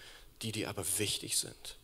die 0.43 0.52
dir 0.52 0.70
aber 0.70 0.86
wichtig 1.00 1.36
sind. 1.38 1.78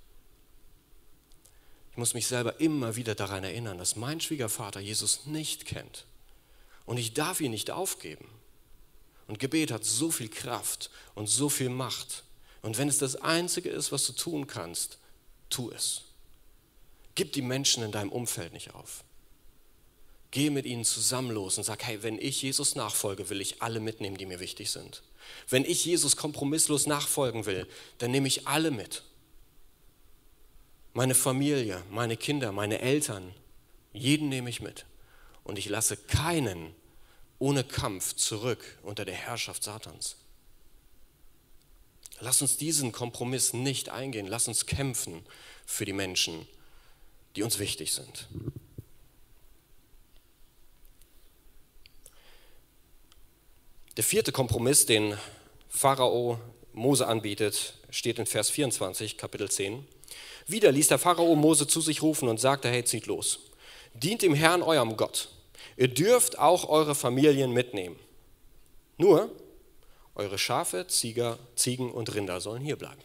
Ich 1.94 1.98
muss 1.98 2.16
mich 2.16 2.26
selber 2.26 2.60
immer 2.60 2.96
wieder 2.96 3.14
daran 3.14 3.44
erinnern, 3.44 3.78
dass 3.78 3.96
mein 3.96 4.20
Schwiegervater 4.20 4.80
Jesus 4.80 5.28
nicht 5.28 5.66
kennt. 5.66 6.06
Und 6.88 6.98
ich 6.98 7.14
darf 7.14 7.40
ihn 7.40 7.52
nicht 7.52 7.70
aufgeben. 7.70 8.28
Und 9.28 9.38
Gebet 9.38 9.72
hat 9.72 9.86
so 9.86 10.10
viel 10.10 10.28
Kraft 10.28 10.90
und 11.14 11.28
so 11.28 11.50
viel 11.50 11.70
Macht. 11.70 12.24
Und 12.64 12.80
wenn 12.80 12.90
es 12.90 12.98
das 12.98 13.16
Einzige 13.18 13.70
ist, 13.70 13.92
was 13.92 14.08
du 14.08 14.14
tun 14.14 14.48
kannst, 14.48 14.98
tu 15.52 15.70
es. 15.70 16.02
Gib 17.14 17.32
die 17.34 17.44
Menschen 17.44 17.84
in 17.84 17.92
deinem 17.92 18.12
Umfeld 18.12 18.54
nicht 18.54 18.74
auf. 18.74 19.04
Geh 20.32 20.50
mit 20.50 20.66
ihnen 20.66 20.86
zusammen 20.86 21.30
los 21.30 21.60
und 21.60 21.64
sag, 21.64 21.84
hey, 21.84 22.02
wenn 22.02 22.18
ich 22.18 22.42
Jesus 22.42 22.74
nachfolge, 22.74 23.30
will 23.30 23.40
ich 23.40 23.62
alle 23.62 23.80
mitnehmen, 23.80 24.18
die 24.18 24.26
mir 24.26 24.40
wichtig 24.40 24.72
sind. 24.72 25.04
Wenn 25.48 25.64
ich 25.64 25.86
Jesus 25.86 26.18
kompromisslos 26.18 26.88
nachfolgen 26.88 27.46
will, 27.46 27.68
dann 28.00 28.10
nehme 28.10 28.28
ich 28.28 28.48
alle 28.48 28.72
mit. 28.72 29.04
Meine 30.94 31.16
Familie, 31.16 31.84
meine 31.90 32.16
Kinder, 32.18 32.52
meine 32.52 32.80
Eltern, 32.80 33.34
jeden 33.94 34.30
nehme 34.30 34.50
ich 34.50 34.62
mit. 34.62 34.86
Und 35.44 35.58
ich 35.58 35.68
lasse 35.68 35.98
keinen 35.98 36.76
ohne 37.40 37.64
Kampf 37.64 38.16
zurück 38.16 38.78
unter 38.84 39.04
der 39.04 39.16
Herrschaft 39.16 39.64
Satans. 39.64 40.18
Lass 42.20 42.42
uns 42.42 42.58
diesen 42.58 42.92
Kompromiss 42.92 43.54
nicht 43.54 43.90
eingehen. 43.90 44.28
Lass 44.28 44.48
uns 44.48 44.66
kämpfen 44.66 45.26
für 45.66 45.84
die 45.84 45.94
Menschen, 45.94 46.48
die 47.36 47.44
uns 47.44 47.60
wichtig 47.60 47.92
sind. 47.92 48.28
Der 53.98 54.04
vierte 54.04 54.32
Kompromiss, 54.32 54.86
den 54.86 55.18
Pharao 55.70 56.40
Mose 56.72 57.08
anbietet, 57.08 57.74
steht 57.90 58.20
in 58.20 58.26
Vers 58.26 58.50
24, 58.50 59.18
Kapitel 59.18 59.52
10. 59.52 59.86
Wieder 60.48 60.72
ließ 60.72 60.88
der 60.90 61.00
Pharao 61.00 61.36
Mose 61.36 61.68
zu 61.68 61.82
sich 61.82 62.02
rufen 62.02 62.28
und 62.28 62.40
sagte, 62.40 62.70
hey, 62.70 62.84
zieht 62.84 63.06
los. 63.06 63.40
Dient 63.94 64.22
dem 64.22 64.34
Herrn, 64.34 64.62
eurem 64.62 64.98
Gott. 64.98 65.30
Ihr 65.78 65.88
dürft 65.88 66.40
auch 66.40 66.68
eure 66.68 66.96
Familien 66.96 67.52
mitnehmen. 67.52 67.98
Nur, 68.98 69.32
eure 70.16 70.38
Schafe, 70.38 70.88
Zieger, 70.88 71.40
Ziegen 71.56 71.92
und 71.92 72.14
Rinder 72.14 72.42
sollen 72.42 72.62
hier 72.62 72.76
bleiben. 72.76 73.02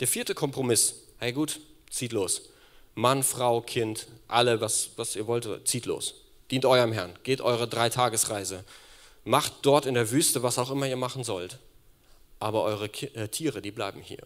Der 0.00 0.08
vierte 0.08 0.34
Kompromiss, 0.34 0.94
hey 1.18 1.32
gut, 1.32 1.60
zieht 1.90 2.12
los. 2.12 2.42
Mann, 2.94 3.22
Frau, 3.22 3.60
Kind, 3.60 4.06
alle, 4.28 4.60
was, 4.60 4.90
was 4.96 5.16
ihr 5.16 5.26
wollt, 5.26 5.48
zieht 5.66 5.86
los. 5.86 6.14
Dient 6.50 6.64
eurem 6.64 6.92
Herrn, 6.92 7.14
geht 7.22 7.40
eure 7.40 7.68
Dreitagesreise 7.68 8.64
macht 9.24 9.54
dort 9.62 9.86
in 9.86 9.94
der 9.94 10.10
Wüste, 10.10 10.42
was 10.42 10.58
auch 10.58 10.70
immer 10.70 10.86
ihr 10.86 10.96
machen 10.96 11.24
sollt. 11.24 11.58
Aber 12.38 12.62
eure 12.62 12.86
äh, 12.86 13.28
Tiere, 13.28 13.62
die 13.62 13.70
bleiben 13.70 14.00
hier. 14.00 14.22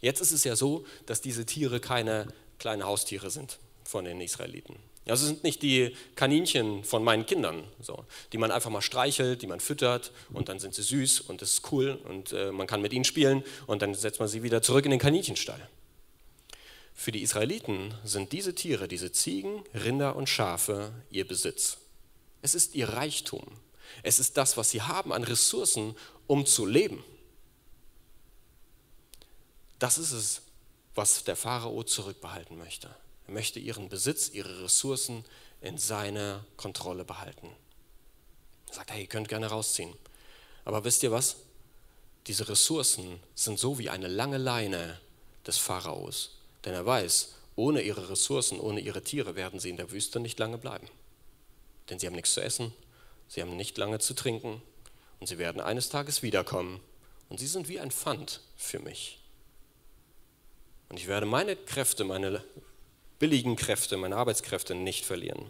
Jetzt 0.00 0.20
ist 0.20 0.32
es 0.32 0.44
ja 0.44 0.56
so, 0.56 0.84
dass 1.06 1.20
diese 1.20 1.46
Tiere 1.46 1.80
keine 1.80 2.28
kleinen 2.58 2.84
Haustiere 2.84 3.30
sind 3.30 3.58
von 3.84 4.04
den 4.04 4.20
Israeliten. 4.20 4.76
Also 5.06 5.26
sind 5.26 5.42
nicht 5.42 5.62
die 5.62 5.96
Kaninchen 6.16 6.84
von 6.84 7.02
meinen 7.02 7.24
Kindern, 7.24 7.64
so, 7.80 8.04
die 8.32 8.38
man 8.38 8.50
einfach 8.50 8.70
mal 8.70 8.82
streichelt, 8.82 9.40
die 9.40 9.46
man 9.46 9.60
füttert 9.60 10.12
und 10.32 10.50
dann 10.50 10.58
sind 10.58 10.74
sie 10.74 10.82
süß 10.82 11.20
und 11.22 11.40
das 11.40 11.52
ist 11.52 11.72
cool 11.72 11.98
und 12.04 12.32
äh, 12.32 12.52
man 12.52 12.66
kann 12.66 12.82
mit 12.82 12.92
ihnen 12.92 13.04
spielen 13.04 13.42
und 13.66 13.80
dann 13.80 13.94
setzt 13.94 14.20
man 14.20 14.28
sie 14.28 14.42
wieder 14.42 14.60
zurück 14.60 14.84
in 14.84 14.90
den 14.90 15.00
Kaninchenstall. 15.00 15.66
Für 16.94 17.12
die 17.12 17.22
Israeliten 17.22 17.94
sind 18.04 18.32
diese 18.32 18.54
Tiere, 18.54 18.88
diese 18.88 19.12
Ziegen, 19.12 19.62
Rinder 19.72 20.16
und 20.16 20.28
Schafe 20.28 20.92
ihr 21.10 21.26
Besitz. 21.26 21.78
Es 22.42 22.54
ist 22.54 22.74
ihr 22.74 22.90
Reichtum. 22.90 23.46
Es 24.02 24.18
ist 24.18 24.36
das, 24.36 24.56
was 24.56 24.70
sie 24.70 24.82
haben 24.82 25.12
an 25.12 25.24
Ressourcen, 25.24 25.96
um 26.26 26.44
zu 26.44 26.66
leben. 26.66 27.02
Das 29.78 29.98
ist 29.98 30.12
es, 30.12 30.42
was 30.94 31.24
der 31.24 31.36
Pharao 31.36 31.82
zurückbehalten 31.82 32.58
möchte. 32.58 32.88
Er 33.26 33.34
möchte 33.34 33.60
ihren 33.60 33.88
Besitz, 33.88 34.30
ihre 34.30 34.64
Ressourcen 34.64 35.24
in 35.60 35.78
seiner 35.78 36.44
Kontrolle 36.56 37.04
behalten. 37.04 37.48
Er 38.68 38.74
sagt, 38.74 38.90
hey, 38.90 39.02
ihr 39.02 39.08
könnt 39.08 39.28
gerne 39.28 39.46
rausziehen. 39.48 39.94
Aber 40.64 40.84
wisst 40.84 41.02
ihr 41.02 41.12
was? 41.12 41.36
diese 42.28 42.48
Ressourcen 42.48 43.20
sind 43.34 43.58
so 43.58 43.78
wie 43.78 43.88
eine 43.88 44.06
lange 44.06 44.36
Leine 44.36 45.00
des 45.46 45.56
Pharaos. 45.56 46.36
Denn 46.64 46.74
er 46.74 46.84
weiß, 46.84 47.34
ohne 47.56 47.80
ihre 47.80 48.10
Ressourcen, 48.10 48.60
ohne 48.60 48.80
ihre 48.80 49.02
Tiere 49.02 49.34
werden 49.34 49.58
sie 49.58 49.70
in 49.70 49.78
der 49.78 49.90
Wüste 49.90 50.20
nicht 50.20 50.38
lange 50.38 50.58
bleiben. 50.58 50.86
Denn 51.88 51.98
sie 51.98 52.06
haben 52.06 52.14
nichts 52.14 52.34
zu 52.34 52.42
essen, 52.42 52.74
sie 53.28 53.40
haben 53.40 53.56
nicht 53.56 53.78
lange 53.78 53.98
zu 53.98 54.14
trinken 54.14 54.62
und 55.20 55.26
sie 55.26 55.38
werden 55.38 55.62
eines 55.62 55.88
Tages 55.88 56.22
wiederkommen 56.22 56.80
und 57.30 57.40
sie 57.40 57.46
sind 57.46 57.68
wie 57.68 57.80
ein 57.80 57.90
Pfand 57.90 58.42
für 58.56 58.78
mich. 58.78 59.17
Und 60.88 60.98
ich 60.98 61.06
werde 61.06 61.26
meine 61.26 61.56
Kräfte, 61.56 62.04
meine 62.04 62.44
billigen 63.18 63.56
Kräfte, 63.56 63.96
meine 63.96 64.16
Arbeitskräfte 64.16 64.74
nicht 64.74 65.04
verlieren. 65.04 65.46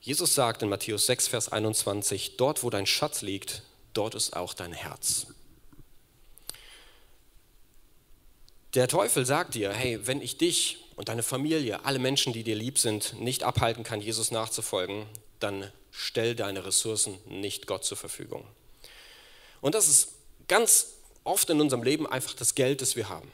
Jesus 0.00 0.34
sagt 0.34 0.62
in 0.62 0.68
Matthäus 0.68 1.06
6, 1.06 1.28
Vers 1.28 1.52
21, 1.52 2.36
dort 2.36 2.62
wo 2.62 2.70
dein 2.70 2.86
Schatz 2.86 3.22
liegt, 3.22 3.62
dort 3.92 4.14
ist 4.14 4.34
auch 4.34 4.54
dein 4.54 4.72
Herz. 4.72 5.26
Der 8.74 8.88
Teufel 8.88 9.26
sagt 9.26 9.54
dir, 9.54 9.72
hey, 9.72 10.06
wenn 10.06 10.22
ich 10.22 10.38
dich 10.38 10.84
und 10.94 11.08
deine 11.08 11.22
Familie, 11.22 11.84
alle 11.84 11.98
Menschen, 11.98 12.32
die 12.32 12.44
dir 12.44 12.54
lieb 12.54 12.78
sind, 12.78 13.20
nicht 13.20 13.42
abhalten 13.42 13.82
kann, 13.82 14.00
Jesus 14.00 14.30
nachzufolgen, 14.30 15.06
dann 15.40 15.70
stell 15.90 16.34
deine 16.34 16.64
Ressourcen 16.64 17.18
nicht 17.26 17.66
Gott 17.66 17.84
zur 17.84 17.96
Verfügung. 17.96 18.46
Und 19.60 19.74
das 19.74 19.88
ist 19.88 20.12
ganz 20.46 20.94
oft 21.24 21.48
in 21.50 21.60
unserem 21.60 21.82
Leben 21.82 22.06
einfach 22.06 22.34
das 22.34 22.54
Geld, 22.54 22.80
das 22.80 22.96
wir 22.96 23.08
haben. 23.08 23.30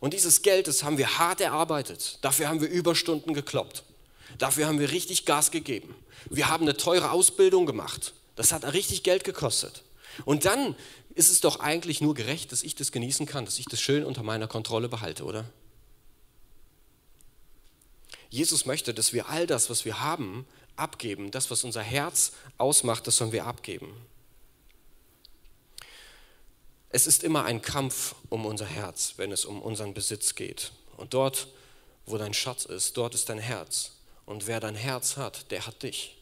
Und 0.00 0.14
dieses 0.14 0.42
Geld, 0.42 0.66
das 0.66 0.82
haben 0.82 0.98
wir 0.98 1.18
hart 1.18 1.40
erarbeitet. 1.40 2.18
Dafür 2.22 2.48
haben 2.48 2.60
wir 2.60 2.68
Überstunden 2.68 3.34
gekloppt. 3.34 3.84
Dafür 4.38 4.66
haben 4.66 4.80
wir 4.80 4.90
richtig 4.90 5.24
Gas 5.24 5.50
gegeben. 5.50 5.94
Wir 6.30 6.48
haben 6.48 6.64
eine 6.64 6.76
teure 6.76 7.10
Ausbildung 7.10 7.66
gemacht. 7.66 8.14
Das 8.36 8.52
hat 8.52 8.64
richtig 8.72 9.02
Geld 9.02 9.24
gekostet. 9.24 9.84
Und 10.24 10.44
dann 10.44 10.74
ist 11.14 11.30
es 11.30 11.40
doch 11.40 11.60
eigentlich 11.60 12.00
nur 12.00 12.14
gerecht, 12.14 12.50
dass 12.52 12.62
ich 12.62 12.74
das 12.74 12.92
genießen 12.92 13.26
kann, 13.26 13.44
dass 13.44 13.58
ich 13.58 13.66
das 13.66 13.80
schön 13.80 14.04
unter 14.04 14.22
meiner 14.22 14.48
Kontrolle 14.48 14.88
behalte, 14.88 15.24
oder? 15.24 15.44
Jesus 18.30 18.66
möchte, 18.66 18.92
dass 18.94 19.12
wir 19.12 19.28
all 19.28 19.46
das, 19.46 19.70
was 19.70 19.84
wir 19.84 20.00
haben, 20.00 20.44
abgeben. 20.76 21.30
Das, 21.30 21.50
was 21.50 21.62
unser 21.62 21.82
Herz 21.82 22.32
ausmacht, 22.58 23.06
das 23.06 23.16
sollen 23.18 23.32
wir 23.32 23.46
abgeben. 23.46 23.94
Es 26.94 27.08
ist 27.08 27.24
immer 27.24 27.44
ein 27.44 27.60
Kampf 27.60 28.14
um 28.28 28.46
unser 28.46 28.66
Herz, 28.66 29.14
wenn 29.16 29.32
es 29.32 29.44
um 29.44 29.60
unseren 29.60 29.94
Besitz 29.94 30.36
geht. 30.36 30.70
Und 30.96 31.12
dort, 31.12 31.48
wo 32.06 32.18
dein 32.18 32.32
Schatz 32.32 32.66
ist, 32.66 32.96
dort 32.96 33.16
ist 33.16 33.28
dein 33.28 33.40
Herz. 33.40 33.96
Und 34.26 34.46
wer 34.46 34.60
dein 34.60 34.76
Herz 34.76 35.16
hat, 35.16 35.50
der 35.50 35.66
hat 35.66 35.82
dich. 35.82 36.16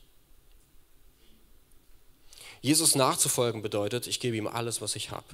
Jesus 2.62 2.95
nachzufolgen 2.95 3.61
bedeutet, 3.61 4.07
ich 4.07 4.18
gebe 4.18 4.35
ihm 4.39 4.47
alles, 4.47 4.81
was 4.81 4.97
ich 4.97 5.11
habe. 5.11 5.27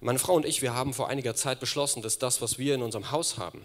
Meine 0.00 0.18
Frau 0.18 0.34
und 0.34 0.44
ich, 0.44 0.60
wir 0.60 0.74
haben 0.74 0.92
vor 0.92 1.08
einiger 1.08 1.36
Zeit 1.36 1.60
beschlossen, 1.60 2.02
dass 2.02 2.18
das, 2.18 2.42
was 2.42 2.58
wir 2.58 2.74
in 2.74 2.82
unserem 2.82 3.12
Haus 3.12 3.38
haben, 3.38 3.62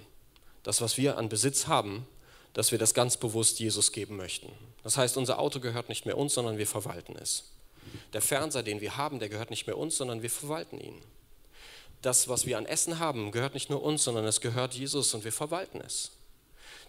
das, 0.61 0.81
was 0.81 0.97
wir 0.97 1.17
an 1.17 1.29
Besitz 1.29 1.65
haben, 1.65 2.05
dass 2.53 2.71
wir 2.71 2.77
das 2.77 2.93
ganz 2.93 3.17
bewusst 3.17 3.59
Jesus 3.59 3.91
geben 3.91 4.17
möchten. 4.17 4.51
Das 4.83 4.97
heißt, 4.97 5.17
unser 5.17 5.39
Auto 5.39 5.59
gehört 5.59 5.89
nicht 5.89 6.05
mehr 6.05 6.19
uns, 6.19 6.35
sondern 6.35 6.59
wir 6.59 6.67
verwalten 6.67 7.15
es. 7.15 7.52
Der 8.13 8.21
Fernseher, 8.21 8.63
den 8.63 8.81
wir 8.81 8.97
haben, 8.97 9.19
der 9.19 9.29
gehört 9.29 9.49
nicht 9.49 9.67
mehr 9.67 9.77
uns, 9.77 9.97
sondern 9.97 10.21
wir 10.21 10.29
verwalten 10.29 10.79
ihn. 10.79 11.01
Das, 12.03 12.27
was 12.27 12.45
wir 12.45 12.57
an 12.57 12.65
Essen 12.65 12.99
haben, 12.99 13.31
gehört 13.31 13.53
nicht 13.53 13.69
nur 13.69 13.81
uns, 13.81 14.03
sondern 14.03 14.25
es 14.25 14.41
gehört 14.41 14.73
Jesus 14.73 15.13
und 15.13 15.23
wir 15.23 15.31
verwalten 15.31 15.79
es. 15.81 16.11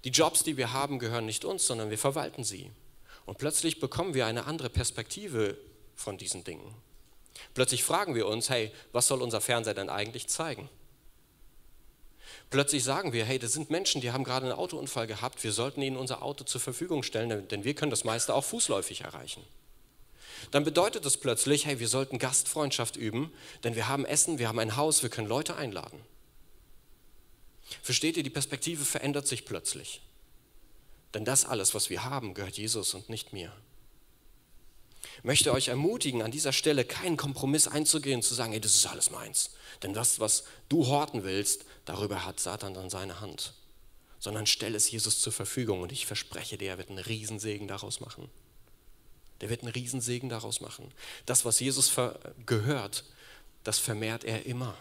Die 0.02 0.10
Jobs, 0.10 0.42
die 0.42 0.56
wir 0.56 0.72
haben, 0.72 0.98
gehören 0.98 1.24
nicht 1.24 1.44
uns, 1.44 1.66
sondern 1.66 1.88
wir 1.88 1.98
verwalten 1.98 2.44
sie. 2.44 2.70
Und 3.24 3.38
plötzlich 3.38 3.80
bekommen 3.80 4.12
wir 4.12 4.26
eine 4.26 4.44
andere 4.44 4.68
Perspektive 4.68 5.56
von 5.94 6.18
diesen 6.18 6.44
Dingen. 6.44 6.74
Plötzlich 7.54 7.84
fragen 7.84 8.14
wir 8.14 8.26
uns, 8.26 8.50
hey, 8.50 8.72
was 8.92 9.06
soll 9.06 9.22
unser 9.22 9.40
Fernseher 9.40 9.74
denn 9.74 9.88
eigentlich 9.88 10.28
zeigen? 10.28 10.68
Plötzlich 12.50 12.84
sagen 12.84 13.12
wir, 13.12 13.24
hey, 13.24 13.38
das 13.38 13.52
sind 13.52 13.70
Menschen, 13.70 14.00
die 14.00 14.10
haben 14.12 14.24
gerade 14.24 14.46
einen 14.46 14.54
Autounfall 14.54 15.06
gehabt, 15.06 15.42
wir 15.42 15.52
sollten 15.52 15.80
ihnen 15.80 15.96
unser 15.96 16.22
Auto 16.22 16.44
zur 16.44 16.60
Verfügung 16.60 17.02
stellen, 17.02 17.48
denn 17.48 17.64
wir 17.64 17.74
können 17.74 17.90
das 17.90 18.04
meiste 18.04 18.34
auch 18.34 18.44
fußläufig 18.44 19.02
erreichen 19.02 19.44
dann 20.50 20.64
bedeutet 20.64 21.04
das 21.04 21.16
plötzlich, 21.16 21.66
hey, 21.66 21.80
wir 21.80 21.88
sollten 21.88 22.18
Gastfreundschaft 22.18 22.96
üben, 22.96 23.32
denn 23.62 23.76
wir 23.76 23.88
haben 23.88 24.04
Essen, 24.04 24.38
wir 24.38 24.48
haben 24.48 24.58
ein 24.58 24.76
Haus, 24.76 25.02
wir 25.02 25.10
können 25.10 25.28
Leute 25.28 25.56
einladen. 25.56 26.00
Versteht 27.82 28.16
ihr, 28.16 28.22
die 28.22 28.30
Perspektive 28.30 28.84
verändert 28.84 29.26
sich 29.26 29.44
plötzlich. 29.44 30.02
Denn 31.14 31.24
das 31.24 31.44
alles, 31.44 31.74
was 31.74 31.90
wir 31.90 32.04
haben, 32.04 32.34
gehört 32.34 32.58
Jesus 32.58 32.94
und 32.94 33.08
nicht 33.08 33.32
mir. 33.32 33.52
Ich 35.18 35.24
möchte 35.24 35.52
euch 35.52 35.68
ermutigen, 35.68 36.22
an 36.22 36.30
dieser 36.30 36.52
Stelle 36.52 36.84
keinen 36.84 37.16
Kompromiss 37.16 37.68
einzugehen, 37.68 38.20
zu 38.20 38.34
sagen, 38.34 38.52
hey, 38.52 38.60
das 38.60 38.74
ist 38.74 38.86
alles 38.86 39.10
meins. 39.10 39.50
Denn 39.82 39.94
das, 39.94 40.18
was 40.20 40.44
du 40.68 40.86
horten 40.86 41.24
willst, 41.24 41.64
darüber 41.84 42.24
hat 42.24 42.40
Satan 42.40 42.74
dann 42.74 42.90
seine 42.90 43.20
Hand. 43.20 43.54
Sondern 44.18 44.46
stell 44.46 44.74
es 44.74 44.90
Jesus 44.90 45.20
zur 45.20 45.32
Verfügung 45.32 45.82
und 45.82 45.92
ich 45.92 46.06
verspreche 46.06 46.58
dir, 46.58 46.70
er 46.70 46.78
wird 46.78 46.90
einen 46.90 46.98
Riesensegen 46.98 47.68
daraus 47.68 48.00
machen. 48.00 48.28
Der 49.44 49.50
wird 49.50 49.60
einen 49.60 49.72
Riesensegen 49.72 50.30
daraus 50.30 50.62
machen. 50.62 50.90
Das, 51.26 51.44
was 51.44 51.60
Jesus 51.60 51.92
gehört, 52.46 53.04
das 53.62 53.78
vermehrt 53.78 54.24
er 54.24 54.46
immer. 54.46 54.74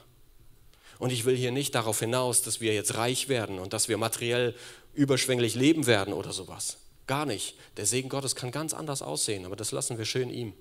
Und 0.99 1.09
ich 1.09 1.26
will 1.26 1.36
hier 1.36 1.51
nicht 1.51 1.76
darauf 1.76 1.99
hinaus, 1.99 2.43
dass 2.43 2.61
wir 2.61 2.74
jetzt 2.74 2.95
reich 2.95 3.28
werden 3.28 3.59
und 3.59 3.74
dass 3.74 3.89
wir 3.89 3.97
materiell 3.97 4.55
überschwänglich 4.93 5.55
leben 5.55 5.86
werden 5.86 6.14
oder 6.14 6.32
sowas. 6.32 6.78
Gar 7.07 7.26
nicht. 7.26 7.57
Der 7.76 7.86
Segen 7.86 8.07
Gottes 8.07 8.38
kann 8.38 8.51
ganz 8.51 8.74
anders 8.74 9.01
aussehen, 9.01 9.45
aber 9.45 9.57
das 9.57 9.74
lassen 9.74 9.97
wir 9.97 10.05
schön 10.05 10.30
ihm. 10.30 10.53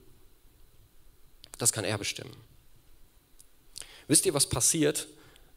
Das 1.58 1.70
kann 1.70 1.84
er 1.84 1.96
bestimmen. 1.96 2.34
Wisst 4.08 4.26
ihr, 4.26 4.34
was 4.34 4.48
passiert, 4.48 5.06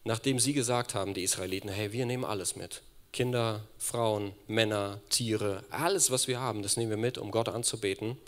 nachdem 0.04 0.40
sie 0.40 0.54
gesagt 0.54 0.94
haben, 0.94 1.16
die 1.16 1.24
Israeliten, 1.24 1.70
hey, 1.70 1.94
wir 1.94 2.06
nehmen 2.06 2.26
alles 2.26 2.56
mit. 2.56 2.84
Kinder, 3.12 3.64
Frauen, 3.80 4.34
Männer, 4.46 5.02
Tiere, 5.10 5.64
alles, 5.72 6.12
was 6.12 6.28
wir 6.28 6.40
haben, 6.40 6.62
das 6.62 6.78
nehmen 6.78 6.92
wir 6.92 6.98
mit, 6.98 7.18
um 7.18 7.32
Gott 7.32 7.50
anzubeten. 7.50 8.20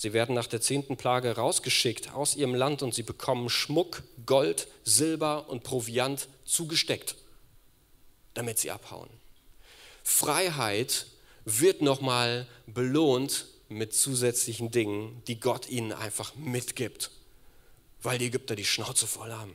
Sie 0.00 0.14
werden 0.14 0.34
nach 0.34 0.46
der 0.46 0.62
zehnten 0.62 0.96
Plage 0.96 1.36
rausgeschickt 1.36 2.14
aus 2.14 2.34
ihrem 2.34 2.54
Land 2.54 2.82
und 2.82 2.94
sie 2.94 3.02
bekommen 3.02 3.50
Schmuck, 3.50 4.02
Gold, 4.24 4.66
Silber 4.82 5.50
und 5.50 5.62
Proviant 5.62 6.26
zugesteckt, 6.46 7.16
damit 8.32 8.58
sie 8.58 8.70
abhauen. 8.70 9.10
Freiheit 10.02 11.04
wird 11.44 11.82
nochmal 11.82 12.48
belohnt 12.66 13.44
mit 13.68 13.92
zusätzlichen 13.92 14.70
Dingen, 14.70 15.22
die 15.26 15.38
Gott 15.38 15.68
ihnen 15.68 15.92
einfach 15.92 16.34
mitgibt, 16.34 17.10
weil 18.00 18.16
die 18.16 18.28
Ägypter 18.28 18.56
die 18.56 18.64
Schnauze 18.64 19.06
voll 19.06 19.30
haben. 19.30 19.54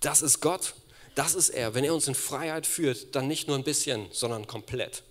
Das 0.00 0.20
ist 0.20 0.42
Gott. 0.42 0.74
Das 1.14 1.34
ist 1.34 1.48
er. 1.48 1.72
Wenn 1.72 1.84
er 1.84 1.94
uns 1.94 2.08
in 2.08 2.14
Freiheit 2.14 2.66
führt, 2.66 3.14
dann 3.14 3.26
nicht 3.26 3.48
nur 3.48 3.56
ein 3.56 3.64
bisschen, 3.64 4.08
sondern 4.12 4.46
komplett. 4.46 5.02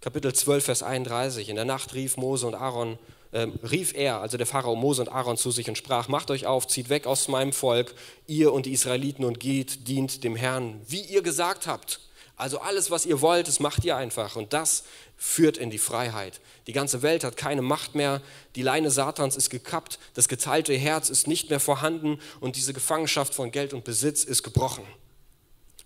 Kapitel 0.00 0.32
12, 0.32 0.64
Vers 0.64 0.82
31. 0.84 1.48
In 1.48 1.56
der 1.56 1.64
Nacht 1.64 1.92
rief 1.94 2.16
Mose 2.16 2.46
und 2.46 2.54
Aaron, 2.54 2.98
äh, 3.32 3.48
rief 3.68 3.94
er, 3.94 4.20
also 4.20 4.36
der 4.36 4.46
Pharao 4.46 4.76
Mose 4.76 5.02
und 5.02 5.08
Aaron 5.08 5.36
zu 5.36 5.50
sich 5.50 5.68
und 5.68 5.76
sprach: 5.76 6.06
Macht 6.06 6.30
euch 6.30 6.46
auf, 6.46 6.68
zieht 6.68 6.88
weg 6.88 7.06
aus 7.06 7.26
meinem 7.26 7.52
Volk, 7.52 7.94
ihr 8.28 8.52
und 8.52 8.66
die 8.66 8.72
Israeliten, 8.72 9.24
und 9.24 9.40
geht, 9.40 9.88
dient 9.88 10.22
dem 10.22 10.36
Herrn, 10.36 10.80
wie 10.86 11.00
ihr 11.00 11.22
gesagt 11.22 11.66
habt. 11.66 12.00
Also 12.36 12.60
alles, 12.60 12.92
was 12.92 13.04
ihr 13.04 13.20
wollt, 13.20 13.48
das 13.48 13.58
macht 13.58 13.84
ihr 13.84 13.96
einfach. 13.96 14.36
Und 14.36 14.52
das 14.52 14.84
führt 15.16 15.58
in 15.58 15.70
die 15.70 15.78
Freiheit. 15.78 16.40
Die 16.68 16.72
ganze 16.72 17.02
Welt 17.02 17.24
hat 17.24 17.36
keine 17.36 17.62
Macht 17.62 17.96
mehr. 17.96 18.22
Die 18.54 18.62
Leine 18.62 18.92
Satans 18.92 19.34
ist 19.34 19.50
gekappt. 19.50 19.98
Das 20.14 20.28
geteilte 20.28 20.72
Herz 20.74 21.10
ist 21.10 21.26
nicht 21.26 21.50
mehr 21.50 21.58
vorhanden. 21.58 22.20
Und 22.38 22.54
diese 22.54 22.72
Gefangenschaft 22.72 23.34
von 23.34 23.50
Geld 23.50 23.74
und 23.74 23.82
Besitz 23.82 24.22
ist 24.22 24.44
gebrochen. 24.44 24.84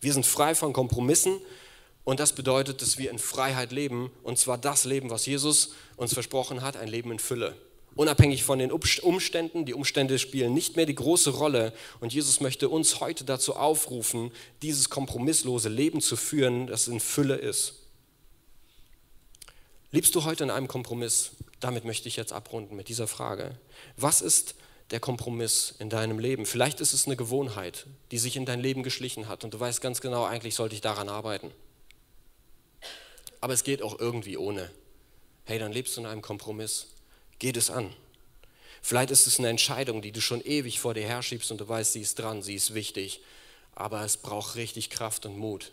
Wir 0.02 0.12
sind 0.12 0.26
frei 0.26 0.54
von 0.54 0.74
Kompromissen. 0.74 1.40
Und 2.04 2.20
das 2.20 2.34
bedeutet, 2.34 2.82
dass 2.82 2.98
wir 2.98 3.10
in 3.10 3.18
Freiheit 3.18 3.72
leben. 3.72 4.10
Und 4.22 4.38
zwar 4.38 4.58
das 4.58 4.84
Leben, 4.84 5.10
was 5.10 5.26
Jesus 5.26 5.74
uns 5.96 6.14
versprochen 6.14 6.62
hat, 6.62 6.76
ein 6.76 6.88
Leben 6.88 7.12
in 7.12 7.18
Fülle. 7.18 7.56
Unabhängig 7.94 8.42
von 8.42 8.58
den 8.58 8.72
Umständen, 8.72 9.66
die 9.66 9.74
Umstände 9.74 10.18
spielen 10.18 10.54
nicht 10.54 10.76
mehr 10.76 10.86
die 10.86 10.94
große 10.94 11.30
Rolle. 11.30 11.74
Und 12.00 12.14
Jesus 12.14 12.40
möchte 12.40 12.68
uns 12.68 13.00
heute 13.00 13.24
dazu 13.24 13.54
aufrufen, 13.54 14.32
dieses 14.62 14.88
kompromisslose 14.88 15.68
Leben 15.68 16.00
zu 16.00 16.16
führen, 16.16 16.66
das 16.66 16.88
in 16.88 17.00
Fülle 17.00 17.36
ist. 17.36 17.74
Lebst 19.90 20.14
du 20.14 20.24
heute 20.24 20.44
in 20.44 20.50
einem 20.50 20.68
Kompromiss? 20.68 21.32
Damit 21.60 21.84
möchte 21.84 22.08
ich 22.08 22.16
jetzt 22.16 22.32
abrunden 22.32 22.76
mit 22.76 22.88
dieser 22.88 23.06
Frage. 23.06 23.58
Was 23.98 24.22
ist 24.22 24.54
der 24.90 25.00
Kompromiss 25.00 25.74
in 25.78 25.90
deinem 25.90 26.18
Leben? 26.18 26.46
Vielleicht 26.46 26.80
ist 26.80 26.94
es 26.94 27.04
eine 27.04 27.16
Gewohnheit, 27.16 27.86
die 28.10 28.18
sich 28.18 28.36
in 28.36 28.46
dein 28.46 28.60
Leben 28.60 28.82
geschlichen 28.82 29.28
hat 29.28 29.44
und 29.44 29.52
du 29.52 29.60
weißt 29.60 29.82
ganz 29.82 30.00
genau, 30.00 30.24
eigentlich 30.24 30.54
sollte 30.54 30.74
ich 30.74 30.80
daran 30.80 31.10
arbeiten. 31.10 31.50
Aber 33.42 33.52
es 33.52 33.64
geht 33.64 33.82
auch 33.82 33.98
irgendwie 33.98 34.36
ohne. 34.36 34.70
Hey, 35.44 35.58
dann 35.58 35.72
lebst 35.72 35.96
du 35.96 36.00
in 36.00 36.06
einem 36.06 36.22
Kompromiss. 36.22 36.86
Geht 37.40 37.56
es 37.56 37.70
an. 37.70 37.92
Vielleicht 38.80 39.10
ist 39.10 39.26
es 39.26 39.40
eine 39.40 39.48
Entscheidung, 39.48 40.00
die 40.00 40.12
du 40.12 40.20
schon 40.20 40.40
ewig 40.40 40.78
vor 40.78 40.94
dir 40.94 41.02
herschiebst 41.02 41.50
und 41.50 41.60
du 41.60 41.68
weißt, 41.68 41.92
sie 41.92 42.02
ist 42.02 42.20
dran, 42.20 42.42
sie 42.42 42.54
ist 42.54 42.72
wichtig, 42.72 43.20
aber 43.74 44.04
es 44.04 44.16
braucht 44.16 44.54
richtig 44.54 44.90
Kraft 44.90 45.26
und 45.26 45.36
Mut. 45.36 45.72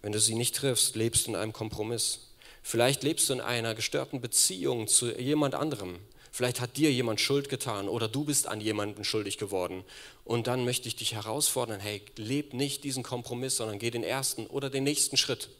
Wenn 0.00 0.12
du 0.12 0.18
sie 0.18 0.34
nicht 0.34 0.56
triffst, 0.56 0.96
lebst 0.96 1.26
du 1.26 1.32
in 1.32 1.36
einem 1.36 1.52
Kompromiss. 1.52 2.30
Vielleicht 2.62 3.02
lebst 3.02 3.28
du 3.28 3.34
in 3.34 3.40
einer 3.42 3.74
gestörten 3.74 4.22
Beziehung 4.22 4.88
zu 4.88 5.14
jemand 5.18 5.54
anderem. 5.54 5.98
Vielleicht 6.32 6.62
hat 6.62 6.78
dir 6.78 6.90
jemand 6.90 7.20
Schuld 7.20 7.50
getan 7.50 7.90
oder 7.90 8.08
du 8.08 8.24
bist 8.24 8.46
an 8.46 8.62
jemanden 8.62 9.04
schuldig 9.04 9.36
geworden. 9.36 9.84
Und 10.24 10.46
dann 10.46 10.64
möchte 10.64 10.88
ich 10.88 10.96
dich 10.96 11.12
herausfordern, 11.12 11.80
hey, 11.80 12.00
leb 12.16 12.54
nicht 12.54 12.84
diesen 12.84 13.02
Kompromiss, 13.02 13.56
sondern 13.56 13.78
geh 13.78 13.90
den 13.90 14.02
ersten 14.02 14.46
oder 14.46 14.70
den 14.70 14.84
nächsten 14.84 15.18
Schritt, 15.18 15.50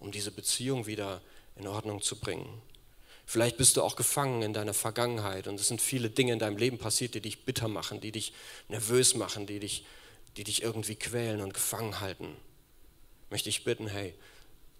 um 0.00 0.12
diese 0.12 0.30
Beziehung 0.30 0.86
wieder 0.86 1.20
in 1.56 1.66
Ordnung 1.66 2.02
zu 2.02 2.18
bringen. 2.18 2.62
Vielleicht 3.26 3.56
bist 3.56 3.76
du 3.76 3.82
auch 3.82 3.96
gefangen 3.96 4.42
in 4.42 4.52
deiner 4.52 4.74
Vergangenheit 4.74 5.46
und 5.48 5.58
es 5.58 5.68
sind 5.68 5.80
viele 5.80 6.10
Dinge 6.10 6.34
in 6.34 6.38
deinem 6.38 6.58
Leben 6.58 6.78
passiert, 6.78 7.14
die 7.14 7.20
dich 7.20 7.44
bitter 7.44 7.68
machen, 7.68 8.00
die 8.00 8.12
dich 8.12 8.34
nervös 8.68 9.14
machen, 9.14 9.46
die 9.46 9.60
dich, 9.60 9.86
die 10.36 10.44
dich 10.44 10.62
irgendwie 10.62 10.96
quälen 10.96 11.40
und 11.40 11.54
gefangen 11.54 12.00
halten. 12.00 12.36
Möchte 13.30 13.48
ich 13.48 13.64
bitten, 13.64 13.86
hey, 13.86 14.14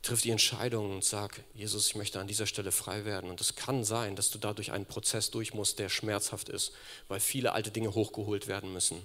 triff 0.04 0.20
die 0.20 0.30
Entscheidung 0.30 0.92
und 0.92 1.04
sag, 1.04 1.42
Jesus, 1.54 1.86
ich 1.86 1.94
möchte 1.94 2.20
an 2.20 2.26
dieser 2.26 2.46
Stelle 2.46 2.72
frei 2.72 3.06
werden. 3.06 3.30
Und 3.30 3.40
es 3.40 3.56
kann 3.56 3.84
sein, 3.84 4.16
dass 4.16 4.30
du 4.30 4.38
dadurch 4.38 4.70
einen 4.70 4.84
Prozess 4.84 5.30
durch 5.30 5.54
musst, 5.54 5.78
der 5.78 5.88
schmerzhaft 5.88 6.50
ist, 6.50 6.72
weil 7.08 7.20
viele 7.20 7.52
alte 7.52 7.70
Dinge 7.70 7.94
hochgeholt 7.94 8.46
werden 8.46 8.72
müssen. 8.72 9.00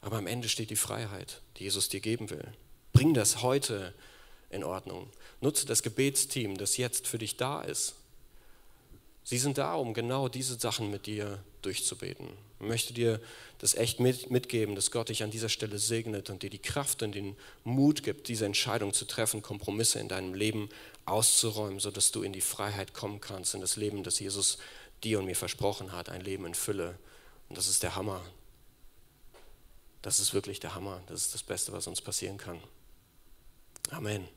Aber 0.00 0.16
am 0.16 0.26
Ende 0.26 0.48
steht 0.48 0.70
die 0.70 0.76
Freiheit, 0.76 1.42
die 1.58 1.64
Jesus 1.64 1.90
dir 1.90 2.00
geben 2.00 2.30
will. 2.30 2.48
Bring 2.92 3.12
das 3.12 3.42
heute 3.42 3.92
in 4.50 4.64
Ordnung. 4.64 5.10
Nutze 5.40 5.66
das 5.66 5.82
Gebetsteam, 5.82 6.56
das 6.56 6.76
jetzt 6.76 7.06
für 7.06 7.18
dich 7.18 7.36
da 7.36 7.62
ist. 7.62 7.94
Sie 9.24 9.38
sind 9.38 9.58
da, 9.58 9.74
um 9.74 9.92
genau 9.92 10.28
diese 10.28 10.58
Sachen 10.58 10.90
mit 10.90 11.06
dir 11.06 11.42
durchzubeten. 11.62 12.28
Ich 12.60 12.66
möchte 12.66 12.94
dir 12.94 13.20
das 13.58 13.74
echt 13.74 13.98
mit, 13.98 14.30
mitgeben, 14.30 14.76
dass 14.76 14.92
Gott 14.92 15.08
dich 15.08 15.24
an 15.24 15.32
dieser 15.32 15.48
Stelle 15.48 15.80
segnet 15.80 16.30
und 16.30 16.44
dir 16.44 16.50
die 16.50 16.60
Kraft 16.60 17.02
und 17.02 17.12
den 17.12 17.36
Mut 17.64 18.04
gibt, 18.04 18.28
diese 18.28 18.46
Entscheidung 18.46 18.92
zu 18.92 19.04
treffen, 19.04 19.42
Kompromisse 19.42 19.98
in 19.98 20.08
deinem 20.08 20.32
Leben 20.32 20.68
auszuräumen, 21.06 21.80
sodass 21.80 22.12
du 22.12 22.22
in 22.22 22.32
die 22.32 22.40
Freiheit 22.40 22.94
kommen 22.94 23.20
kannst, 23.20 23.54
in 23.54 23.60
das 23.60 23.74
Leben, 23.74 24.04
das 24.04 24.20
Jesus 24.20 24.58
dir 25.02 25.18
und 25.18 25.26
mir 25.26 25.36
versprochen 25.36 25.90
hat, 25.90 26.08
ein 26.08 26.20
Leben 26.20 26.46
in 26.46 26.54
Fülle. 26.54 26.96
Und 27.48 27.58
das 27.58 27.66
ist 27.66 27.82
der 27.82 27.96
Hammer. 27.96 28.24
Das 30.02 30.20
ist 30.20 30.34
wirklich 30.34 30.60
der 30.60 30.76
Hammer. 30.76 31.02
Das 31.08 31.22
ist 31.22 31.34
das 31.34 31.42
Beste, 31.42 31.72
was 31.72 31.88
uns 31.88 32.00
passieren 32.00 32.38
kann. 32.38 32.60
Amen. 33.90 34.35